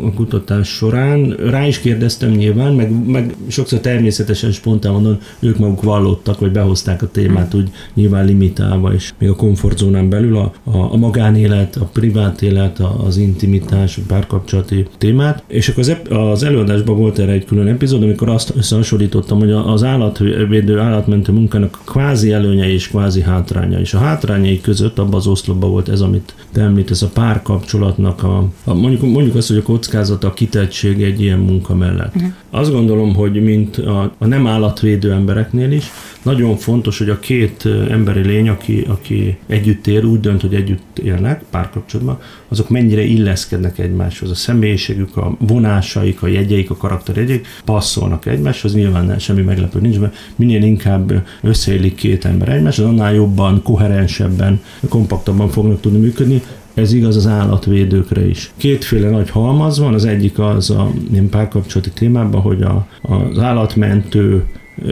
a 0.06 0.12
kutatás 0.14 0.68
során, 0.68 1.36
rá 1.50 1.66
is 1.66 1.80
kérdeztem 1.80 2.30
nyilván, 2.30 2.63
meg, 2.72 3.06
meg 3.06 3.34
sokszor 3.46 3.78
természetesen 3.78 4.52
spontán 4.52 4.92
mondom, 4.92 5.18
ők 5.40 5.58
maguk 5.58 5.82
vallottak, 5.82 6.40
vagy 6.40 6.52
behozták 6.52 7.02
a 7.02 7.10
témát 7.10 7.52
hmm. 7.52 7.60
úgy 7.60 7.70
nyilván 7.94 8.24
limitálva, 8.24 8.92
és 8.92 9.12
még 9.18 9.28
a 9.28 9.36
komfortzónán 9.36 10.08
belül 10.08 10.36
a, 10.36 10.52
a, 10.64 10.92
a 10.92 10.96
magánélet, 10.96 11.76
a 11.76 11.84
privát 11.84 12.42
élet, 12.42 12.80
a, 12.80 13.04
az 13.04 13.16
intimitás, 13.16 13.96
a 13.98 14.02
párkapcsolati 14.06 14.86
témát, 14.98 15.42
és 15.46 15.68
akkor 15.68 15.82
az, 15.82 15.96
az 16.10 16.42
előadásban 16.42 16.96
volt 16.96 17.18
erre 17.18 17.32
egy 17.32 17.44
külön 17.44 17.66
epizód, 17.66 18.02
amikor 18.02 18.28
azt 18.28 18.52
összehasonlítottam, 18.56 19.38
hogy 19.38 19.50
az 19.50 19.82
állatvédő, 19.82 20.78
állatmentő 20.78 21.32
munkának 21.32 21.80
kvázi 21.84 22.32
előnye 22.32 22.72
és 22.72 22.88
kvázi 22.88 23.22
hátránya, 23.22 23.80
és 23.80 23.94
a 23.94 23.98
hátrányai 23.98 24.60
között 24.60 24.98
abban 24.98 25.14
az 25.14 25.26
oszlopban 25.26 25.70
volt 25.70 25.88
ez, 25.88 26.00
amit 26.00 26.34
te 26.52 26.60
említesz, 26.60 27.02
a 27.02 27.08
párkapcsolatnak, 27.08 28.22
a, 28.22 28.48
a 28.64 28.74
mondjuk, 28.74 29.02
mondjuk 29.02 29.36
azt, 29.36 29.48
hogy 29.48 29.56
a 29.56 29.62
kockázata, 29.62 30.26
a 30.26 30.32
kitettség 30.32 31.02
egy 31.02 31.20
ilyen 31.20 31.38
munka 31.38 31.74
mellett. 31.74 32.14
Uh-huh. 32.14 32.32
Azt 32.54 32.72
gondolom, 32.72 33.14
hogy 33.14 33.42
mint 33.42 33.76
a, 33.76 34.12
a 34.18 34.26
nem 34.26 34.46
állatvédő 34.46 35.12
embereknél 35.12 35.72
is, 35.72 35.90
nagyon 36.22 36.56
fontos, 36.56 36.98
hogy 36.98 37.08
a 37.08 37.18
két 37.18 37.68
emberi 37.90 38.20
lény, 38.20 38.48
aki, 38.48 38.84
aki 38.88 39.36
együtt 39.46 39.86
él, 39.86 40.04
úgy 40.04 40.20
dönt, 40.20 40.40
hogy 40.40 40.54
együtt 40.54 40.98
élnek 40.98 41.42
párkapcsolatban, 41.50 42.20
azok 42.48 42.68
mennyire 42.68 43.02
illeszkednek 43.02 43.78
egymáshoz. 43.78 44.30
A 44.30 44.34
személyiségük, 44.34 45.16
a 45.16 45.36
vonásaik, 45.38 46.22
a 46.22 46.26
jegyeik, 46.26 46.70
a 46.70 46.76
karakterjegyeik 46.76 47.46
passzolnak 47.64 48.26
egymáshoz, 48.26 48.74
nyilván 48.74 49.18
semmi 49.18 49.42
meglepő 49.42 49.80
nincs, 49.80 49.98
mert 49.98 50.16
minél 50.36 50.62
inkább 50.62 51.26
összeélik 51.42 51.94
két 51.94 52.24
ember 52.24 52.48
egymáshoz, 52.48 52.86
annál 52.86 53.14
jobban, 53.14 53.62
koherensebben, 53.62 54.60
kompaktabban 54.88 55.48
fognak 55.48 55.80
tudni 55.80 55.98
működni, 55.98 56.42
ez 56.74 56.92
igaz 56.92 57.16
az 57.16 57.26
állatvédőkre 57.26 58.28
is. 58.28 58.52
Kétféle 58.56 59.10
nagy 59.10 59.30
halmaz 59.30 59.78
van, 59.78 59.94
az 59.94 60.04
egyik 60.04 60.38
az 60.38 60.70
a 60.70 60.90
ilyen 61.12 61.28
párkapcsolati 61.28 61.90
témában, 61.90 62.40
hogy 62.40 62.62
a, 62.62 62.86
az 63.02 63.38
állatmentő 63.38 64.44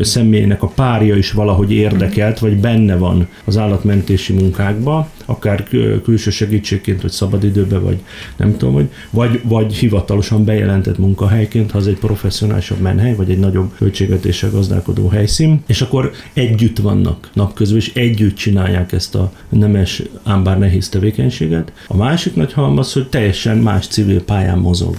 személynek 0.03 0.63
a 0.63 0.67
párja 0.67 1.17
is 1.17 1.33
valahogy 1.33 1.73
érdekelt, 1.73 2.39
vagy 2.39 2.57
benne 2.57 2.97
van 2.97 3.29
az 3.45 3.59
állatmentési 3.59 4.33
munkákba, 4.33 5.11
akár 5.25 5.69
külső 6.03 6.31
segítségként, 6.31 7.03
vagy 7.03 7.11
szabadidőben, 7.11 7.83
vagy 7.83 7.99
nem 8.37 8.57
tudom, 8.57 8.75
hogy, 8.75 8.89
vagy, 9.11 9.41
vagy 9.45 9.75
hivatalosan 9.75 10.45
bejelentett 10.45 10.99
munkahelyként, 10.99 11.71
ha 11.71 11.79
az 11.79 11.87
egy 11.87 11.99
professzionálisabb 11.99 12.81
menhely, 12.81 13.15
vagy 13.15 13.31
egy 13.31 13.39
nagyobb 13.39 13.73
költségvetéssel 13.79 14.51
gazdálkodó 14.51 15.09
helyszín, 15.09 15.63
és 15.67 15.81
akkor 15.81 16.11
együtt 16.33 16.79
vannak 16.79 17.31
napközben, 17.33 17.79
és 17.79 17.95
együtt 17.95 18.37
csinálják 18.37 18.93
ezt 18.93 19.15
a 19.15 19.33
nemes, 19.49 20.03
ám 20.23 20.45
bár 20.45 20.59
nehéz 20.59 20.89
tevékenységet. 20.89 21.73
A 21.87 21.97
másik 21.97 22.35
nagy 22.35 22.53
halmaz, 22.53 22.93
hogy 22.93 23.09
teljesen 23.09 23.59
más 23.59 23.87
civil 23.87 24.23
pályán 24.23 24.59
mozog 24.59 24.97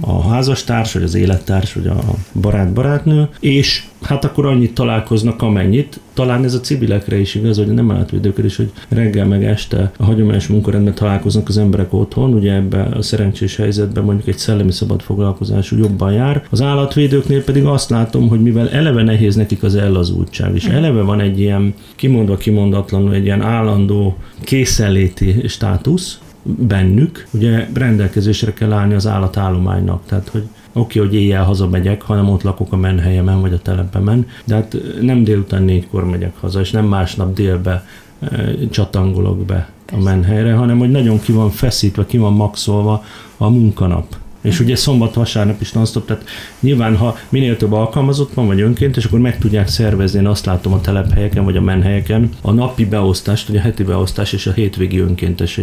a 0.00 0.28
házastárs, 0.28 0.92
vagy 0.92 1.02
az 1.02 1.14
élettárs, 1.14 1.72
vagy 1.72 1.86
a 1.86 1.98
barát-barátnő, 2.40 3.28
és 3.40 3.84
hát 4.02 4.24
akkor 4.24 4.46
annyit 4.46 4.74
találkoznak, 4.74 5.42
amennyit. 5.42 6.00
Talán 6.14 6.44
ez 6.44 6.54
a 6.54 6.60
civilekre 6.60 7.18
is 7.18 7.34
igaz, 7.34 7.56
hogy 7.56 7.66
nem 7.66 7.90
átvédőkre 7.90 8.44
is, 8.44 8.56
hogy 8.56 8.72
reggel 8.88 9.26
meg 9.26 9.44
este 9.44 9.92
a 9.96 10.04
hagyományos 10.04 10.46
munkarendben 10.46 10.94
találkoznak 10.94 11.48
az 11.48 11.58
emberek 11.58 11.92
otthon, 11.92 12.34
ugye 12.34 12.52
ebbe 12.52 12.82
a 12.82 13.02
szerencsés 13.02 13.56
helyzetben 13.56 14.04
mondjuk 14.04 14.28
egy 14.28 14.38
szellemi 14.38 14.72
szabad 14.72 15.02
foglalkozású 15.02 15.76
jobban 15.76 16.12
jár. 16.12 16.46
Az 16.50 16.62
állatvédőknél 16.62 17.44
pedig 17.44 17.64
azt 17.64 17.90
látom, 17.90 18.28
hogy 18.28 18.42
mivel 18.42 18.70
eleve 18.70 19.02
nehéz 19.02 19.34
nekik 19.34 19.62
az 19.62 19.74
ellazultság, 19.74 20.54
és 20.54 20.64
eleve 20.64 21.02
van 21.02 21.20
egy 21.20 21.40
ilyen 21.40 21.74
kimondva 21.96 22.36
kimondatlanul 22.36 23.14
egy 23.14 23.24
ilyen 23.24 23.42
állandó 23.42 24.16
készenléti 24.40 25.42
státusz, 25.48 26.18
bennük, 26.44 27.26
ugye 27.30 27.68
rendelkezésre 27.74 28.52
kell 28.52 28.72
állni 28.72 28.94
az 28.94 29.06
állatállománynak, 29.06 30.02
tehát 30.06 30.28
hogy 30.28 30.42
oké, 30.72 30.98
okay, 30.98 31.10
hogy 31.10 31.20
éjjel 31.20 31.44
hazamegyek, 31.44 32.02
hanem 32.02 32.28
ott 32.28 32.42
lakok 32.42 32.72
a 32.72 32.76
menhelyemen 32.76 33.40
vagy 33.40 33.52
a 33.52 33.58
telepemen, 33.58 34.26
de 34.44 34.54
hát 34.54 34.76
nem 35.00 35.24
délután 35.24 35.62
négykor 35.62 36.04
megyek 36.04 36.36
haza, 36.40 36.60
és 36.60 36.70
nem 36.70 36.84
másnap 36.84 37.34
délbe 37.34 37.86
e, 38.20 38.28
csatangolok 38.70 39.38
be 39.38 39.68
Persze. 39.86 40.00
a 40.00 40.10
menhelyre, 40.10 40.52
hanem 40.54 40.78
hogy 40.78 40.90
nagyon 40.90 41.20
ki 41.20 41.32
van 41.32 41.50
feszítve, 41.50 42.06
ki 42.06 42.18
van 42.18 42.32
maxolva 42.32 43.04
a 43.36 43.48
munkanap. 43.48 44.16
És 44.44 44.60
ugye 44.60 44.76
szombat-vasárnap 44.76 45.60
is 45.60 45.72
non-stop, 45.72 46.06
tehát 46.06 46.24
nyilván, 46.60 46.96
ha 46.96 47.18
minél 47.28 47.56
több 47.56 47.72
alkalmazott 47.72 48.34
van, 48.34 48.46
vagy 48.46 48.60
önként, 48.60 48.96
és 48.96 49.04
akkor 49.04 49.18
meg 49.18 49.38
tudják 49.38 49.68
szervezni, 49.68 50.18
én 50.18 50.26
azt 50.26 50.46
látom 50.46 50.72
a 50.72 50.80
telephelyeken, 50.80 51.44
vagy 51.44 51.56
a 51.56 51.60
menhelyeken, 51.60 52.30
a 52.40 52.52
napi 52.52 52.84
beosztást, 52.84 53.46
vagy 53.46 53.56
a 53.56 53.60
heti 53.60 53.82
beosztás 53.82 54.32
és 54.32 54.46
a 54.46 54.52
hétvégi 54.52 54.98
önkéntes 54.98 55.60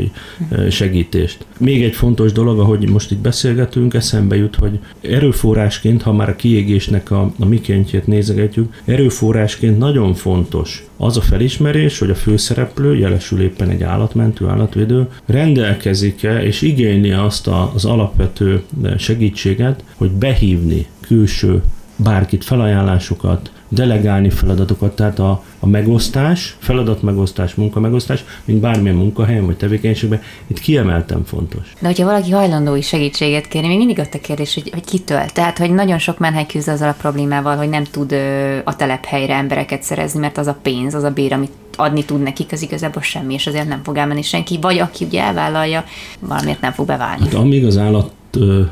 segítést. 0.69 1.45
Még 1.57 1.83
egy 1.83 1.95
fontos 1.95 2.31
dolog, 2.31 2.59
ahogy 2.59 2.89
most 2.89 3.11
itt 3.11 3.17
beszélgetünk, 3.17 3.93
eszembe 3.93 4.35
jut, 4.35 4.55
hogy 4.55 4.79
erőforrásként, 5.01 6.01
ha 6.01 6.13
már 6.13 6.29
a 6.29 6.35
kiégésnek 6.35 7.11
a, 7.11 7.31
a 7.39 7.45
mikéntjét 7.45 8.07
nézegetjük, 8.07 8.81
erőforrásként 8.85 9.77
nagyon 9.77 10.13
fontos 10.13 10.85
az 11.03 11.17
a 11.17 11.21
felismerés, 11.21 11.99
hogy 11.99 12.09
a 12.09 12.15
főszereplő, 12.15 12.95
jelesül 12.95 13.41
éppen 13.41 13.69
egy 13.69 13.83
állatmentő, 13.83 14.47
állatvédő, 14.47 15.07
rendelkezik-e 15.25 16.43
és 16.43 16.61
igényli 16.61 17.11
azt 17.11 17.47
az 17.47 17.85
alapvető 17.85 18.63
segítséget, 18.97 19.83
hogy 19.95 20.11
behívni 20.11 20.87
külső 20.99 21.61
bárkit 21.95 22.43
felajánlásokat, 22.43 23.51
delegálni 23.71 24.29
feladatokat, 24.29 24.95
tehát 24.95 25.19
a, 25.19 25.43
a 25.59 25.67
megosztás, 25.67 26.55
feladat 26.59 27.01
megosztás, 27.01 27.55
munka 27.55 27.79
megosztás, 27.79 28.23
mint 28.45 28.59
bármilyen 28.59 28.95
munkahelyen 28.95 29.45
vagy 29.45 29.57
tevékenységben, 29.57 30.21
itt 30.47 30.59
kiemeltem 30.59 31.23
fontos. 31.23 31.73
De 31.79 31.87
hogyha 31.87 32.05
valaki 32.05 32.31
hajlandó 32.31 32.75
is 32.75 32.87
segítséget 32.87 33.47
kérni, 33.47 33.67
még 33.67 33.77
mindig 33.77 33.99
ott 33.99 34.13
a 34.13 34.19
kérdés, 34.19 34.53
hogy, 34.53 34.69
hogy 34.73 34.85
kitől. 34.85 35.25
Tehát, 35.25 35.57
hogy 35.57 35.73
nagyon 35.73 35.97
sok 35.97 36.19
menhely 36.19 36.45
küzd 36.45 36.67
azzal 36.67 36.89
a 36.89 36.95
problémával, 36.99 37.55
hogy 37.55 37.69
nem 37.69 37.83
tud 37.83 38.11
ö, 38.11 38.57
a 38.63 38.75
telephelyre 38.75 39.35
embereket 39.35 39.83
szerezni, 39.83 40.19
mert 40.19 40.37
az 40.37 40.47
a 40.47 40.57
pénz, 40.61 40.93
az 40.93 41.03
a 41.03 41.11
bér, 41.11 41.33
amit 41.33 41.51
adni 41.75 42.05
tud 42.05 42.21
nekik, 42.21 42.51
az 42.51 42.61
igazából 42.61 43.01
semmi, 43.01 43.33
és 43.33 43.47
azért 43.47 43.67
nem 43.67 43.83
fog 43.83 43.97
elmenni 43.97 44.21
senki, 44.21 44.57
vagy 44.61 44.79
aki 44.79 45.05
ugye 45.05 45.21
elvállalja, 45.21 45.83
valamiért 46.19 46.61
nem 46.61 46.71
fog 46.71 46.85
beválni. 46.85 47.23
Hát, 47.23 47.33
amíg 47.33 47.65
az 47.65 47.77
állat 47.77 48.11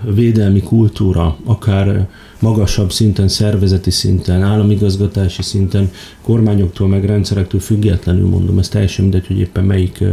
védelmi 0.01 0.61
kultúra, 0.61 1.35
akár 1.45 2.07
magasabb 2.39 2.91
szinten, 2.91 3.27
szervezeti 3.27 3.91
szinten, 3.91 4.43
államigazgatási 4.43 5.41
szinten, 5.41 5.91
kormányoktól 6.21 6.87
meg 6.87 7.05
rendszerektől 7.05 7.61
függetlenül 7.61 8.27
mondom, 8.27 8.59
ez 8.59 8.67
teljesen 8.67 9.03
mindegy, 9.03 9.27
hogy 9.27 9.39
éppen 9.39 9.63
melyik 9.63 10.03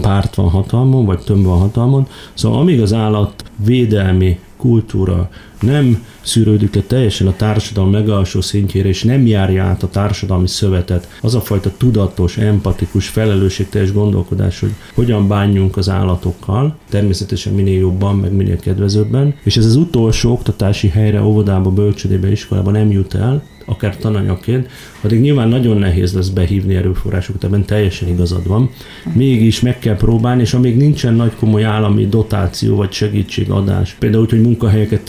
párt 0.00 0.34
van 0.34 0.48
hatalmon, 0.48 1.04
vagy 1.04 1.18
több 1.18 1.44
van 1.44 1.58
hatalmon. 1.58 2.06
Szóval 2.34 2.60
amíg 2.60 2.80
az 2.80 2.92
állat 2.92 3.44
védelmi 3.64 4.38
kultúra 4.56 5.30
nem 5.60 6.04
szűrődik 6.20 6.74
le 6.74 6.82
teljesen 6.82 7.26
a 7.26 7.36
társadalom 7.36 7.92
legalsó 7.92 8.40
szintjére, 8.40 8.88
és 8.88 9.02
nem 9.02 9.26
járja 9.26 9.64
át 9.64 9.82
a 9.82 9.88
társadalmi 9.88 10.48
szövetet, 10.48 11.08
az 11.20 11.34
a 11.34 11.40
fajta 11.40 11.72
tudatos, 11.76 12.36
empatikus, 12.36 13.08
felelősségteljes 13.08 13.92
gondolkodás, 13.92 14.60
hogy 14.60 14.72
hogyan 14.94 15.28
bánjunk 15.28 15.76
az 15.76 15.88
állatokkal, 15.88 16.76
természetesen 16.88 17.54
minél 17.54 17.78
jobban, 17.78 18.16
meg 18.16 18.32
minél 18.32 18.58
kedvezőbben, 18.58 19.34
és 19.42 19.56
ez 19.56 19.66
az 19.66 19.76
utolsó 19.76 20.32
oktatási 20.32 20.88
helyre, 20.88 21.22
óvodába, 21.22 21.70
bölcsödébe, 21.70 22.30
iskolában 22.30 22.72
nem 22.72 22.90
jut 22.90 23.14
el, 23.14 23.42
akár 23.70 23.96
tananyagként, 23.96 24.68
addig 25.00 25.20
nyilván 25.20 25.48
nagyon 25.48 25.76
nehéz 25.76 26.12
lesz 26.12 26.28
behívni 26.28 26.74
erőforrásokat, 26.74 27.44
ebben 27.44 27.64
teljesen 27.64 28.08
igazad 28.08 28.46
van. 28.46 28.70
Mégis 29.14 29.60
meg 29.60 29.78
kell 29.78 29.96
próbálni, 29.96 30.42
és 30.42 30.54
amíg 30.54 30.76
nincsen 30.76 31.14
nagy 31.14 31.34
komoly 31.34 31.64
állami 31.64 32.06
dotáció 32.06 32.76
vagy 32.76 32.92
segítségadás, 32.92 33.96
például 33.98 34.22
úgy, 34.22 34.30
hogy 34.30 34.40
munkahelyeket 34.40 35.00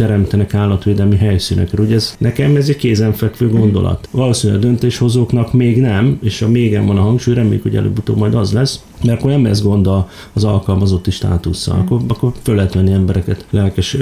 teremtenek 0.41 0.53
állatvédelmi 0.53 1.15
helyszínekre, 1.15 1.83
ugye 1.83 1.95
ez, 1.95 2.15
nekem 2.17 2.55
ez 2.55 2.69
egy 2.69 2.75
kézenfekvő 2.75 3.49
gondolat. 3.49 4.07
Valószínűleg 4.11 4.61
a 4.61 4.65
döntéshozóknak 4.65 5.53
még 5.53 5.81
nem, 5.81 6.19
és 6.23 6.41
a 6.41 6.49
mégen 6.49 6.85
van 6.85 6.97
a 6.97 7.01
hangsúly, 7.01 7.33
reméljük, 7.33 7.61
hogy 7.61 7.75
előbb-utóbb 7.75 8.17
majd 8.17 8.33
az 8.33 8.51
lesz, 8.53 8.83
mert 9.03 9.19
akkor 9.19 9.31
nem 9.31 9.43
lesz 9.43 9.61
gond 9.61 9.89
az 10.33 10.43
alkalmazotti 10.43 11.11
státusszal, 11.11 11.79
akkor, 11.79 12.01
akkor 12.07 12.31
föl 12.41 12.55
lehet 12.55 12.73
venni 12.73 12.91
embereket, 12.91 13.45
lelkes, 13.49 13.97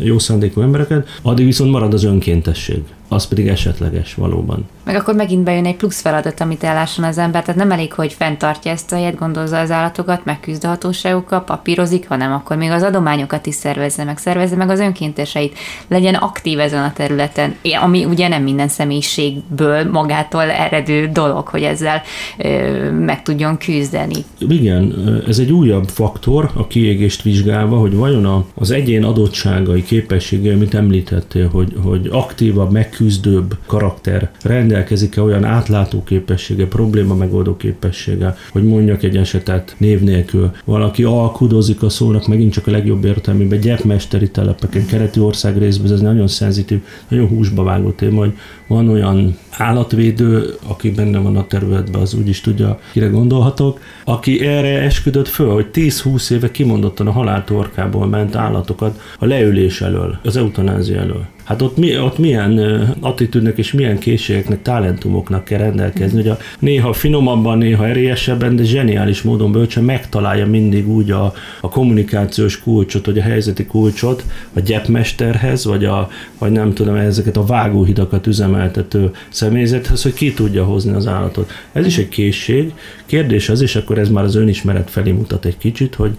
jó 0.00 0.18
szándékú 0.18 0.60
embereket, 0.60 1.08
addig 1.22 1.44
viszont 1.44 1.70
marad 1.70 1.94
az 1.94 2.04
önkéntesség 2.04 2.82
az 3.08 3.26
pedig 3.26 3.48
esetleges 3.48 4.14
valóban. 4.14 4.66
Meg 4.84 4.94
akkor 4.94 5.14
megint 5.14 5.42
bejön 5.44 5.66
egy 5.66 5.76
plusz 5.76 6.00
feladat, 6.00 6.40
amit 6.40 6.64
ellásson 6.64 7.04
az 7.04 7.18
ember, 7.18 7.42
tehát 7.42 7.60
nem 7.60 7.70
elég, 7.70 7.92
hogy 7.92 8.12
fenntartja 8.12 8.70
ezt 8.70 8.92
a 8.92 8.96
helyet, 8.96 9.18
gondozza 9.18 9.58
az 9.58 9.70
állatokat, 9.70 10.24
megküzd 10.24 10.64
a 10.64 10.68
hatóságokkal, 10.68 11.44
papírozik, 11.44 12.08
hanem 12.08 12.32
akkor 12.32 12.56
még 12.56 12.70
az 12.70 12.82
adományokat 12.82 13.46
is 13.46 13.54
szervezze 13.54 14.04
meg, 14.04 14.18
szervezze 14.18 14.56
meg 14.56 14.70
az 14.70 14.80
önkénteseit, 14.80 15.58
legyen 15.88 16.14
aktív 16.14 16.58
ezen 16.58 16.82
a 16.82 16.92
területen, 16.92 17.54
ami 17.82 18.04
ugye 18.04 18.28
nem 18.28 18.42
minden 18.42 18.68
személyiségből 18.68 19.90
magától 19.90 20.42
eredő 20.42 21.06
dolog, 21.06 21.48
hogy 21.48 21.62
ezzel 21.62 22.02
ö, 22.38 22.90
meg 22.90 23.22
tudjon 23.22 23.58
küzdeni. 23.58 24.24
Igen, 24.38 24.94
ez 25.28 25.38
egy 25.38 25.52
újabb 25.52 25.88
faktor 25.88 26.50
a 26.54 26.66
kiégést 26.66 27.22
vizsgálva, 27.22 27.76
hogy 27.76 27.94
vajon 27.94 28.46
az 28.54 28.70
egyén 28.70 29.04
adottságai, 29.04 29.82
képességei, 29.82 30.52
amit 30.52 30.74
említettél, 30.74 31.48
hogy, 31.48 31.72
hogy 31.82 32.08
aktívabb, 32.12 32.72
meg 32.72 32.88
megküzdőbb 32.98 33.56
karakter 33.66 34.30
rendelkezik-e 34.42 35.22
olyan 35.22 35.44
átlátó 35.44 36.02
képessége, 36.02 36.66
probléma 36.66 37.14
megoldó 37.14 37.56
képessége, 37.56 38.36
hogy 38.52 38.64
mondjak 38.64 39.02
egy 39.02 39.16
esetet 39.16 39.74
név 39.78 40.00
nélkül. 40.00 40.50
Valaki 40.64 41.04
alkudozik 41.04 41.82
a 41.82 41.88
szónak 41.88 42.26
megint 42.26 42.52
csak 42.52 42.66
a 42.66 42.70
legjobb 42.70 43.04
értelmében, 43.04 43.60
gyepmesteri 43.60 44.30
telepeken, 44.30 44.86
kereti 44.86 45.20
ország 45.20 45.58
részben, 45.58 45.92
ez 45.92 46.00
nagyon 46.00 46.26
szenzitív, 46.26 46.80
nagyon 47.08 47.28
húsba 47.28 47.62
vágó 47.62 47.90
téma, 47.90 48.18
hogy 48.18 48.32
van 48.66 48.88
olyan 48.88 49.36
állatvédő, 49.50 50.54
aki 50.66 50.90
benne 50.90 51.18
van 51.18 51.36
a 51.36 51.46
területben, 51.46 52.00
az 52.00 52.14
úgy 52.14 52.28
is 52.28 52.40
tudja, 52.40 52.78
kire 52.92 53.06
gondolhatok, 53.06 53.80
aki 54.04 54.46
erre 54.46 54.80
esküdött 54.80 55.28
föl, 55.28 55.52
hogy 55.52 55.66
10-20 55.72 56.30
éve 56.30 56.50
kimondottan 56.50 57.06
a 57.06 57.12
haláltorkából 57.12 58.06
ment 58.06 58.34
állatokat 58.34 59.00
a 59.18 59.26
leülés 59.26 59.80
elől, 59.80 60.18
az 60.22 60.36
eutanázia 60.36 61.00
elől. 61.00 61.26
Hát 61.46 61.62
ott, 61.62 61.76
mi, 61.76 61.98
ott 61.98 62.18
milyen 62.18 62.58
attitűdnek 63.00 63.58
és 63.58 63.72
milyen 63.72 63.98
készségeknek, 63.98 64.62
talentumoknak 64.62 65.44
kell 65.44 65.58
rendelkezni, 65.58 66.20
hogy 66.20 66.28
a 66.28 66.38
néha 66.58 66.92
finomabban, 66.92 67.58
néha 67.58 67.86
erélyesebben, 67.86 68.56
de 68.56 68.64
zseniális 68.64 69.22
módon 69.22 69.52
bölcsen 69.52 69.84
megtalálja 69.84 70.46
mindig 70.46 70.88
úgy 70.88 71.10
a, 71.10 71.32
a 71.60 71.68
kommunikációs 71.68 72.60
kulcsot, 72.60 73.06
vagy 73.06 73.18
a 73.18 73.22
helyzeti 73.22 73.66
kulcsot 73.66 74.24
a 74.52 74.60
gyepmesterhez, 74.60 75.64
vagy, 75.64 75.84
a, 75.84 76.08
vagy 76.38 76.52
nem 76.52 76.72
tudom, 76.72 76.94
ezeket 76.94 77.36
a 77.36 77.44
vágóhidakat 77.44 78.26
üzemeltető 78.26 79.10
személyzethez, 79.28 80.02
hogy 80.02 80.14
ki 80.14 80.32
tudja 80.32 80.64
hozni 80.64 80.92
az 80.92 81.06
állatot. 81.06 81.50
Ez 81.72 81.86
is 81.86 81.98
egy 81.98 82.08
készség. 82.08 82.72
Kérdés 83.04 83.48
az, 83.48 83.60
és 83.60 83.76
akkor 83.76 83.98
ez 83.98 84.08
már 84.08 84.24
az 84.24 84.34
önismeret 84.34 84.90
felé 84.90 85.10
mutat 85.10 85.44
egy 85.44 85.58
kicsit, 85.58 85.94
hogy 85.94 86.16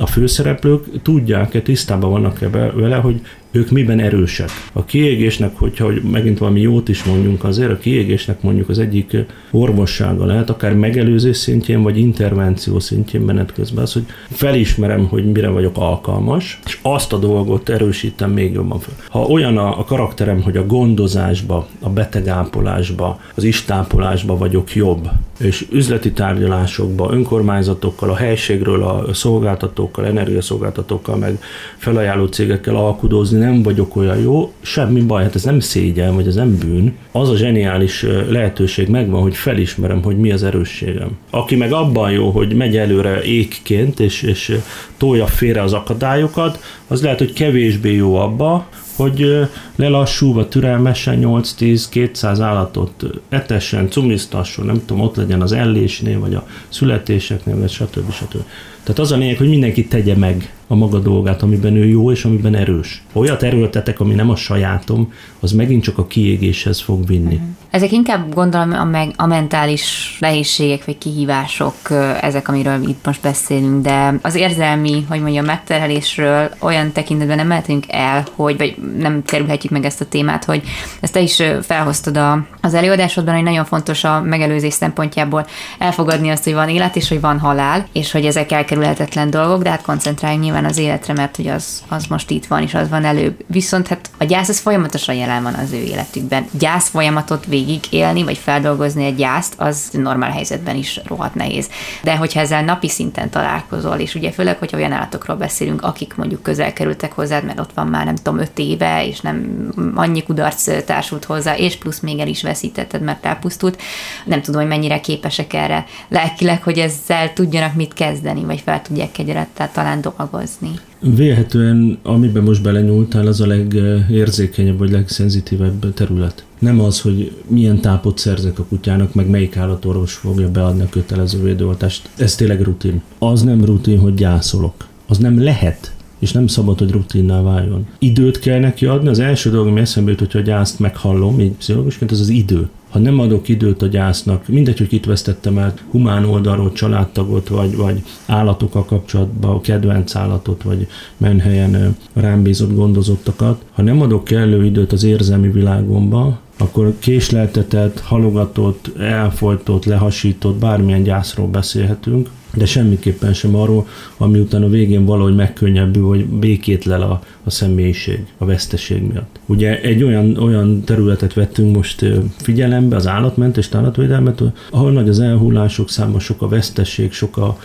a 0.00 0.06
főszereplők 0.06 1.02
tudják-e, 1.02 1.60
tisztában 1.60 2.10
vannak-e 2.10 2.48
vele, 2.74 2.96
hogy 2.96 3.20
ők 3.50 3.70
miben 3.70 4.00
erősek. 4.00 4.48
A 4.72 4.84
kiégésnek, 4.84 5.56
hogyha 5.56 5.84
hogy 5.84 6.02
megint 6.02 6.38
valami 6.38 6.60
jót 6.60 6.88
is 6.88 7.04
mondjunk 7.04 7.44
azért, 7.44 7.70
a 7.70 7.78
kiégésnek 7.78 8.42
mondjuk 8.42 8.68
az 8.68 8.78
egyik 8.78 9.16
orvossága 9.50 10.24
lehet, 10.24 10.50
akár 10.50 10.74
megelőzés 10.74 11.36
szintjén, 11.36 11.82
vagy 11.82 11.98
intervenció 11.98 12.78
szintjén 12.78 13.22
menet 13.22 13.52
közben 13.52 13.82
az, 13.82 13.92
hogy 13.92 14.04
felismerem, 14.30 15.06
hogy 15.06 15.32
mire 15.32 15.48
vagyok 15.48 15.76
alkalmas, 15.76 16.60
és 16.66 16.78
azt 16.82 17.12
a 17.12 17.18
dolgot 17.18 17.68
erősítem 17.68 18.30
még 18.30 18.52
jobban 18.52 18.78
fel. 18.78 18.94
Ha 19.08 19.20
olyan 19.20 19.58
a, 19.58 19.78
a 19.78 19.84
karakterem, 19.84 20.42
hogy 20.42 20.56
a 20.56 20.66
gondozásba, 20.66 21.68
a 21.80 21.88
betegápolásba, 21.88 23.20
az 23.34 23.44
istápolásba 23.44 24.36
vagyok 24.36 24.74
jobb, 24.74 25.08
és 25.38 25.66
üzleti 25.70 26.12
tárgyalásokba, 26.12 27.12
önkormányzatokkal, 27.12 28.10
a 28.10 28.16
helységről, 28.16 28.82
a 28.82 29.14
szolgáltatókkal, 29.14 30.06
energiaszolgáltatókkal, 30.06 31.16
meg 31.16 31.38
felajánló 31.76 32.26
cégekkel 32.26 32.76
alkudozni, 32.76 33.37
nem 33.38 33.62
vagyok 33.62 33.96
olyan 33.96 34.18
jó, 34.18 34.52
semmi 34.60 35.00
baj, 35.00 35.22
hát 35.22 35.34
ez 35.34 35.44
nem 35.44 35.60
szégyen, 35.60 36.14
vagy 36.14 36.26
ez 36.26 36.34
nem 36.34 36.58
bűn. 36.58 36.96
Az 37.12 37.28
a 37.28 37.36
zseniális 37.36 38.06
lehetőség 38.28 38.88
megvan, 38.88 39.22
hogy 39.22 39.36
felismerem, 39.36 40.02
hogy 40.02 40.18
mi 40.18 40.32
az 40.32 40.42
erősségem. 40.42 41.18
Aki 41.30 41.56
meg 41.56 41.72
abban 41.72 42.10
jó, 42.10 42.30
hogy 42.30 42.54
megy 42.54 42.76
előre 42.76 43.22
ékként, 43.22 44.00
és, 44.00 44.22
és 44.22 44.58
tolja 44.96 45.26
félre 45.26 45.62
az 45.62 45.72
akadályokat, 45.72 46.62
az 46.86 47.02
lehet, 47.02 47.18
hogy 47.18 47.32
kevésbé 47.32 47.94
jó 47.94 48.14
abba, 48.14 48.68
hogy 48.98 49.48
lelassúva, 49.76 50.48
türelmesen 50.48 51.18
8-10-200 51.22 52.38
állatot 52.40 53.04
etessen, 53.28 53.90
cumisztasson, 53.90 54.66
nem 54.66 54.82
tudom, 54.86 55.02
ott 55.02 55.16
legyen 55.16 55.42
az 55.42 55.52
ellésnél, 55.52 56.20
vagy 56.20 56.34
a 56.34 56.46
születéseknél, 56.68 57.58
vagy 57.58 57.70
stb. 57.70 58.12
stb. 58.12 58.42
Tehát 58.82 58.98
az 58.98 59.12
a 59.12 59.16
lényeg, 59.16 59.36
hogy 59.36 59.48
mindenki 59.48 59.86
tegye 59.86 60.16
meg 60.16 60.52
a 60.66 60.74
maga 60.74 60.98
dolgát, 60.98 61.42
amiben 61.42 61.76
ő 61.76 61.84
jó 61.84 62.10
és 62.12 62.24
amiben 62.24 62.54
erős. 62.54 63.02
Olyat 63.12 63.42
erőltetek, 63.42 64.00
ami 64.00 64.14
nem 64.14 64.30
a 64.30 64.36
sajátom, 64.36 65.12
az 65.40 65.52
megint 65.52 65.82
csak 65.82 65.98
a 65.98 66.06
kiégéshez 66.06 66.80
fog 66.80 67.06
vinni. 67.06 67.34
Uh-huh. 67.34 67.48
Ezek 67.70 67.92
inkább 67.92 68.34
gondolom 68.34 68.72
a, 68.72 68.84
meg, 68.84 69.12
a 69.16 69.26
mentális 69.26 70.16
nehézségek 70.20 70.84
vagy 70.84 70.98
kihívások, 70.98 71.74
ezek, 72.20 72.48
amiről 72.48 72.88
itt 72.88 73.06
most 73.06 73.20
beszélünk, 73.20 73.82
de 73.82 74.14
az 74.22 74.34
érzelmi, 74.34 75.04
hogy 75.08 75.20
mondjam, 75.20 75.44
megterhelésről 75.44 76.50
olyan 76.58 76.92
tekintetben 76.92 77.36
nem 77.36 77.46
mehetünk 77.46 77.84
el, 77.88 78.24
hogy, 78.34 78.56
vagy 78.56 78.76
nem 78.98 79.22
kerülhetjük 79.24 79.72
meg 79.72 79.84
ezt 79.84 80.00
a 80.00 80.04
témát, 80.04 80.44
hogy 80.44 80.62
ezt 81.00 81.12
te 81.12 81.20
is 81.20 81.42
felhoztad 81.62 82.16
a, 82.16 82.46
az 82.60 82.74
előadásodban, 82.74 83.34
hogy 83.34 83.42
nagyon 83.42 83.64
fontos 83.64 84.04
a 84.04 84.20
megelőzés 84.20 84.74
szempontjából 84.74 85.46
elfogadni 85.78 86.28
azt, 86.28 86.44
hogy 86.44 86.54
van 86.54 86.68
élet 86.68 86.96
és 86.96 87.08
hogy 87.08 87.20
van 87.20 87.38
halál, 87.38 87.86
és 87.92 88.10
hogy 88.10 88.26
ezek 88.26 88.52
elkerülhetetlen 88.52 89.30
dolgok, 89.30 89.62
de 89.62 89.70
hát 89.70 89.82
koncentráljunk 89.82 90.44
nyilván 90.44 90.64
az 90.64 90.78
életre, 90.78 91.12
mert 91.12 91.36
hogy 91.36 91.48
az, 91.48 91.82
az 91.88 92.04
most 92.06 92.30
itt 92.30 92.46
van, 92.46 92.62
és 92.62 92.74
az 92.74 92.88
van 92.88 93.04
előbb. 93.04 93.44
Viszont 93.46 93.88
hát 93.88 94.10
a 94.18 94.24
gyász 94.24 94.48
az 94.48 94.58
folyamatosan 94.58 95.14
jelen 95.14 95.42
van 95.42 95.54
az 95.54 95.72
ő 95.72 95.82
életükben. 95.82 96.46
Gyász 96.58 96.88
folyamatot 96.88 97.44
végig 97.44 97.57
élni, 97.90 98.22
vagy 98.22 98.38
feldolgozni 98.38 99.04
egy 99.04 99.16
gyászt, 99.16 99.54
az 99.56 99.88
normál 99.92 100.30
helyzetben 100.30 100.76
is 100.76 101.00
rohadt 101.04 101.34
nehéz. 101.34 101.68
De 102.02 102.16
hogyha 102.16 102.40
ezzel 102.40 102.64
napi 102.64 102.88
szinten 102.88 103.30
találkozol, 103.30 103.96
és 103.96 104.14
ugye 104.14 104.30
főleg, 104.30 104.58
hogyha 104.58 104.76
olyan 104.76 104.92
állatokról 104.92 105.36
beszélünk, 105.36 105.82
akik 105.82 106.14
mondjuk 106.16 106.42
közel 106.42 106.72
kerültek 106.72 107.12
hozzád, 107.12 107.44
mert 107.44 107.60
ott 107.60 107.72
van 107.74 107.86
már 107.86 108.04
nem 108.04 108.14
tudom, 108.14 108.38
öt 108.38 108.58
éve, 108.58 109.06
és 109.06 109.20
nem 109.20 109.68
annyi 109.94 110.22
kudarc 110.22 110.84
társult 110.84 111.24
hozzá, 111.24 111.56
és 111.56 111.76
plusz 111.76 112.00
még 112.00 112.18
el 112.18 112.28
is 112.28 112.42
veszítetted, 112.42 113.02
mert 113.02 113.26
elpusztult. 113.26 113.80
Nem 114.24 114.42
tudom, 114.42 114.60
hogy 114.60 114.70
mennyire 114.70 115.00
képesek 115.00 115.52
erre 115.52 115.86
lelkileg, 116.08 116.62
hogy 116.62 116.78
ezzel 116.78 117.32
tudjanak 117.32 117.74
mit 117.74 117.92
kezdeni, 117.92 118.44
vagy 118.44 118.60
fel 118.60 118.82
tudják 118.82 119.18
egyre 119.18 119.48
talán 119.72 120.00
dolgozni. 120.00 120.70
Vélhetően, 121.00 121.98
amiben 122.02 122.42
most 122.42 122.62
belenyúltál, 122.62 123.26
az 123.26 123.40
a 123.40 123.46
legérzékenyebb 123.46 124.78
vagy 124.78 124.90
legszenzitívebb 124.90 125.94
terület. 125.94 126.44
Nem 126.58 126.80
az, 126.80 127.00
hogy 127.00 127.32
milyen 127.46 127.80
tápot 127.80 128.18
szerzek 128.18 128.58
a 128.58 128.64
kutyának, 128.64 129.14
meg 129.14 129.28
melyik 129.28 129.56
állatorvos 129.56 130.14
fogja 130.14 130.50
beadni 130.50 130.82
a 130.82 130.88
kötelező 130.88 131.42
védőoltást. 131.42 132.10
Ez 132.16 132.34
tényleg 132.34 132.60
rutin. 132.60 133.02
Az 133.18 133.42
nem 133.42 133.64
rutin, 133.64 133.98
hogy 133.98 134.14
gyászolok. 134.14 134.86
Az 135.06 135.18
nem 135.18 135.42
lehet 135.42 135.92
és 136.18 136.32
nem 136.32 136.46
szabad, 136.46 136.78
hogy 136.78 136.90
rutinná 136.90 137.42
váljon. 137.42 137.86
Időt 137.98 138.38
kell 138.38 138.58
neki 138.58 138.86
adni, 138.86 139.08
az 139.08 139.18
első 139.18 139.50
dolog, 139.50 139.66
ami 139.66 139.80
eszembe 139.80 140.10
jut, 140.10 140.18
hogyha 140.18 140.38
a 140.38 140.42
gyászt 140.42 140.78
meghallom, 140.78 141.40
így 141.40 141.52
pszichológusként, 141.52 142.10
az 142.10 142.20
az 142.20 142.28
idő. 142.28 142.68
Ha 142.90 142.98
nem 142.98 143.18
adok 143.18 143.48
időt 143.48 143.82
a 143.82 143.86
gyásznak, 143.86 144.48
mindegy, 144.48 144.78
hogy 144.78 144.86
kit 144.86 145.04
vesztettem 145.04 145.58
el, 145.58 145.74
humán 145.90 146.24
oldalról 146.24 146.72
családtagot, 146.72 147.48
vagy, 147.48 147.76
vagy 147.76 148.02
állatokkal 148.26 148.84
kapcsolatban, 148.84 149.60
kedvenc 149.60 150.14
állatot, 150.14 150.62
vagy 150.62 150.86
menhelyen 151.16 151.96
rám 152.12 152.42
bízott 152.42 152.74
gondozottakat, 152.74 153.64
ha 153.72 153.82
nem 153.82 154.00
adok 154.00 154.24
kellő 154.24 154.64
időt 154.64 154.92
az 154.92 155.04
érzelmi 155.04 155.50
világomba, 155.50 156.40
akkor 156.58 156.94
késleltetett, 156.98 158.00
halogatott, 158.00 158.98
elfolytott, 158.98 159.84
lehasított, 159.84 160.56
bármilyen 160.56 161.02
gyászról 161.02 161.46
beszélhetünk, 161.46 162.28
de 162.58 162.66
semmiképpen 162.66 163.32
sem 163.32 163.54
arról, 163.54 163.86
ami 164.16 164.38
után 164.38 164.62
a 164.62 164.68
végén 164.68 165.04
valahogy 165.04 165.34
megkönnyebbül, 165.34 166.06
vagy 166.06 166.26
békét 166.26 166.84
lel 166.84 167.02
a, 167.02 167.22
a 167.44 167.50
személyiség, 167.50 168.26
a 168.38 168.44
veszteség 168.44 169.02
miatt. 169.02 169.40
Ugye 169.46 169.80
egy 169.80 170.02
olyan, 170.02 170.36
olyan 170.36 170.84
területet 170.84 171.34
vettünk 171.34 171.74
most 171.74 172.04
figyelembe, 172.36 172.96
az 172.96 173.06
állatmentést, 173.06 173.74
állatvédelmet, 173.74 174.42
ahol 174.70 174.92
nagy 174.92 175.08
az 175.08 175.20
elhullások 175.20 175.90
száma, 175.90 176.18
sok 176.18 176.42
a 176.42 176.48
veszteség, 176.48 177.12
sok, 177.12 177.36
a, 177.36 177.58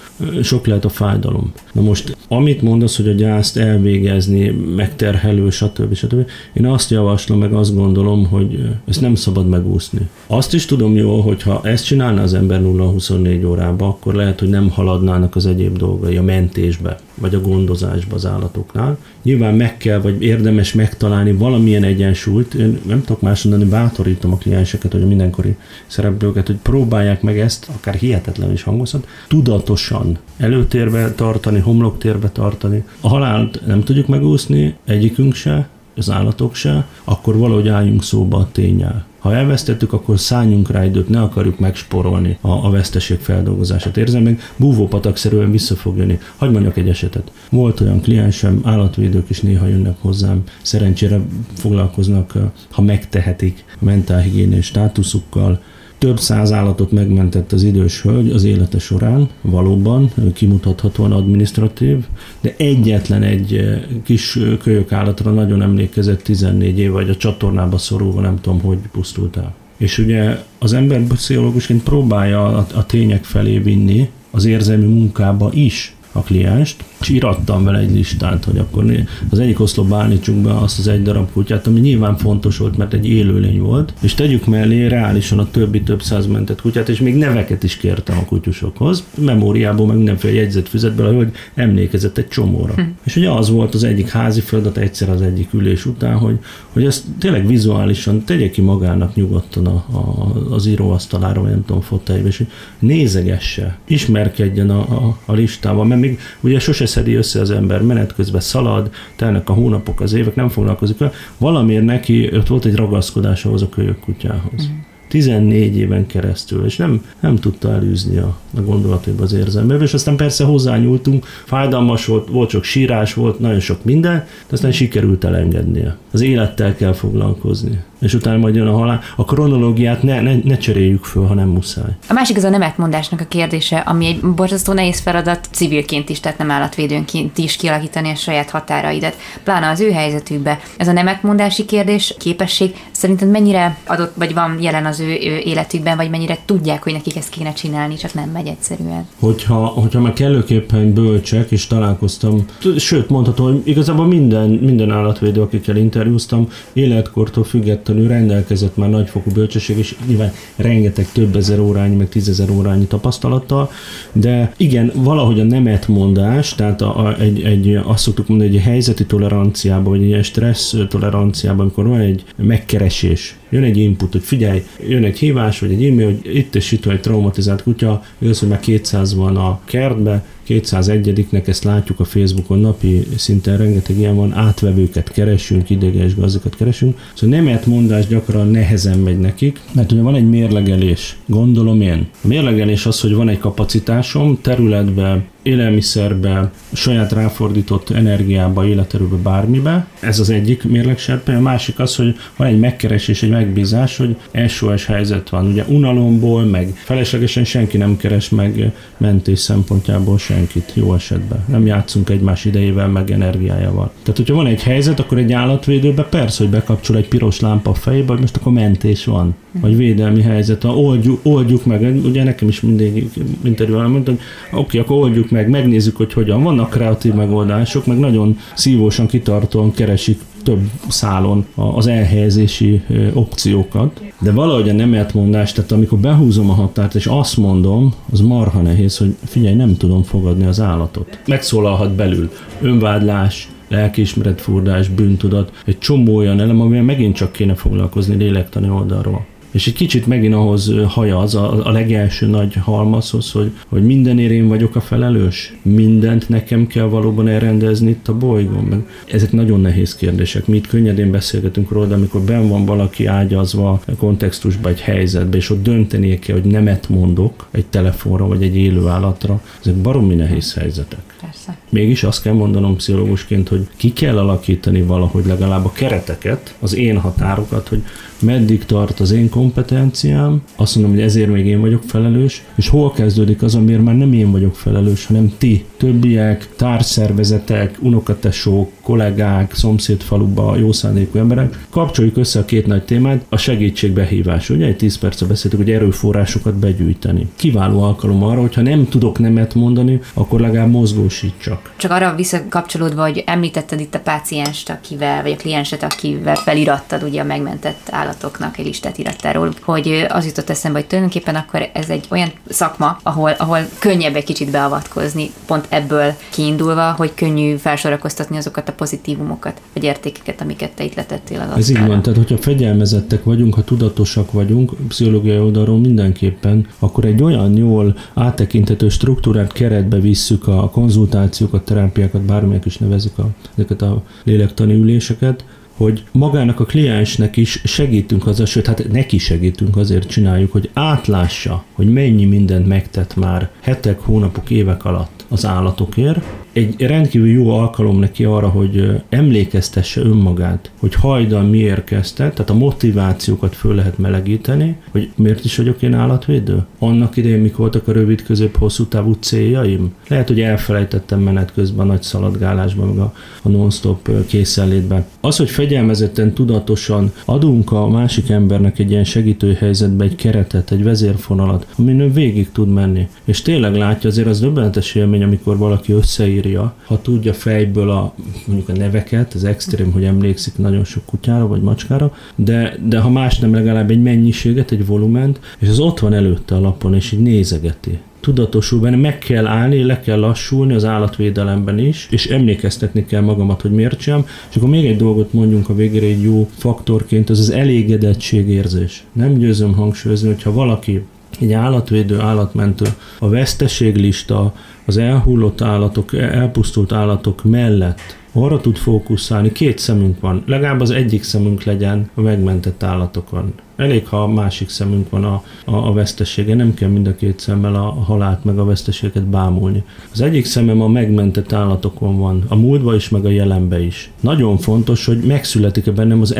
sok 0.43 0.67
lehet 0.67 0.85
a 0.85 0.89
fájdalom. 0.89 1.51
Na 1.73 1.81
most, 1.81 2.17
amit 2.27 2.61
mondasz, 2.61 2.97
hogy 2.97 3.07
a 3.07 3.13
gyászt 3.13 3.57
elvégezni, 3.57 4.49
megterhelő, 4.75 5.49
stb. 5.49 5.93
stb. 5.93 6.29
Én 6.53 6.65
azt 6.65 6.89
javaslom, 6.89 7.39
meg 7.39 7.53
azt 7.53 7.75
gondolom, 7.75 8.25
hogy 8.25 8.69
ezt 8.87 9.01
nem 9.01 9.15
szabad 9.15 9.47
megúszni. 9.47 10.09
Azt 10.27 10.53
is 10.53 10.65
tudom 10.65 10.95
jól, 10.95 11.21
hogy 11.21 11.41
ha 11.41 11.61
ezt 11.63 11.85
csinálna 11.85 12.21
az 12.21 12.33
ember 12.33 12.61
0-24 12.63 13.47
órába, 13.47 13.87
akkor 13.87 14.13
lehet, 14.13 14.39
hogy 14.39 14.49
nem 14.49 14.69
haladnának 14.83 15.35
az 15.35 15.45
egyéb 15.45 15.77
dolgai 15.77 16.17
a 16.17 16.23
mentésbe, 16.23 16.97
vagy 17.15 17.35
a 17.35 17.41
gondozásba 17.41 18.15
az 18.15 18.25
állatoknál. 18.25 18.97
Nyilván 19.23 19.55
meg 19.55 19.77
kell, 19.77 20.01
vagy 20.01 20.21
érdemes 20.21 20.73
megtalálni 20.73 21.31
valamilyen 21.31 21.83
egyensúlyt. 21.83 22.53
Én 22.53 22.79
nem 22.87 23.03
tudok 23.03 23.21
más 23.21 23.43
mondani, 23.43 23.69
bátorítom 23.69 24.31
a 24.31 24.37
klienseket, 24.37 24.91
hogy 24.91 25.01
a 25.01 25.07
mindenkori 25.07 25.55
szereplőket, 25.87 26.47
hogy 26.47 26.57
próbálják 26.61 27.21
meg 27.21 27.39
ezt, 27.39 27.67
akár 27.75 27.93
hihetetlen 27.93 28.51
is 28.51 28.63
hangozhat, 28.63 29.07
tudatosan 29.27 30.17
előtérbe 30.37 31.11
tartani, 31.11 31.59
homloktérbe 31.59 32.29
tartani. 32.29 32.83
A 33.01 33.07
halált 33.07 33.61
nem 33.65 33.83
tudjuk 33.83 34.07
megúszni, 34.07 34.75
egyikünk 34.85 35.33
se, 35.33 35.67
az 35.95 36.09
állatok 36.09 36.55
se, 36.55 36.87
akkor 37.03 37.37
valahogy 37.37 37.67
álljunk 37.67 38.03
szóba 38.03 38.37
a 38.37 38.49
tényel. 38.51 39.05
Ha 39.23 39.35
elvesztettük, 39.35 39.93
akkor 39.93 40.19
szálljunk 40.19 40.71
rá 40.71 40.85
időt, 40.85 41.09
ne 41.09 41.21
akarjuk 41.21 41.59
megsporolni 41.59 42.37
a, 42.41 42.49
a 42.49 42.69
veszteség 42.69 43.19
feldolgozását. 43.19 43.97
Érzem 43.97 44.23
meg, 44.23 44.41
búvópatakszerűen 44.55 45.51
vissza 45.51 45.75
fog 45.75 45.97
jönni. 45.97 46.19
Hagy 46.37 46.51
mondjak 46.51 46.77
egy 46.77 46.89
esetet. 46.89 47.31
Volt 47.49 47.79
olyan 47.79 48.01
kliensem, 48.01 48.59
állatvédők 48.63 49.29
is 49.29 49.41
néha 49.41 49.67
jönnek 49.67 49.95
hozzám, 49.99 50.43
szerencsére 50.61 51.19
foglalkoznak, 51.53 52.33
ha 52.71 52.81
megtehetik, 52.81 53.65
mentálhigiénés 53.79 54.65
státuszukkal, 54.65 55.61
több 56.03 56.19
száz 56.19 56.51
állatot 56.51 56.91
megmentett 56.91 57.51
az 57.51 57.63
idős 57.63 58.01
hölgy 58.01 58.31
az 58.31 58.43
élete 58.43 58.79
során, 58.79 59.29
valóban 59.41 60.11
kimutathatóan 60.33 61.11
administratív, 61.11 62.05
de 62.41 62.53
egyetlen 62.57 63.23
egy 63.23 63.55
eh, 63.55 63.81
kis 64.03 64.35
eh, 64.35 64.57
kölyök 64.57 64.91
állatra 64.91 65.31
nagyon 65.31 65.61
emlékezett 65.61 66.21
14 66.21 66.79
év, 66.79 66.91
vagy 66.91 67.09
a 67.09 67.15
csatornába 67.15 67.77
szorulva 67.77 68.21
nem 68.21 68.39
tudom, 68.41 68.61
hogy 68.61 68.77
pusztult 68.91 69.37
el. 69.37 69.53
És 69.77 69.97
ugye 69.97 70.43
az 70.59 70.73
ember 70.73 71.01
pszichológusként 71.07 71.83
próbálja 71.83 72.45
a, 72.45 72.67
a 72.73 72.85
tények 72.85 73.23
felé 73.23 73.57
vinni 73.57 74.09
az 74.31 74.45
érzelmi 74.45 74.85
munkába 74.85 75.49
is 75.53 75.95
a 76.11 76.19
klienst, 76.19 76.83
és 77.03 77.09
irattam 77.09 77.63
vele 77.63 77.79
egy 77.79 77.91
listát, 77.91 78.43
hogy 78.43 78.57
akkor 78.57 78.85
az 79.29 79.39
egyik 79.39 79.59
oszlopba 79.59 79.97
állítsunk 79.97 80.43
be 80.43 80.57
azt 80.57 80.79
az 80.79 80.87
egy 80.87 81.01
darab 81.01 81.31
kutyát, 81.31 81.67
ami 81.67 81.79
nyilván 81.79 82.17
fontos 82.17 82.57
volt, 82.57 82.77
mert 82.77 82.93
egy 82.93 83.07
élőlény 83.07 83.59
volt, 83.59 83.93
és 84.01 84.13
tegyük 84.13 84.45
mellé 84.45 84.85
reálisan 84.85 85.39
a 85.39 85.49
többi 85.51 85.81
több 85.81 86.01
száz 86.01 86.27
mentett 86.27 86.61
kutyát, 86.61 86.89
és 86.89 86.99
még 86.99 87.15
neveket 87.15 87.63
is 87.63 87.77
kértem 87.77 88.17
a 88.17 88.25
kutyusokhoz, 88.25 89.03
memóriából, 89.17 89.87
meg 89.87 89.95
mindenféle 89.95 90.33
jegyzetfüzetből, 90.33 91.15
hogy 91.15 91.31
emlékezett 91.53 92.17
egy 92.17 92.27
csomóra. 92.27 92.73
Hm. 92.73 92.81
És 93.03 93.15
ugye 93.15 93.31
az 93.31 93.49
volt 93.49 93.73
az 93.73 93.83
egyik 93.83 94.09
házi 94.09 94.41
feladat 94.41 94.77
egyszer 94.77 95.09
az 95.09 95.21
egyik 95.21 95.53
ülés 95.53 95.85
után, 95.85 96.17
hogy, 96.17 96.39
hogy 96.73 96.85
ezt 96.85 97.03
tényleg 97.19 97.47
vizuálisan 97.47 98.23
tegye 98.23 98.49
ki 98.49 98.61
magának 98.61 99.15
nyugodtan 99.15 99.65
a, 99.65 99.85
a, 99.97 100.33
az 100.53 100.65
íróasztalára, 100.65 101.41
vagy 101.41 101.49
nem 101.49 101.65
tudom, 101.65 101.81
fotájba, 101.81 102.27
és 102.27 102.43
nézegesse, 102.79 103.77
ismerkedjen 103.87 104.69
a, 104.69 104.79
a, 104.79 105.17
a 105.25 105.33
listával, 105.33 105.85
mert 105.85 106.01
még 106.01 106.19
ugye 106.41 106.59
sose 106.59 106.85
szedi 106.93 107.13
össze 107.13 107.39
az 107.39 107.51
ember, 107.51 107.81
menet 107.81 108.13
közben 108.13 108.41
szalad, 108.41 108.89
telnek 109.15 109.49
a 109.49 109.53
hónapok, 109.53 110.01
az 110.01 110.13
évek, 110.13 110.35
nem 110.35 110.49
foglalkozik 110.49 110.97
vele. 110.97 111.11
Valamiért 111.37 111.85
neki 111.85 112.29
ott 112.33 112.47
volt 112.47 112.65
egy 112.65 112.75
ragaszkodás 112.75 113.45
ahhoz 113.45 113.61
a 113.61 113.69
kölyök 113.69 113.99
kutyához. 113.99 114.69
Mm. 114.71 114.91
14 115.07 115.77
éven 115.77 116.05
keresztül, 116.05 116.65
és 116.65 116.77
nem, 116.77 117.05
nem 117.19 117.35
tudta 117.35 117.71
elűzni 117.71 118.17
a, 118.17 118.37
a 118.57 118.61
gondolataiba 118.61 119.23
az 119.23 119.33
érzelmével, 119.33 119.81
és 119.81 119.93
aztán 119.93 120.15
persze 120.15 120.43
hozzányúltunk, 120.43 121.25
fájdalmas 121.25 122.05
volt, 122.05 122.29
volt 122.29 122.49
sok 122.49 122.63
sírás, 122.63 123.13
volt 123.13 123.39
nagyon 123.39 123.59
sok 123.59 123.83
minden, 123.83 124.15
de 124.47 124.53
aztán 124.53 124.71
sikerült 124.71 125.23
elengednie. 125.23 125.97
Az 126.11 126.21
élettel 126.21 126.75
kell 126.75 126.93
foglalkozni 126.93 127.83
és 128.03 128.13
utána 128.13 128.37
majd 128.37 128.55
jön 128.55 128.67
a 128.67 128.77
halál. 128.77 129.01
A 129.15 129.25
kronológiát 129.25 130.03
ne, 130.03 130.21
ne, 130.21 130.35
ne 130.43 130.57
cseréljük 130.57 131.03
föl, 131.03 131.25
ha 131.25 131.33
nem 131.33 131.47
muszáj. 131.47 131.91
A 132.09 132.13
másik 132.13 132.37
az 132.37 132.43
a 132.43 132.49
nemetmondásnak 132.49 133.19
a 133.19 133.25
kérdése, 133.25 133.77
ami 133.77 134.05
egy 134.05 134.19
borzasztó 134.19 134.73
nehéz 134.73 134.99
feladat 134.99 135.47
civilként 135.51 136.09
is, 136.09 136.19
tehát 136.19 136.37
nem 136.37 136.51
állatvédőnként 136.51 137.37
is 137.37 137.55
kialakítani 137.55 138.09
a 138.09 138.15
saját 138.15 138.49
határaidat, 138.49 139.15
pláne 139.43 139.69
az 139.69 139.79
ő 139.79 139.91
helyzetükbe. 139.91 140.59
Ez 140.77 140.87
a 140.87 140.91
nemetmondási 140.91 141.65
kérdés, 141.65 142.15
képesség 142.19 142.75
szerinted 142.91 143.29
mennyire 143.29 143.77
adott, 143.87 144.11
vagy 144.15 144.33
van 144.33 144.57
jelen 144.61 144.85
az 144.85 144.99
ő 144.99 145.11
életükben, 145.43 145.97
vagy 145.97 146.09
mennyire 146.09 146.37
tudják, 146.45 146.83
hogy 146.83 146.93
nekik 146.93 147.15
ezt 147.15 147.29
kéne 147.29 147.53
csinálni, 147.53 147.95
csak 147.95 148.13
nem 148.13 148.29
megy 148.29 148.47
egyszerűen? 148.47 149.07
Hogyha, 149.19 149.65
hogyha 149.65 149.99
már 149.99 150.13
kellőképpen 150.13 150.93
bölcsek, 150.93 151.51
és 151.51 151.67
találkoztam, 151.67 152.45
sőt 152.77 153.09
mondhatom, 153.09 153.45
hogy 153.45 153.61
igazából 153.63 154.05
minden, 154.05 154.49
minden 154.49 154.91
állatvédő, 154.91 155.41
akikkel 155.41 155.75
interjúztam, 155.75 156.47
életkortól 156.73 157.43
függetlenül 157.43 157.92
ő 157.97 158.07
rendelkezett 158.07 158.77
már 158.77 158.89
nagyfokú 158.89 159.31
bölcsesség, 159.31 159.77
és 159.77 159.95
nyilván 160.07 160.31
rengeteg 160.55 161.11
több 161.11 161.35
ezer 161.35 161.59
órányi, 161.59 161.95
meg 161.95 162.09
tízezer 162.09 162.49
órányi 162.49 162.85
tapasztalattal, 162.85 163.69
de 164.11 164.53
igen, 164.57 164.91
valahogy 164.95 165.39
a 165.39 165.43
nemetmondás, 165.43 166.55
tehát 166.55 166.81
a, 166.81 167.05
a, 167.05 167.19
egy, 167.19 167.41
egy, 167.41 167.79
azt 167.83 168.03
szoktuk 168.03 168.27
mondani, 168.27 168.49
hogy 168.49 168.59
egy 168.59 168.65
helyzeti 168.65 169.05
toleranciában, 169.05 169.83
vagy 169.83 170.01
egy 170.01 170.07
ilyen 170.07 170.23
stressz 170.23 170.75
toleranciában, 170.89 171.59
amikor 171.59 171.87
van 171.87 171.99
egy 171.99 172.23
megkeresés, 172.35 173.35
jön 173.53 173.63
egy 173.63 173.77
input, 173.77 174.11
hogy 174.11 174.23
figyelj, 174.23 174.63
jön 174.87 175.03
egy 175.03 175.17
hívás, 175.17 175.59
vagy 175.59 175.71
egy 175.71 175.85
e-mail, 175.85 176.05
hogy 176.05 176.35
itt 176.35 176.55
és 176.55 176.71
itt 176.71 176.85
egy 176.85 176.99
traumatizált 176.99 177.63
kutya, 177.63 178.03
igaz, 178.17 178.39
hogy 178.39 178.49
már 178.49 178.59
200 178.59 179.15
van 179.15 179.35
a 179.35 179.59
kertbe, 179.65 180.25
201-nek 180.47 181.47
ezt 181.47 181.63
látjuk 181.63 181.99
a 181.99 182.03
Facebookon, 182.03 182.59
napi 182.59 183.03
szinten 183.15 183.57
rengeteg 183.57 183.97
ilyen 183.97 184.15
van, 184.15 184.33
átvevőket 184.33 185.11
keresünk, 185.11 185.69
ideges 185.69 186.15
gazdakat 186.15 186.55
keresünk, 186.55 186.99
szóval 187.13 187.37
nemet 187.37 187.65
mondás 187.65 188.07
gyakran 188.07 188.47
nehezen 188.47 188.99
megy 188.99 189.19
nekik, 189.19 189.59
mert 189.71 189.91
ugye 189.91 190.01
van 190.01 190.15
egy 190.15 190.29
mérlegelés, 190.29 191.17
gondolom 191.25 191.81
én. 191.81 192.07
A 192.23 192.27
mérlegelés 192.27 192.85
az, 192.85 193.01
hogy 193.01 193.13
van 193.13 193.29
egy 193.29 193.39
kapacitásom, 193.39 194.39
területbe 194.41 195.23
élelmiszerbe, 195.43 196.51
saját 196.73 197.11
ráfordított 197.11 197.89
energiába, 197.89 198.67
életerőbe, 198.67 199.15
bármibe. 199.15 199.87
Ez 199.99 200.19
az 200.19 200.29
egyik 200.29 200.63
mérlegserpe. 200.63 201.35
A 201.35 201.39
másik 201.39 201.79
az, 201.79 201.95
hogy 201.95 202.15
van 202.35 202.47
egy 202.47 202.59
megkeresés, 202.59 203.23
egy 203.23 203.29
megbízás, 203.29 203.97
hogy 203.97 204.15
SOS 204.47 204.85
helyzet 204.85 205.29
van. 205.29 205.47
Ugye 205.47 205.63
unalomból, 205.67 206.43
meg 206.43 206.73
feleslegesen 206.75 207.43
senki 207.43 207.77
nem 207.77 207.97
keres 207.97 208.29
meg 208.29 208.71
mentés 208.97 209.39
szempontjából 209.39 210.17
senkit, 210.17 210.71
jó 210.73 210.93
esetben. 210.93 211.43
Nem 211.47 211.65
játszunk 211.65 212.09
egymás 212.09 212.45
idejével, 212.45 212.87
meg 212.87 213.11
energiájával. 213.11 213.91
Tehát, 214.01 214.17
hogyha 214.17 214.35
van 214.35 214.47
egy 214.47 214.63
helyzet, 214.63 214.99
akkor 214.99 215.17
egy 215.17 215.31
állatvédőbe 215.31 216.03
persze, 216.03 216.43
hogy 216.43 216.51
bekapcsol 216.51 216.97
egy 216.97 217.07
piros 217.07 217.39
lámpa 217.39 217.69
a 217.69 217.73
fejébe, 217.73 218.11
hogy 218.11 218.21
most 218.21 218.35
akkor 218.35 218.51
mentés 218.53 219.05
van, 219.05 219.35
vagy 219.61 219.77
védelmi 219.77 220.21
helyzet. 220.21 220.63
Oldjuk, 220.63 221.19
oldjuk 221.23 221.65
meg, 221.65 221.95
ugye 222.05 222.23
nekem 222.23 222.47
is 222.47 222.61
mindig 222.61 223.09
interjúval 223.43 223.87
mondtam, 223.87 224.19
oké, 224.53 224.79
akkor 224.79 224.97
oldjuk 224.97 225.29
meg, 225.29 225.49
megnézzük, 225.49 225.95
hogy 225.95 226.13
hogyan. 226.13 226.43
Vannak 226.43 226.69
kreatív 226.69 227.13
megoldások, 227.13 227.85
meg 227.85 227.99
nagyon 227.99 228.37
szívósan, 228.55 229.07
kitartóan 229.07 229.71
keresik 229.71 230.21
több 230.43 230.69
szálon 230.87 231.45
az 231.55 231.87
elhelyezési 231.87 232.81
opciókat, 233.13 234.01
de 234.19 234.31
valahogy 234.31 234.69
a 234.69 234.73
nemetmondás, 234.73 235.51
tehát 235.51 235.71
amikor 235.71 235.99
behúzom 235.99 236.49
a 236.49 236.53
határt, 236.53 236.95
és 236.95 237.05
azt 237.05 237.37
mondom, 237.37 237.93
az 238.11 238.21
marha 238.21 238.61
nehéz, 238.61 238.97
hogy 238.97 239.15
figyelj, 239.25 239.55
nem 239.55 239.77
tudom 239.77 240.03
fogadni 240.03 240.45
az 240.45 240.59
állatot. 240.59 241.19
Megszólalhat 241.27 241.95
belül 241.95 242.31
önvádlás, 242.61 243.49
lelkiismeretfurdás, 243.67 244.89
bűntudat, 244.89 245.51
egy 245.65 245.77
csomó 245.77 246.15
olyan 246.15 246.39
elem, 246.39 246.61
amivel 246.61 246.83
megint 246.83 247.15
csak 247.15 247.31
kéne 247.31 247.55
foglalkozni 247.55 248.15
lélektani 248.15 248.69
oldalról. 248.69 249.25
És 249.53 249.67
egy 249.67 249.73
kicsit 249.73 250.07
megint 250.07 250.33
ahhoz 250.33 250.71
hajaz 250.87 251.35
a, 251.35 251.65
a 251.65 251.71
legelső 251.71 252.27
nagy 252.27 252.53
halmazhoz, 252.53 253.31
hogy, 253.31 253.51
hogy 253.67 253.83
mindenért 253.83 254.31
én 254.31 254.47
vagyok 254.47 254.75
a 254.75 254.81
felelős, 254.81 255.53
mindent 255.61 256.29
nekem 256.29 256.67
kell 256.67 256.85
valóban 256.85 257.27
elrendezni 257.27 257.89
itt 257.89 258.07
a 258.07 258.17
bolygón. 258.17 258.63
Meg 258.63 258.87
ezek 259.11 259.31
nagyon 259.31 259.61
nehéz 259.61 259.95
kérdések. 259.95 260.47
Mi 260.47 260.55
itt 260.55 260.67
könnyedén 260.67 261.11
beszélgetünk 261.11 261.71
róla, 261.71 261.85
de 261.85 261.95
amikor 261.95 262.21
ben 262.21 262.47
van 262.47 262.65
valaki 262.65 263.05
ágyazva 263.05 263.81
kontextusba, 263.97 264.69
egy 264.69 264.81
helyzetbe, 264.81 265.37
és 265.37 265.49
ott 265.49 265.63
döntenie 265.63 266.19
kell, 266.19 266.35
hogy 266.41 266.51
nemet 266.51 266.89
mondok 266.89 267.47
egy 267.51 267.65
telefonra 267.65 268.27
vagy 268.27 268.43
egy 268.43 268.55
élő 268.55 268.87
állatra, 268.87 269.41
ezek 269.61 269.75
baromi 269.75 270.15
nehéz 270.15 270.53
helyzetek. 270.53 271.13
Persze. 271.21 271.57
Mégis 271.69 272.03
azt 272.03 272.21
kell 272.21 272.33
mondanom 272.33 272.75
pszichológusként, 272.75 273.47
hogy 273.47 273.67
ki 273.75 273.93
kell 273.93 274.17
alakítani 274.17 274.81
valahogy 274.81 275.25
legalább 275.25 275.65
a 275.65 275.71
kereteket, 275.71 276.55
az 276.59 276.75
én 276.75 276.97
határokat, 276.99 277.67
hogy 277.67 277.83
meddig 278.23 278.65
tart 278.65 278.99
az 278.99 279.11
én 279.11 279.29
kompetenciám, 279.29 280.41
azt 280.55 280.75
mondom, 280.75 280.93
hogy 280.93 281.03
ezért 281.03 281.31
még 281.31 281.45
én 281.45 281.61
vagyok 281.61 281.83
felelős, 281.83 282.43
és 282.55 282.67
hol 282.67 282.91
kezdődik 282.91 283.41
az, 283.41 283.55
amiért 283.55 283.83
már 283.83 283.97
nem 283.97 284.13
én 284.13 284.31
vagyok 284.31 284.55
felelős, 284.55 285.05
hanem 285.05 285.33
ti, 285.37 285.65
többiek, 285.77 286.49
társszervezetek, 286.55 287.77
unokatesók, 287.81 288.71
kollégák, 288.83 289.53
szomszédfaluba, 289.53 290.55
jó 290.55 290.71
szándékú 290.71 291.17
emberek. 291.17 291.57
Kapcsoljuk 291.69 292.17
össze 292.17 292.39
a 292.39 292.45
két 292.45 292.65
nagy 292.65 292.83
témát, 292.83 293.25
a 293.29 293.37
segítségbehívás. 293.37 294.49
Ugye 294.49 294.65
egy 294.65 294.77
10 294.77 294.97
percre 294.97 295.25
beszéltük, 295.25 295.59
hogy 295.59 295.71
erőforrásokat 295.71 296.55
begyűjteni. 296.55 297.27
Kiváló 297.35 297.81
alkalom 297.81 298.23
arra, 298.23 298.41
hogyha 298.41 298.61
nem 298.61 298.87
tudok 298.89 299.19
nemet 299.19 299.53
mondani, 299.53 299.99
akkor 300.13 300.39
legalább 300.39 300.69
mozgósítsak. 300.69 301.73
Csak 301.77 301.91
arra 301.91 302.15
visszakapcsolódva, 302.15 303.01
hogy 303.01 303.23
említetted 303.25 303.79
itt 303.79 303.95
a 303.95 303.99
pácienst, 303.99 304.69
akivel, 304.69 305.21
vagy 305.21 305.31
a 305.31 305.35
klienset, 305.35 305.83
akivel 305.83 306.35
felirattad 306.35 307.03
ugye 307.03 307.21
a 307.21 307.25
megmentett 307.25 307.87
állatoknak 307.91 308.57
egy 308.57 308.65
listát 308.65 309.33
róla, 309.33 309.51
hogy 309.61 310.05
az 310.09 310.25
jutott 310.25 310.49
eszembe, 310.49 310.77
hogy 310.77 310.87
tulajdonképpen 310.87 311.35
akkor 311.35 311.69
ez 311.73 311.89
egy 311.89 312.05
olyan 312.09 312.31
szakma, 312.49 312.97
ahol, 313.03 313.31
ahol 313.37 313.59
könnyebb 313.79 314.15
egy 314.15 314.23
kicsit 314.23 314.51
beavatkozni, 314.51 315.31
pont 315.45 315.65
ebből 315.69 316.13
kiindulva, 316.29 316.91
hogy 316.91 317.13
könnyű 317.13 317.55
felsorakoztatni 317.55 318.37
azokat 318.37 318.69
a 318.69 318.72
pozitívumokat, 318.73 319.61
vagy 319.73 319.83
értékeket, 319.83 320.41
amiket 320.41 320.71
te 320.71 320.83
itt 320.83 320.93
letettél 320.93 321.39
az 321.51 321.57
Ez 321.57 321.69
így 321.69 321.87
van, 321.87 322.01
tehát 322.01 322.19
hogyha 322.19 322.37
fegyelmezettek 322.37 323.23
vagyunk, 323.23 323.53
ha 323.53 323.63
tudatosak 323.63 324.31
vagyunk, 324.31 324.73
pszichológiai 324.87 325.39
oldalról 325.39 325.79
mindenképpen, 325.79 326.67
akkor 326.79 327.05
egy 327.05 327.23
olyan 327.23 327.57
jól 327.57 327.97
áttekintető 328.13 328.89
struktúrát 328.89 329.53
keretbe 329.53 329.99
visszük 329.99 330.47
a 330.47 330.69
konzultációkat, 330.69 331.65
terápiákat, 331.65 332.21
bármilyen 332.21 332.61
is 332.65 332.77
nevezik 332.77 333.17
a, 333.17 333.27
ezeket 333.55 333.81
a 333.81 334.03
lélektani 334.23 334.73
üléseket, 334.73 335.45
hogy 335.77 336.03
magának 336.11 336.59
a 336.59 336.65
kliensnek 336.65 337.37
is 337.37 337.61
segítünk 337.63 338.27
az, 338.27 338.47
sőt, 338.47 338.67
hát 338.67 338.91
neki 338.91 339.17
segítünk, 339.17 339.77
azért 339.77 340.07
csináljuk, 340.07 340.51
hogy 340.51 340.69
átlássa, 340.73 341.63
hogy 341.73 341.93
mennyi 341.93 342.25
mindent 342.25 342.67
megtett 342.67 343.15
már 343.15 343.49
hetek, 343.59 343.99
hónapok, 343.99 344.49
évek 344.49 344.85
alatt 344.85 345.25
az 345.29 345.45
állatokért, 345.45 346.23
egy 346.53 346.81
rendkívül 346.81 347.29
jó 347.29 347.49
alkalom 347.49 347.99
neki 347.99 348.23
arra, 348.23 348.49
hogy 348.49 349.01
emlékeztesse 349.09 350.01
önmagát, 350.01 350.71
hogy 350.79 350.93
hajdan 350.93 351.45
miért 351.45 351.83
kezdte, 351.83 352.29
tehát 352.29 352.49
a 352.49 352.53
motivációkat 352.53 353.55
föl 353.55 353.75
lehet 353.75 353.97
melegíteni, 353.97 354.75
hogy 354.91 355.11
miért 355.15 355.45
is 355.45 355.57
vagyok 355.57 355.81
én 355.81 355.93
állatvédő? 355.93 356.65
Annak 356.79 357.17
idején 357.17 357.39
mik 357.39 357.55
voltak 357.55 357.87
a 357.87 357.91
rövid, 357.91 358.23
közép, 358.23 358.57
hosszú 358.57 358.85
távú 358.85 359.13
céljaim? 359.19 359.93
Lehet, 360.07 360.27
hogy 360.27 360.41
elfelejtettem 360.41 361.19
menet 361.19 361.53
közben 361.53 361.85
a 361.85 361.89
nagy 361.89 362.01
szaladgálásban, 362.03 362.87
meg 362.87 362.97
a, 362.97 363.13
a 363.41 363.49
non-stop 363.49 364.09
készenlétben. 364.25 365.05
Az, 365.21 365.37
hogy 365.37 365.49
fegyelmezetten, 365.49 366.33
tudatosan 366.33 367.11
adunk 367.25 367.71
a 367.71 367.87
másik 367.89 368.29
embernek 368.29 368.79
egy 368.79 368.91
ilyen 368.91 369.03
segítő 369.03 369.53
helyzetbe 369.53 370.03
egy 370.03 370.15
keretet, 370.15 370.71
egy 370.71 370.83
vezérfonalat, 370.83 371.67
amin 371.77 371.99
ő 371.99 372.11
végig 372.11 372.51
tud 372.51 372.73
menni. 372.73 373.07
És 373.23 373.41
tényleg 373.41 373.75
látja, 373.75 374.09
azért 374.09 374.27
az 374.27 374.39
döbbenetes 374.39 374.95
élmény, 374.95 375.23
amikor 375.23 375.57
valaki 375.57 375.93
összeír 375.93 376.42
írja, 376.45 376.75
ha 376.85 377.01
tudja 377.01 377.33
fejből 377.33 377.89
a, 377.89 378.13
mondjuk 378.45 378.69
a 378.69 378.77
neveket, 378.77 379.33
az 379.33 379.43
extrém, 379.43 379.91
hogy 379.91 380.03
emlékszik 380.03 380.57
nagyon 380.57 380.83
sok 380.83 381.05
kutyára 381.05 381.47
vagy 381.47 381.61
macskára, 381.61 382.13
de, 382.35 382.77
de 382.85 382.99
ha 382.99 383.09
más 383.09 383.39
nem 383.39 383.53
legalább 383.53 383.89
egy 383.89 384.01
mennyiséget, 384.01 384.71
egy 384.71 384.85
volument, 384.85 385.39
és 385.59 385.69
az 385.69 385.79
ott 385.79 385.99
van 385.99 386.13
előtte 386.13 386.55
a 386.55 386.59
lapon, 386.59 386.95
és 386.95 387.11
így 387.11 387.21
nézegeti 387.21 387.99
tudatosul 388.19 388.79
benne, 388.79 388.95
meg 388.95 389.17
kell 389.17 389.45
állni, 389.45 389.83
le 389.83 389.99
kell 389.99 390.19
lassulni 390.19 390.73
az 390.73 390.85
állatvédelemben 390.85 391.79
is, 391.79 392.07
és 392.11 392.27
emlékeztetni 392.27 393.05
kell 393.05 393.21
magamat, 393.21 393.61
hogy 393.61 393.71
miért 393.71 393.99
sem. 393.99 394.25
És 394.49 394.55
akkor 394.55 394.69
még 394.69 394.85
egy 394.85 394.97
dolgot 394.97 395.33
mondjunk 395.33 395.69
a 395.69 395.75
végére 395.75 396.05
egy 396.05 396.23
jó 396.23 396.49
faktorként, 396.57 397.29
az 397.29 397.39
az 397.39 397.49
elégedettségérzés. 397.49 399.03
Nem 399.11 399.33
győzöm 399.33 399.73
hangsúlyozni, 399.73 400.27
hogyha 400.27 400.51
valaki 400.51 401.03
egy 401.39 401.51
állatvédő, 401.51 402.19
állatmentő, 402.19 402.85
a 403.19 403.29
veszteséglista, 403.29 404.53
az 404.85 404.97
elhullott 404.97 405.61
állatok, 405.61 406.13
elpusztult 406.13 406.91
állatok 406.91 407.43
mellett 407.43 408.01
arra 408.33 408.61
tud 408.61 408.75
fókuszálni, 408.75 409.51
két 409.51 409.77
szemünk 409.77 410.19
van, 410.19 410.43
legalább 410.45 410.81
az 410.81 410.91
egyik 410.91 411.23
szemünk 411.23 411.63
legyen 411.63 412.09
a 412.13 412.21
megmentett 412.21 412.83
állatokon. 412.83 413.53
Elég, 413.75 414.07
ha 414.07 414.21
a 414.23 414.27
másik 414.27 414.69
szemünk 414.69 415.09
van 415.09 415.23
a, 415.23 415.43
a, 415.65 415.75
a 415.75 415.93
vesztesége, 415.93 416.55
nem 416.55 416.73
kell 416.73 416.89
mind 416.89 417.07
a 417.07 417.15
két 417.15 417.39
szemmel 417.39 417.75
a, 417.75 417.79
halált 417.79 418.43
meg 418.43 418.59
a 418.59 418.65
veszteséget 418.65 419.25
bámulni. 419.25 419.83
Az 420.11 420.21
egyik 420.21 420.45
szemem 420.45 420.81
a 420.81 420.87
megmentett 420.87 421.53
állatokon 421.53 422.19
van, 422.19 422.43
a 422.47 422.55
múltba 422.55 422.95
is, 422.95 423.09
meg 423.09 423.25
a 423.25 423.29
jelenbe 423.29 423.83
is. 423.83 424.11
Nagyon 424.19 424.57
fontos, 424.57 425.05
hogy 425.05 425.17
megszületik-e 425.17 425.91
bennem 425.91 426.21
az 426.21 426.35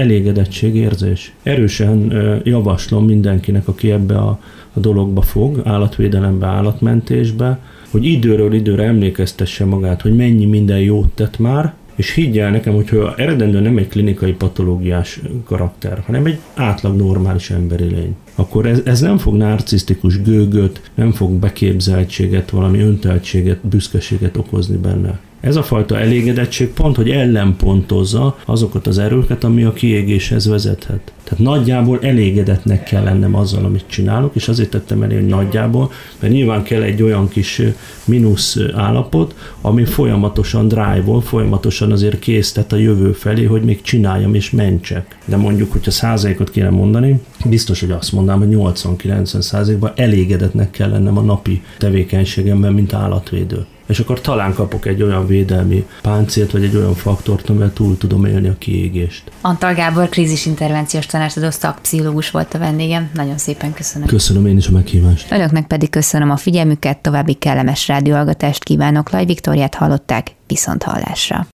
érzés. 0.62 1.34
Erősen 1.44 2.12
ö, 2.12 2.36
javaslom 2.44 3.06
mindenkinek, 3.06 3.68
aki 3.68 3.91
ebbe 3.91 4.18
a, 4.18 4.39
a 4.74 4.80
dologba 4.80 5.22
fog, 5.22 5.62
állatvédelembe, 5.64 6.46
állatmentésbe, 6.46 7.60
hogy 7.94 8.06
időről 8.06 8.54
időre 8.54 8.84
emlékeztesse 8.84 9.66
magát, 9.66 10.02
hogy 10.02 10.16
mennyi 10.16 10.46
minden 10.46 10.80
jót 10.80 11.10
tett 11.16 11.39
már, 11.39 11.74
és 11.96 12.14
higgyel 12.14 12.52
nekem, 12.52 12.74
hogy 12.74 13.00
eredendő 13.18 13.60
nem 13.60 13.78
egy 13.78 13.88
klinikai 13.88 14.34
patológiás 14.34 15.22
karakter, 15.44 16.04
hanem 16.06 16.26
egy 16.26 16.39
átlag 16.54 16.96
normális 16.96 17.50
emberi 17.50 17.84
lény, 17.84 18.16
akkor 18.36 18.66
ez, 18.66 18.82
ez 18.86 19.00
nem 19.00 19.18
fog 19.18 19.36
narcisztikus 19.36 20.22
gőgöt, 20.22 20.82
nem 20.96 21.12
fog 21.12 21.32
beképzeltséget, 21.32 22.50
valami 22.50 22.80
önteltséget, 22.80 23.68
büszkeséget 23.68 24.38
okozni 24.38 24.78
benne. 24.78 25.20
Ez 25.44 25.56
a 25.56 25.64
fajta 25.64 26.00
elégedettség 26.00 26.68
pont, 26.68 26.96
hogy 26.96 27.10
ellenpontozza 27.10 28.38
azokat 28.46 28.88
az 28.88 28.98
erőket, 28.98 29.44
ami 29.44 29.64
a 29.64 29.74
kiégéshez 29.74 30.48
vezethet. 30.48 31.14
Tehát 31.24 31.44
nagyjából 31.44 32.00
elégedetnek 32.02 32.84
kell 32.84 33.04
lennem 33.04 33.36
azzal, 33.36 33.66
amit 33.66 33.84
csinálok, 33.88 34.36
és 34.36 34.48
azért 34.48 34.70
tettem 34.70 35.02
elé, 35.02 35.16
hogy 35.16 35.26
nagyjából, 35.26 35.91
mert 36.20 36.34
nyilván 36.34 36.64
kell 36.64 36.82
egy 36.82 37.02
olyan 37.04 37.28
kis 37.30 37.62
mínusz 38.06 38.58
állapot, 38.74 39.36
ami 39.62 39.86
folyamatosan 39.86 40.68
drive 40.68 41.22
folyamatosan 41.22 41.91
azért 41.91 42.20
késztet 42.20 42.72
a 42.72 42.76
jövő 42.76 43.12
felé, 43.12 43.44
hogy 43.44 43.62
még 43.62 43.82
csináljam 43.82 44.34
és 44.34 44.52
mentsek. 44.52 45.18
De 45.26 45.38
mondjuk, 45.38 45.72
hogyha 45.72 45.91
százalékot 45.91 46.52
kéne 46.52 46.70
mondani, 46.70 47.22
biztos, 47.46 47.80
hogy 47.80 47.91
azt 47.91 48.12
mondanám, 48.12 48.39
hogy 48.39 48.74
80-90 48.76 49.41
százalékban 49.41 49.91
elégedetnek 49.96 50.72
kell 50.72 50.89
lennem 50.89 51.18
a 51.18 51.22
napi 51.22 51.62
tevékenységemben, 51.78 52.74
mint 52.74 52.94
állatvédő 52.94 53.66
és 53.88 54.00
akkor 54.00 54.22
talán 54.22 54.54
kapok 54.54 54.86
egy 54.86 55.02
olyan 55.04 55.28
védelmi 55.28 55.86
páncélt, 56.02 56.52
vagy 56.52 56.64
egy 56.64 56.76
olyan 56.76 56.94
faktort, 56.94 57.50
amivel 57.50 57.74
túl 57.74 57.98
tudom 57.98 58.26
élni 58.26 58.48
a 58.48 58.56
kiégést. 58.58 59.32
Antal 59.42 59.74
Gábor, 59.74 60.10
krízisintervenciós 60.10 61.06
tanácsadó 61.06 61.50
szakpszichológus 61.50 62.32
volt 62.32 62.54
a 62.54 62.58
vendégem. 62.58 63.10
Nagyon 63.14 63.38
szépen 63.38 63.74
köszönöm. 63.74 64.08
Köszönöm 64.08 64.46
én 64.46 64.58
is 64.58 64.68
a 64.68 64.72
meghívást. 64.72 65.32
Önöknek 65.32 65.68
pedig 65.68 65.90
köszönöm 65.90 66.30
a 66.30 66.38
figyelmüket, 66.38 66.98
további 66.98 67.34
kellemes 67.34 67.88
rádióalgatást 67.88 68.64
kívánok. 68.64 69.10
Laj 69.10 69.26
Viktoriát 69.26 69.76
hallották, 69.76 70.32
viszont 70.48 70.84
hallásra. 70.84 71.48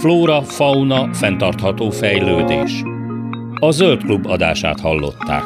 Flóra, 0.00 0.42
fauna, 0.42 1.08
fenntartható 1.12 1.90
fejlődés. 1.90 2.82
A 3.54 3.70
Zöld 3.70 4.02
Klub 4.02 4.26
adását 4.26 4.80
hallották. 4.80 5.44